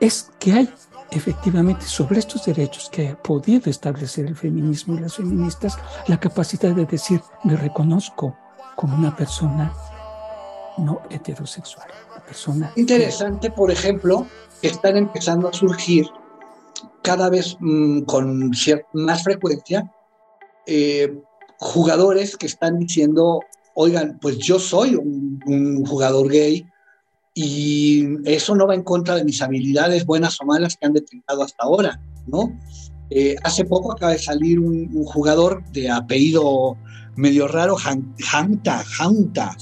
es 0.00 0.30
que 0.38 0.52
hay 0.52 0.74
efectivamente 1.12 1.86
sobre 1.86 2.18
estos 2.18 2.44
derechos 2.44 2.88
que 2.90 3.08
ha 3.08 3.22
podido 3.22 3.70
establecer 3.70 4.26
el 4.26 4.36
feminismo 4.36 4.94
y 4.94 5.00
las 5.00 5.16
feministas 5.16 5.78
la 6.08 6.18
capacidad 6.18 6.74
de 6.74 6.84
decir, 6.84 7.20
me 7.44 7.56
reconozco 7.56 8.36
como 8.76 8.96
una 8.96 9.14
persona 9.14 9.72
no 10.78 11.02
heterosexual. 11.10 11.88
persona 12.26 12.72
Interesante, 12.76 13.50
por 13.50 13.70
ejemplo, 13.70 14.26
que 14.60 14.68
están 14.68 14.96
empezando 14.96 15.48
a 15.48 15.52
surgir 15.52 16.06
cada 17.02 17.28
vez 17.28 17.56
mm, 17.60 18.02
con 18.02 18.50
más 18.92 19.22
frecuencia 19.22 19.90
eh, 20.70 21.12
jugadores 21.58 22.36
que 22.36 22.46
están 22.46 22.78
diciendo, 22.78 23.40
oigan, 23.74 24.18
pues 24.22 24.38
yo 24.38 24.60
soy 24.60 24.94
un, 24.94 25.84
jugador 25.84 26.30
gay 26.30 26.64
y 27.34 28.06
eso 28.24 28.54
no 28.54 28.68
va 28.68 28.76
en 28.76 28.84
contra 28.84 29.16
de 29.16 29.24
mis 29.24 29.42
habilidades 29.42 30.06
buenas 30.06 30.40
o 30.40 30.44
malas 30.44 30.76
que 30.76 30.86
han 30.86 30.92
detectado 30.92 31.42
hasta 31.42 31.64
ahora, 31.64 32.00
¿no? 32.28 32.56
Eh, 33.10 33.34
hace 33.42 33.64
poco 33.64 33.92
acaba 33.92 34.12
de 34.12 34.20
salir 34.20 34.60
un, 34.60 35.04
jugador 35.04 35.64
de 35.72 35.90
apellido 35.90 36.76
medio 37.16 37.48
raro, 37.48 37.74
Janta, 37.76 38.84
Janta, 38.84 39.56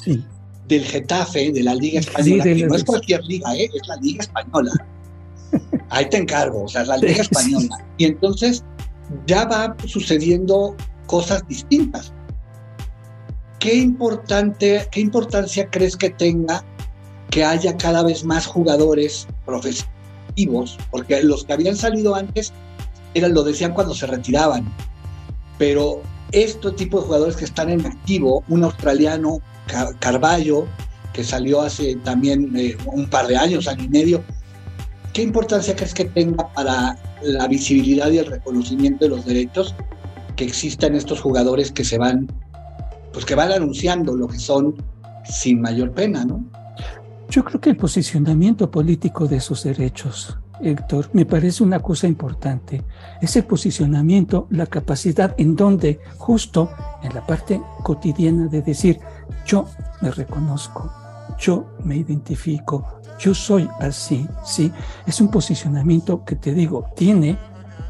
del 0.68 0.84
Getafe, 0.84 1.52
de 1.52 1.62
la 1.62 1.74
Liga 1.74 2.00
Española, 2.00 2.44
que 2.44 2.66
no 2.66 2.74
es 2.74 2.84
cualquier 2.84 3.24
liga, 3.24 3.56
¿eh? 3.56 3.70
es 3.74 3.88
la 3.88 3.96
Liga 3.96 4.20
Española. 4.20 4.72
Ahí 5.88 6.06
te 6.10 6.18
encargo, 6.18 6.64
o 6.64 6.68
sea, 6.68 6.82
es 6.82 6.88
la 6.88 6.98
Liga 6.98 7.22
Española. 7.22 7.68
Y 7.96 8.04
entonces 8.04 8.62
ya 9.26 9.46
va 9.46 9.74
sucediendo 9.86 10.76
cosas 11.08 11.42
distintas. 11.48 12.12
¿qué, 13.58 13.74
importante, 13.74 14.88
¿qué 14.90 15.00
importancia 15.00 15.68
crees 15.70 15.96
que 15.96 16.10
tenga 16.10 16.64
que 17.30 17.44
haya 17.44 17.76
cada 17.76 18.02
vez 18.02 18.24
más 18.24 18.46
jugadores 18.46 19.26
profesionales? 19.44 19.96
Porque 20.90 21.22
los 21.22 21.44
que 21.44 21.52
habían 21.52 21.76
salido 21.76 22.14
antes 22.14 22.52
eran, 23.14 23.34
lo 23.34 23.42
decían 23.42 23.74
cuando 23.74 23.94
se 23.94 24.06
retiraban, 24.06 24.72
pero 25.58 26.00
este 26.30 26.70
tipo 26.72 27.00
de 27.00 27.06
jugadores 27.06 27.36
que 27.36 27.44
están 27.44 27.70
en 27.70 27.84
activo, 27.84 28.44
un 28.48 28.62
australiano, 28.64 29.40
Carballo, 29.98 30.66
que 31.12 31.24
salió 31.24 31.60
hace 31.60 31.96
también 31.96 32.56
eh, 32.56 32.76
un 32.86 33.08
par 33.10 33.26
de 33.26 33.36
años, 33.36 33.66
año 33.66 33.84
y 33.84 33.88
medio, 33.88 34.22
¿qué 35.12 35.22
importancia 35.22 35.74
crees 35.74 35.92
que 35.92 36.04
tenga 36.04 36.52
para 36.52 36.96
la 37.22 37.48
visibilidad 37.48 38.10
y 38.10 38.18
el 38.18 38.26
reconocimiento 38.26 39.06
de 39.06 39.10
los 39.10 39.24
derechos 39.24 39.74
que 40.38 40.44
existan 40.44 40.94
estos 40.94 41.20
jugadores 41.20 41.72
que 41.72 41.84
se 41.84 41.98
van, 41.98 42.28
pues 43.12 43.24
que 43.24 43.34
van 43.34 43.50
anunciando 43.50 44.14
lo 44.14 44.28
que 44.28 44.38
son 44.38 44.76
sin 45.24 45.60
mayor 45.60 45.90
pena, 45.90 46.24
¿no? 46.24 46.44
Yo 47.28 47.44
creo 47.44 47.60
que 47.60 47.70
el 47.70 47.76
posicionamiento 47.76 48.70
político 48.70 49.26
de 49.26 49.38
esos 49.38 49.64
derechos, 49.64 50.38
Héctor, 50.60 51.10
me 51.12 51.26
parece 51.26 51.64
una 51.64 51.80
cosa 51.80 52.06
importante. 52.06 52.84
Ese 53.20 53.42
posicionamiento, 53.42 54.46
la 54.50 54.66
capacidad 54.66 55.34
en 55.38 55.56
donde 55.56 55.98
justo 56.18 56.70
en 57.02 57.12
la 57.12 57.26
parte 57.26 57.60
cotidiana 57.82 58.46
de 58.46 58.62
decir, 58.62 59.00
yo 59.44 59.66
me 60.00 60.12
reconozco, 60.12 60.88
yo 61.36 61.66
me 61.82 61.96
identifico, 61.96 62.86
yo 63.18 63.34
soy 63.34 63.68
así, 63.80 64.28
¿sí? 64.44 64.70
Es 65.04 65.20
un 65.20 65.32
posicionamiento 65.32 66.24
que 66.24 66.36
te 66.36 66.54
digo, 66.54 66.86
tiene, 66.94 67.36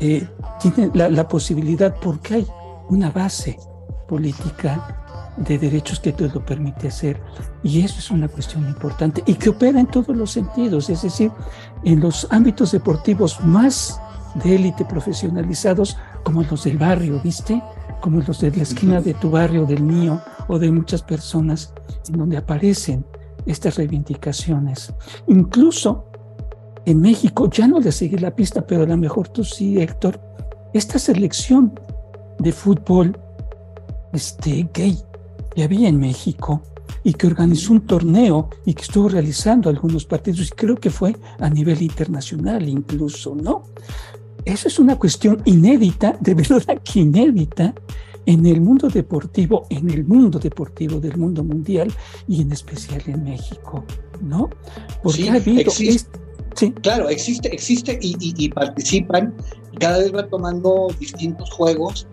eh, 0.00 0.28
tiene 0.60 0.90
la, 0.94 1.28
posibilidad 1.28 1.94
porque 2.00 2.34
hay 2.34 2.46
una 2.88 3.10
base 3.10 3.58
política 4.06 5.34
de 5.36 5.58
derechos 5.58 6.00
que 6.00 6.12
te 6.12 6.28
lo 6.28 6.44
permite 6.44 6.88
hacer. 6.88 7.20
Y 7.62 7.80
eso 7.80 7.98
es 7.98 8.10
una 8.10 8.28
cuestión 8.28 8.66
importante 8.66 9.22
y 9.26 9.34
que 9.34 9.50
opera 9.50 9.80
en 9.80 9.86
todos 9.86 10.16
los 10.16 10.30
sentidos, 10.30 10.90
es 10.90 11.02
decir, 11.02 11.30
en 11.84 12.00
los 12.00 12.26
ámbitos 12.30 12.72
deportivos 12.72 13.40
más 13.44 14.00
de 14.42 14.56
élite 14.56 14.84
profesionalizados, 14.84 15.96
como 16.22 16.42
los 16.42 16.64
del 16.64 16.78
barrio, 16.78 17.20
¿viste? 17.22 17.62
Como 18.00 18.20
los 18.20 18.40
de 18.40 18.50
la 18.50 18.62
esquina 18.62 19.00
de 19.00 19.14
tu 19.14 19.30
barrio, 19.30 19.64
del 19.64 19.82
mío 19.82 20.20
o 20.48 20.58
de 20.58 20.70
muchas 20.70 21.02
personas, 21.02 21.72
en 22.08 22.18
donde 22.18 22.36
aparecen 22.36 23.04
estas 23.46 23.76
reivindicaciones. 23.76 24.92
Incluso 25.26 26.07
en 26.88 27.02
México, 27.02 27.50
ya 27.50 27.68
no 27.68 27.80
le 27.80 27.92
sigue 27.92 28.18
la 28.18 28.34
pista, 28.34 28.66
pero 28.66 28.84
a 28.84 28.86
lo 28.86 28.96
mejor 28.96 29.28
tú 29.28 29.44
sí, 29.44 29.78
Héctor, 29.78 30.18
esta 30.72 30.98
selección 30.98 31.78
de 32.38 32.50
fútbol 32.50 33.18
este, 34.14 34.68
gay 34.72 34.98
que 35.54 35.64
había 35.64 35.88
en 35.88 35.98
México 35.98 36.62
y 37.04 37.12
que 37.12 37.26
organizó 37.26 37.74
un 37.74 37.82
torneo 37.82 38.48
y 38.64 38.72
que 38.72 38.82
estuvo 38.82 39.10
realizando 39.10 39.68
algunos 39.68 40.06
partidos, 40.06 40.48
y 40.48 40.50
creo 40.50 40.76
que 40.76 40.88
fue 40.88 41.14
a 41.38 41.50
nivel 41.50 41.82
internacional 41.82 42.66
incluso, 42.66 43.34
¿no? 43.34 43.64
Eso 44.46 44.68
es 44.68 44.78
una 44.78 44.96
cuestión 44.96 45.42
inédita, 45.44 46.16
de 46.20 46.34
verdad 46.34 46.80
que 46.82 47.00
inédita, 47.00 47.74
en 48.24 48.46
el 48.46 48.62
mundo 48.62 48.88
deportivo, 48.88 49.66
en 49.68 49.90
el 49.90 50.04
mundo 50.04 50.38
deportivo 50.38 51.00
del 51.00 51.18
mundo 51.18 51.44
mundial 51.44 51.92
y 52.26 52.40
en 52.40 52.52
especial 52.52 53.02
en 53.06 53.24
México, 53.24 53.84
¿no? 54.22 54.48
Porque 55.02 55.22
sí, 55.22 55.28
ha 55.28 55.34
habido 55.34 55.60
existe, 55.60 56.27
sí. 56.54 56.72
Claro, 56.82 57.08
existe, 57.08 57.52
existe 57.52 57.98
y, 58.00 58.48
participan, 58.50 59.34
cada 59.78 59.98
vez 59.98 60.12
van 60.12 60.28
tomando 60.30 60.88
distintos 60.98 61.50
juegos, 61.50 62.06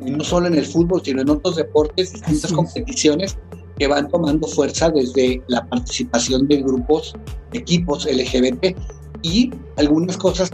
no 0.00 0.22
solo 0.22 0.46
en 0.46 0.54
el 0.54 0.66
fútbol, 0.66 1.02
sino 1.04 1.22
en 1.22 1.30
otros 1.30 1.56
deportes, 1.56 2.12
distintas 2.12 2.52
competiciones 2.52 3.36
que 3.78 3.86
van 3.86 4.08
tomando 4.08 4.46
fuerza 4.46 4.90
desde 4.90 5.42
la 5.48 5.66
participación 5.66 6.48
de 6.48 6.62
grupos, 6.62 7.14
equipos 7.52 8.06
LGBT 8.06 8.76
y 9.22 9.50
algunas 9.76 10.16
cosas 10.16 10.50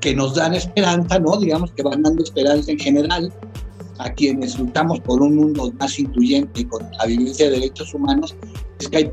que 0.00 0.14
nos 0.14 0.34
dan 0.34 0.54
esperanza, 0.54 1.18
¿no? 1.18 1.38
Digamos 1.38 1.72
que 1.72 1.82
van 1.82 2.02
dando 2.02 2.22
esperanza 2.22 2.70
en 2.70 2.78
general, 2.78 3.32
a 3.98 4.12
quienes 4.12 4.58
luchamos 4.58 5.00
por 5.00 5.22
un 5.22 5.36
mundo 5.36 5.72
más 5.78 5.98
incluyente 5.98 6.62
y 6.62 6.64
con 6.64 6.82
la 6.98 7.06
vivencia 7.06 7.46
de 7.46 7.52
derechos 7.52 7.94
humanos, 7.94 8.34
es 8.80 8.88
que 8.88 8.96
hay 8.96 9.12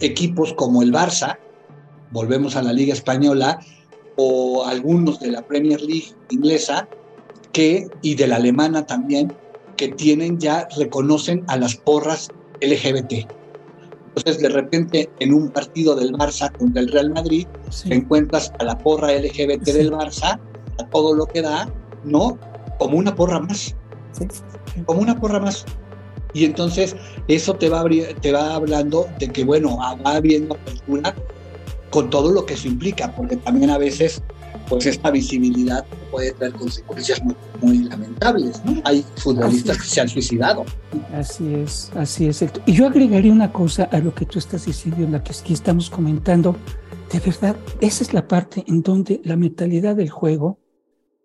equipos 0.00 0.52
como 0.54 0.82
el 0.82 0.92
Barça, 0.92 1.36
volvemos 2.10 2.56
a 2.56 2.62
la 2.62 2.72
Liga 2.72 2.92
Española, 2.92 3.60
o 4.16 4.64
algunos 4.64 5.20
de 5.20 5.30
la 5.30 5.42
Premier 5.42 5.80
League 5.80 6.14
inglesa, 6.30 6.88
que, 7.52 7.88
y 8.02 8.14
de 8.14 8.26
la 8.26 8.36
alemana 8.36 8.86
también, 8.86 9.32
que 9.76 9.88
tienen 9.88 10.38
ya, 10.38 10.68
reconocen 10.76 11.44
a 11.48 11.56
las 11.56 11.76
porras 11.76 12.28
LGBT. 12.60 13.30
Entonces, 14.16 14.42
de 14.42 14.48
repente, 14.48 15.10
en 15.20 15.34
un 15.34 15.50
partido 15.50 15.94
del 15.94 16.12
Barça 16.12 16.50
contra 16.56 16.80
el 16.80 16.90
Real 16.90 17.10
Madrid, 17.10 17.46
encuentras 17.84 18.52
a 18.58 18.64
la 18.64 18.78
porra 18.78 19.12
LGBT 19.12 19.64
del 19.64 19.92
Barça, 19.92 20.40
a 20.78 20.88
todo 20.90 21.14
lo 21.14 21.26
que 21.26 21.42
da, 21.42 21.68
¿no? 22.04 22.38
Como 22.78 22.96
una 22.96 23.14
porra 23.14 23.40
más 23.40 23.74
como 24.84 25.00
una 25.00 25.18
porra 25.18 25.40
más. 25.40 25.64
Y 26.32 26.44
entonces 26.44 26.94
eso 27.28 27.54
te 27.54 27.68
va, 27.68 27.84
te 28.20 28.32
va 28.32 28.54
hablando 28.54 29.08
de 29.18 29.28
que, 29.28 29.44
bueno, 29.44 29.78
va 29.78 30.16
habiendo 30.16 30.54
apertura 30.54 31.14
con 31.96 32.10
todo 32.10 32.30
lo 32.30 32.44
que 32.44 32.52
eso 32.52 32.68
implica, 32.68 33.10
porque 33.16 33.38
también 33.38 33.70
a 33.70 33.78
veces, 33.78 34.20
pues 34.68 34.84
esta 34.84 35.10
visibilidad 35.10 35.82
puede 36.10 36.32
tener 36.32 36.52
consecuencias 36.52 37.22
muy, 37.62 37.78
lamentables, 37.84 38.62
¿no? 38.66 38.82
Hay 38.84 39.02
futbolistas 39.16 39.78
que 39.78 39.88
se 39.88 40.02
han 40.02 40.08
suicidado. 40.10 40.66
Así 41.14 41.54
es, 41.54 41.90
así 41.96 42.26
es. 42.26 42.44
Y 42.66 42.74
yo 42.74 42.86
agregaría 42.86 43.32
una 43.32 43.50
cosa 43.50 43.84
a 43.84 43.98
lo 43.98 44.14
que 44.14 44.26
tú 44.26 44.38
estás 44.38 44.66
diciendo, 44.66 45.04
en 45.04 45.12
la 45.12 45.24
que 45.24 45.32
aquí 45.32 45.54
estamos 45.54 45.88
comentando. 45.88 46.54
De 47.10 47.18
verdad, 47.18 47.56
esa 47.80 48.04
es 48.04 48.12
la 48.12 48.28
parte 48.28 48.62
en 48.66 48.82
donde 48.82 49.22
la 49.24 49.36
mentalidad 49.36 49.96
del 49.96 50.10
juego 50.10 50.60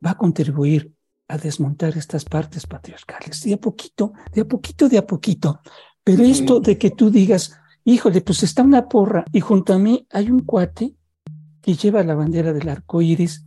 va 0.06 0.12
a 0.12 0.18
contribuir 0.18 0.94
a 1.28 1.38
desmontar 1.38 1.98
estas 1.98 2.24
partes 2.24 2.66
patriarcales, 2.66 3.44
de 3.44 3.56
a 3.56 3.58
poquito, 3.58 4.14
de 4.34 4.40
a 4.40 4.46
poquito, 4.46 4.88
de 4.88 4.98
a 5.00 5.06
poquito. 5.06 5.60
Pero 6.02 6.24
esto 6.24 6.62
de 6.62 6.78
que 6.78 6.92
tú 6.92 7.10
digas, 7.12 7.61
híjole, 7.84 8.22
pues 8.22 8.44
está 8.44 8.64
una 8.64 8.88
porra 8.88 9.26
y 9.32 9.40
junto 9.40 9.74
a 9.74 9.80
mí 9.80 10.08
hay 10.12 10.30
un 10.30 10.42
cuate 10.42 10.96
que 11.62 11.76
lleva 11.76 12.04
la 12.04 12.16
bandera 12.16 12.54
del 12.54 12.70
arco 12.70 13.02
iris 13.02 13.46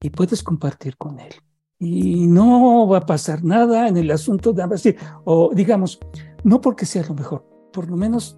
y 0.00 0.10
puedes 0.10 0.42
compartir 0.42 0.96
con 0.96 1.20
él. 1.20 1.34
Y 1.78 2.26
no 2.26 2.88
va 2.88 2.98
a 2.98 3.06
pasar 3.06 3.44
nada 3.44 3.88
en 3.88 3.96
el 3.96 4.10
asunto 4.10 4.52
de 4.52 4.66
decir, 4.66 4.96
o 5.24 5.50
digamos, 5.54 5.98
no 6.42 6.60
porque 6.60 6.86
sea 6.86 7.04
lo 7.06 7.14
mejor, 7.14 7.44
por 7.72 7.88
lo 7.90 7.96
menos 7.96 8.36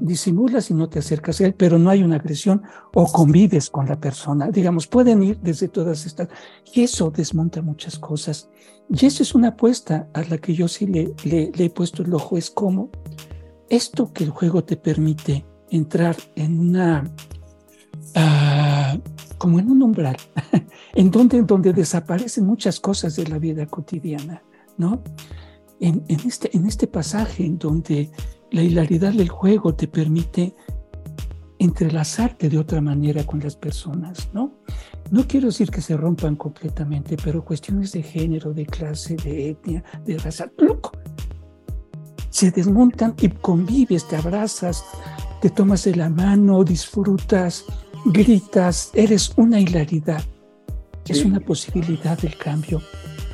disimulas 0.00 0.70
y 0.70 0.74
no 0.74 0.88
te 0.88 0.98
acercas 0.98 1.40
a 1.40 1.46
él, 1.46 1.54
pero 1.54 1.78
no 1.78 1.90
hay 1.90 2.02
una 2.02 2.16
agresión 2.16 2.62
o 2.94 3.10
convives 3.10 3.70
con 3.70 3.86
la 3.86 3.98
persona. 3.98 4.48
Digamos, 4.48 4.86
pueden 4.86 5.22
ir 5.22 5.38
desde 5.40 5.68
todas 5.68 6.06
estas. 6.06 6.28
Y 6.72 6.82
eso 6.82 7.10
desmonta 7.10 7.62
muchas 7.62 7.98
cosas. 7.98 8.48
Y 8.88 9.06
eso 9.06 9.22
es 9.22 9.34
una 9.34 9.48
apuesta 9.48 10.08
a 10.14 10.22
la 10.22 10.38
que 10.38 10.54
yo 10.54 10.68
sí 10.68 10.86
le, 10.86 11.14
le, 11.24 11.52
he 11.56 11.70
puesto 11.70 12.02
el 12.02 12.14
ojo. 12.14 12.36
Es 12.36 12.50
como 12.50 12.90
esto 13.68 14.12
que 14.12 14.24
el 14.24 14.30
juego 14.30 14.64
te 14.64 14.76
permite 14.76 15.46
entrar 15.70 16.16
en 16.34 16.60
una... 16.60 17.04
Ah, 18.14 18.96
como 19.36 19.60
en 19.60 19.70
un 19.70 19.82
umbral, 19.82 20.16
en 20.94 21.10
donde, 21.10 21.42
donde 21.42 21.72
desaparecen 21.72 22.44
muchas 22.44 22.80
cosas 22.80 23.14
de 23.14 23.26
la 23.28 23.38
vida 23.38 23.66
cotidiana, 23.66 24.42
¿no? 24.76 25.02
En, 25.78 26.04
en, 26.08 26.20
este, 26.26 26.56
en 26.56 26.66
este 26.66 26.88
pasaje 26.88 27.44
en 27.44 27.56
donde 27.56 28.10
la 28.50 28.62
hilaridad 28.62 29.12
del 29.12 29.28
juego 29.28 29.74
te 29.74 29.86
permite 29.86 30.56
entrelazarte 31.58 32.48
de 32.48 32.58
otra 32.58 32.80
manera 32.80 33.24
con 33.24 33.40
las 33.40 33.56
personas, 33.56 34.30
¿no? 34.32 34.54
No 35.10 35.26
quiero 35.26 35.46
decir 35.46 35.70
que 35.70 35.80
se 35.80 35.96
rompan 35.96 36.36
completamente, 36.36 37.16
pero 37.22 37.44
cuestiones 37.44 37.92
de 37.92 38.02
género, 38.02 38.52
de 38.52 38.66
clase, 38.66 39.16
de 39.16 39.50
etnia, 39.50 39.82
de 40.04 40.18
raza, 40.18 40.50
loco, 40.58 40.92
se 42.38 42.52
desmontan 42.52 43.16
y 43.20 43.30
convives, 43.30 44.06
te 44.06 44.14
abrazas, 44.14 44.84
te 45.40 45.50
tomas 45.50 45.82
de 45.82 45.96
la 45.96 46.08
mano, 46.08 46.62
disfrutas, 46.62 47.64
gritas, 48.04 48.92
eres 48.94 49.32
una 49.36 49.58
hilaridad. 49.58 50.22
Es 51.08 51.24
una 51.24 51.40
posibilidad 51.40 52.16
del 52.16 52.36
cambio. 52.36 52.80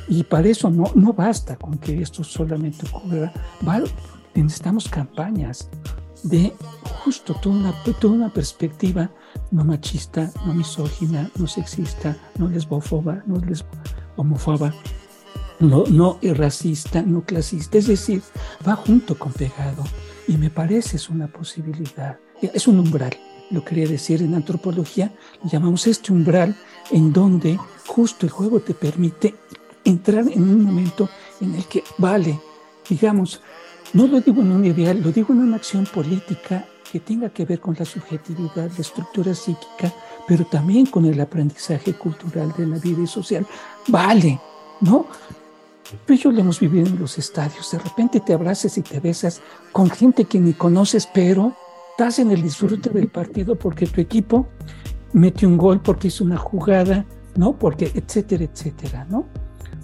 Y 0.07 0.23
para 0.23 0.47
eso 0.47 0.71
no, 0.71 0.85
no 0.95 1.13
basta 1.13 1.55
con 1.55 1.77
que 1.77 2.01
esto 2.01 2.23
solamente 2.23 2.87
ocurra 2.87 3.31
necesitamos 4.33 4.87
campañas 4.89 5.69
de 6.23 6.51
justo 7.03 7.35
toda 7.35 7.55
una, 7.55 7.73
toda 8.01 8.13
una 8.13 8.33
perspectiva 8.33 9.11
no 9.51 9.63
machista, 9.65 10.31
no 10.47 10.55
misógina, 10.55 11.29
no 11.37 11.45
sexista, 11.45 12.17
no 12.39 12.47
lesbofoba, 12.47 13.21
no 13.27 13.39
les 13.39 13.63
homofoba, 14.15 14.73
no, 15.65 15.83
no 15.89 16.19
racista, 16.33 17.01
no 17.01 17.21
clasista. 17.21 17.77
Es 17.77 17.87
decir, 17.87 18.21
va 18.67 18.75
junto 18.75 19.17
con 19.17 19.31
pegado 19.33 19.83
y 20.27 20.37
me 20.37 20.49
parece 20.49 20.97
es 20.97 21.09
una 21.09 21.27
posibilidad, 21.27 22.17
es 22.41 22.67
un 22.67 22.79
umbral. 22.79 23.15
Lo 23.51 23.63
quería 23.63 23.87
decir 23.87 24.21
en 24.23 24.33
antropología, 24.33 25.13
llamamos 25.43 25.85
este 25.85 26.11
umbral 26.11 26.55
en 26.91 27.13
donde 27.13 27.59
justo 27.85 28.25
el 28.25 28.31
juego 28.31 28.59
te 28.59 28.73
permite 28.73 29.35
entrar 29.83 30.27
en 30.27 30.41
un 30.41 30.63
momento 30.63 31.09
en 31.41 31.53
el 31.55 31.65
que 31.65 31.83
vale, 31.97 32.39
digamos, 32.89 33.41
no 33.93 34.07
lo 34.07 34.19
digo 34.19 34.41
en 34.41 34.51
un 34.51 34.65
ideal, 34.65 35.01
lo 35.01 35.11
digo 35.11 35.31
en 35.33 35.39
una 35.39 35.57
acción 35.57 35.85
política 35.85 36.65
que 36.91 36.99
tenga 36.99 37.29
que 37.29 37.45
ver 37.45 37.59
con 37.59 37.75
la 37.77 37.85
subjetividad, 37.85 38.71
la 38.71 38.81
estructura 38.81 39.35
psíquica, 39.35 39.93
pero 40.27 40.45
también 40.45 40.87
con 40.87 41.05
el 41.05 41.19
aprendizaje 41.21 41.93
cultural 41.93 42.53
de 42.57 42.65
la 42.65 42.77
vida 42.79 43.05
social. 43.05 43.45
Vale, 43.87 44.39
¿no? 44.81 45.07
Pero 46.05 46.19
yo 46.19 46.31
lo 46.31 46.39
hemos 46.39 46.59
vivido 46.59 46.87
en 46.87 46.99
los 46.99 47.17
estadios. 47.17 47.71
De 47.71 47.79
repente 47.79 48.19
te 48.19 48.33
abrazas 48.33 48.77
y 48.77 48.81
te 48.81 48.99
besas 48.99 49.41
con 49.71 49.89
gente 49.89 50.25
que 50.25 50.39
ni 50.39 50.53
conoces, 50.53 51.07
pero 51.13 51.55
estás 51.91 52.19
en 52.19 52.31
el 52.31 52.41
disfrute 52.41 52.89
del 52.89 53.07
partido 53.07 53.55
porque 53.55 53.87
tu 53.87 54.01
equipo 54.01 54.47
metió 55.13 55.47
un 55.47 55.57
gol, 55.57 55.81
porque 55.81 56.09
hizo 56.09 56.23
una 56.23 56.37
jugada, 56.37 57.05
¿no? 57.35 57.57
Porque, 57.57 57.91
etcétera, 57.93 58.43
etcétera, 58.43 59.05
¿no? 59.09 59.25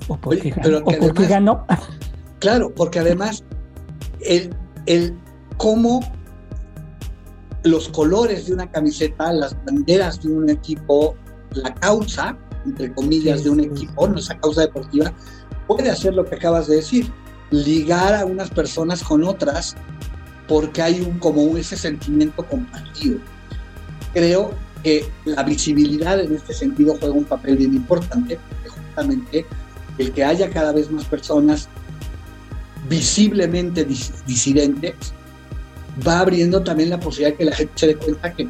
O 0.08 0.18
porque, 0.18 0.50
ganó, 0.50 0.78
o 0.80 0.92
porque 1.00 1.26
ganó. 1.28 1.66
Claro, 2.40 2.74
porque 2.74 3.00
además 3.00 3.44
el, 4.22 4.54
el 4.88 5.16
cómo 5.58 6.02
los 7.64 7.90
colores 7.90 8.48
de 8.48 8.54
una 8.54 8.70
camiseta, 8.70 9.32
las 9.32 9.56
banderas 9.66 10.22
de 10.22 10.30
un 10.30 10.50
equipo, 10.50 11.16
la 11.52 11.74
causa, 11.76 12.38
entre 12.66 12.94
comillas, 12.94 13.44
de 13.44 13.52
un 13.52 13.60
equipo, 13.60 14.08
nuestra 14.08 14.40
causa 14.40 14.62
deportiva, 14.62 15.14
puede 15.76 15.90
hacer 15.90 16.14
lo 16.14 16.26
que 16.26 16.36
acabas 16.36 16.68
de 16.68 16.78
decir, 16.78 17.10
ligar 17.50 18.14
a 18.14 18.26
unas 18.26 18.50
personas 18.50 19.04
con 19.04 19.24
otras 19.24 19.76
porque 20.48 20.82
hay 20.82 21.00
un, 21.00 21.18
como 21.20 21.56
ese 21.56 21.78
sentimiento 21.78 22.46
compartido. 22.46 23.20
Creo 24.14 24.52
que 24.84 25.06
la 25.24 25.44
visibilidad 25.44 26.20
en 26.20 26.36
este 26.36 26.54
sentido 26.54 26.98
juega 27.00 27.14
un 27.14 27.24
papel 27.24 27.56
bien 27.56 27.74
importante, 27.74 28.38
porque 28.50 28.70
justamente 28.70 29.46
el 29.98 30.12
que 30.12 30.26
haya 30.26 30.50
cada 30.50 30.74
vez 30.74 30.92
más 30.92 31.06
personas 31.06 31.70
visiblemente 32.90 33.86
disidentes 33.86 34.96
va 36.06 36.20
abriendo 36.20 36.64
también 36.64 36.90
la 36.90 37.00
posibilidad 37.00 37.32
de 37.32 37.38
que 37.38 37.46
la 37.46 37.56
gente 37.56 37.74
se 37.76 37.88
dé 37.88 37.96
cuenta 37.96 38.34
que 38.34 38.48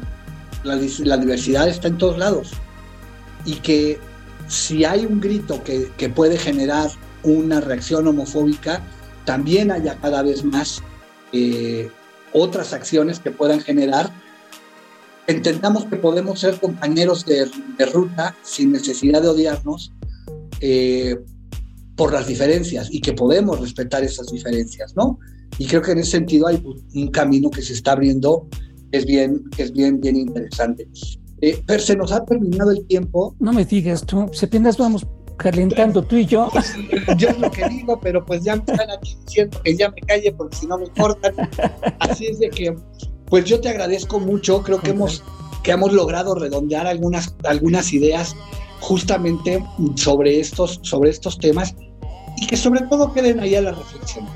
la, 0.64 0.76
la 1.04 1.16
diversidad 1.18 1.68
está 1.68 1.86
en 1.86 1.98
todos 1.98 2.18
lados 2.18 2.50
y 3.44 3.54
que 3.56 4.00
si 4.48 4.84
hay 4.84 5.06
un 5.06 5.20
grito 5.20 5.62
que, 5.62 5.92
que, 5.96 6.08
puede 6.08 6.36
generar 6.36 6.90
una 7.24 7.60
reacción 7.60 8.06
homofóbica, 8.06 8.82
también 9.24 9.70
haya 9.70 9.96
cada 9.96 10.22
vez 10.22 10.44
más 10.44 10.82
eh, 11.32 11.88
otras 12.32 12.72
acciones 12.72 13.20
que 13.20 13.30
puedan 13.30 13.60
generar. 13.60 14.10
Entendamos 15.26 15.84
que 15.84 15.96
podemos 15.96 16.40
ser 16.40 16.58
compañeros 16.58 17.24
de, 17.24 17.48
ruta 17.92 18.36
sin 18.42 18.72
necesidad 18.72 19.22
de 19.22 19.28
odiarnos 19.28 19.92
eh, 20.60 21.16
por 21.96 22.12
las 22.12 22.26
diferencias 22.26 22.88
y 22.90 23.00
que 23.00 23.12
podemos 23.12 23.60
respetar 23.60 24.02
esas 24.02 24.26
diferencias, 24.28 24.96
¿no? 24.96 25.18
Y 25.58 25.66
creo 25.66 25.82
que 25.82 25.92
en 25.92 25.98
ese 25.98 26.12
sentido 26.12 26.48
hay 26.48 26.62
un 26.94 27.08
camino 27.08 27.50
que 27.50 27.62
se 27.62 27.74
está 27.74 27.92
abriendo, 27.92 28.48
es 28.90 29.04
bien, 29.04 29.44
es 29.58 29.72
bien, 29.72 30.00
bien 30.00 30.16
interesante. 30.16 30.88
Eh, 31.40 31.62
pero 31.66 31.82
se 31.82 31.96
nos 31.96 32.12
ha 32.12 32.24
terminado 32.24 32.70
el 32.70 32.86
tiempo. 32.86 33.34
No 33.38 33.52
me 33.52 33.64
digas 33.64 34.06
tú, 34.06 34.30
si 34.32 34.46
apenas 34.46 34.78
vamos 34.78 35.06
calentando 35.42 36.02
tú 36.02 36.16
y 36.16 36.26
yo. 36.26 36.48
Pues, 36.52 36.74
yo 37.16 37.28
es 37.28 37.38
lo 37.38 37.50
que 37.50 37.68
digo, 37.68 38.00
pero 38.00 38.24
pues 38.24 38.44
ya 38.44 38.56
me 38.56 38.62
están 38.66 38.90
aquí 38.90 39.16
diciendo 39.26 39.60
que 39.62 39.76
ya 39.76 39.90
me 39.90 40.00
calle 40.02 40.32
porque 40.32 40.56
si 40.56 40.66
no 40.66 40.78
me 40.78 40.88
cortan. 40.90 41.34
Así 41.98 42.26
es 42.26 42.38
de 42.38 42.50
que, 42.50 42.76
pues 43.26 43.44
yo 43.44 43.60
te 43.60 43.68
agradezco 43.68 44.20
mucho, 44.20 44.62
creo 44.62 44.80
que 44.80 44.90
hemos, 44.90 45.22
que 45.62 45.72
hemos 45.72 45.92
logrado 45.92 46.34
redondear 46.34 46.86
algunas, 46.86 47.34
algunas 47.44 47.92
ideas 47.92 48.36
justamente 48.80 49.64
sobre 49.96 50.40
estos, 50.40 50.80
sobre 50.82 51.10
estos 51.10 51.38
temas 51.38 51.74
y 52.36 52.46
que 52.46 52.56
sobre 52.56 52.80
todo 52.82 53.12
queden 53.12 53.40
ahí 53.40 53.54
a 53.54 53.62
la 53.62 53.72
reflexión 53.72 54.26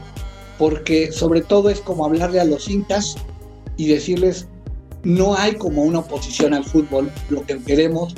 porque 0.59 1.13
sobre 1.13 1.43
todo 1.43 1.71
es 1.71 1.81
como 1.81 2.05
hablarle 2.05 2.41
a 2.41 2.45
los 2.45 2.69
incas 2.69 3.17
y 3.77 3.89
decirles, 3.89 4.49
no 5.03 5.37
hay 5.37 5.55
como 5.55 5.83
una 5.83 6.01
oposición 6.01 6.55
al 6.55 6.65
fútbol, 6.65 7.11
lo 7.29 7.45
que 7.45 7.59
queremos, 7.63 8.15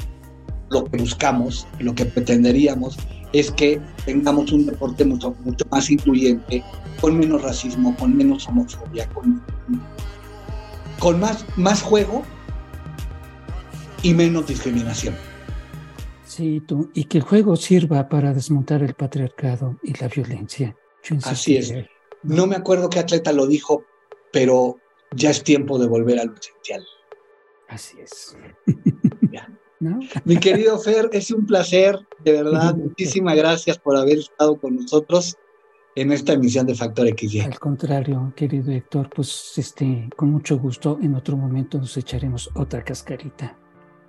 lo 0.71 0.85
que 0.85 0.99
buscamos, 0.99 1.67
lo 1.79 1.95
que 1.95 2.05
pretenderíamos 2.05 2.97
es 3.33 3.51
que 3.51 3.81
tengamos 4.05 4.53
un 4.53 4.67
deporte 4.67 5.05
mucho, 5.05 5.35
mucho 5.45 5.65
más 5.71 5.91
incluyente, 5.91 6.63
con 7.01 7.19
menos 7.19 7.43
racismo, 7.43 7.95
con 7.97 8.17
menos 8.17 8.49
homofobia, 8.49 9.09
con, 9.11 9.43
con 10.99 11.21
más, 11.21 11.45
más 11.57 11.83
juego 11.83 12.23
y 14.03 14.15
menos 14.15 14.47
discriminación. 14.47 15.15
Sí, 16.25 16.63
tú, 16.67 16.91
y 16.95 17.05
que 17.05 17.19
el 17.19 17.25
juego 17.25 17.57
sirva 17.57 18.09
para 18.09 18.33
desmontar 18.33 18.83
el 18.83 18.95
patriarcado 18.95 19.79
y 19.83 19.95
la 19.95 20.09
violencia. 20.09 20.77
Así 21.25 21.57
es. 21.57 21.73
No 22.23 22.47
me 22.47 22.57
acuerdo 22.57 22.91
qué 22.91 22.99
atleta 22.99 23.33
lo 23.33 23.47
dijo, 23.47 23.85
pero 24.33 24.77
ya 25.15 25.31
es 25.31 25.43
tiempo 25.43 25.79
de 25.79 25.87
volver 25.87 26.21
al 26.21 26.35
esencial. 26.39 26.85
Así 27.69 27.99
es. 28.01 28.37
Mi 30.25 30.39
querido 30.39 30.79
Fer, 30.79 31.09
es 31.13 31.31
un 31.31 31.47
placer, 31.47 31.99
de 32.25 32.33
verdad. 32.33 32.75
Muchísimas 32.77 33.37
gracias 33.37 33.79
por 33.79 33.97
haber 33.97 34.19
estado 34.19 34.57
con 34.57 34.77
nosotros 34.77 35.37
en 35.95 36.13
esta 36.13 36.33
emisión 36.33 36.67
de 36.67 36.75
Factor 36.75 37.09
XY. 37.09 37.41
Al 37.41 37.59
contrario, 37.59 38.33
querido 38.37 38.73
Héctor, 38.73 39.11
pues 39.15 39.53
este, 39.57 40.09
con 40.17 40.31
mucho 40.31 40.59
gusto, 40.59 40.99
en 41.03 41.15
otro 41.15 41.37
momento 41.37 41.79
nos 41.79 41.97
echaremos 41.97 42.51
otra 42.55 42.85
cascarita. 42.85 43.57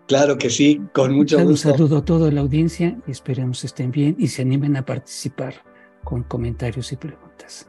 Claro 0.08 0.38
que 0.38 0.50
sí, 0.50 0.82
con 0.94 1.14
mucho 1.14 1.38
gusto. 1.38 1.50
Un 1.50 1.58
saludo 1.58 1.98
a 1.98 2.06
toda 2.06 2.32
la 2.32 2.42
audiencia 2.42 2.98
y 3.08 3.12
esperemos 3.12 3.64
estén 3.64 3.92
bien 3.92 4.16
y 4.18 4.28
se 4.28 4.42
animen 4.42 4.76
a 4.76 4.86
participar 4.86 5.56
con 6.04 6.24
comentarios 6.24 6.92
y 6.92 6.96
preguntas. 6.96 7.68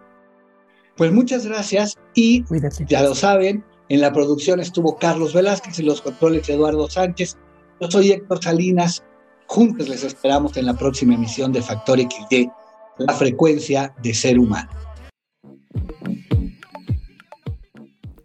Pues 0.97 1.13
muchas 1.13 1.47
gracias 1.47 1.97
y 2.15 2.45
ya 2.87 3.03
lo 3.03 3.15
saben, 3.15 3.65
en 3.89 4.01
la 4.01 4.13
producción 4.13 4.61
estuvo 4.61 4.97
Carlos 4.97 5.35
Velázquez 5.35 5.79
y 5.79 5.83
los 5.83 6.01
controles 6.01 6.49
Eduardo 6.49 6.89
Sánchez. 6.89 7.37
Yo 7.81 7.91
soy 7.91 8.13
Héctor 8.13 8.45
Salinas. 8.45 9.03
Juntos 9.47 9.89
les 9.89 10.05
esperamos 10.05 10.55
en 10.59 10.67
la 10.67 10.75
próxima 10.75 11.15
emisión 11.15 11.51
de 11.51 11.63
Factor 11.63 11.99
XY, 11.99 12.51
la 12.99 13.15
frecuencia 13.15 13.95
de 14.03 14.13
ser 14.13 14.39
humano. 14.39 14.71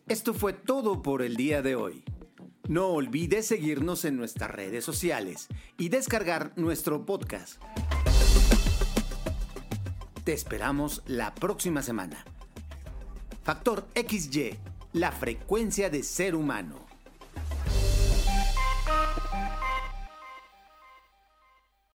Esto 0.09 0.33
fue 0.33 0.51
todo 0.51 1.01
por 1.01 1.21
el 1.21 1.37
día 1.37 1.61
de 1.61 1.77
hoy. 1.77 2.03
No 2.67 2.87
olvides 2.87 3.47
seguirnos 3.47 4.03
en 4.03 4.17
nuestras 4.17 4.51
redes 4.51 4.83
sociales 4.83 5.47
y 5.77 5.87
descargar 5.87 6.51
nuestro 6.57 7.05
podcast. 7.05 7.61
Te 10.25 10.33
esperamos 10.33 11.01
la 11.05 11.33
próxima 11.33 11.81
semana. 11.81 12.25
Factor 13.43 13.87
XY, 13.95 14.57
la 14.91 15.13
frecuencia 15.13 15.89
de 15.89 16.03
ser 16.03 16.35
humano. 16.35 16.84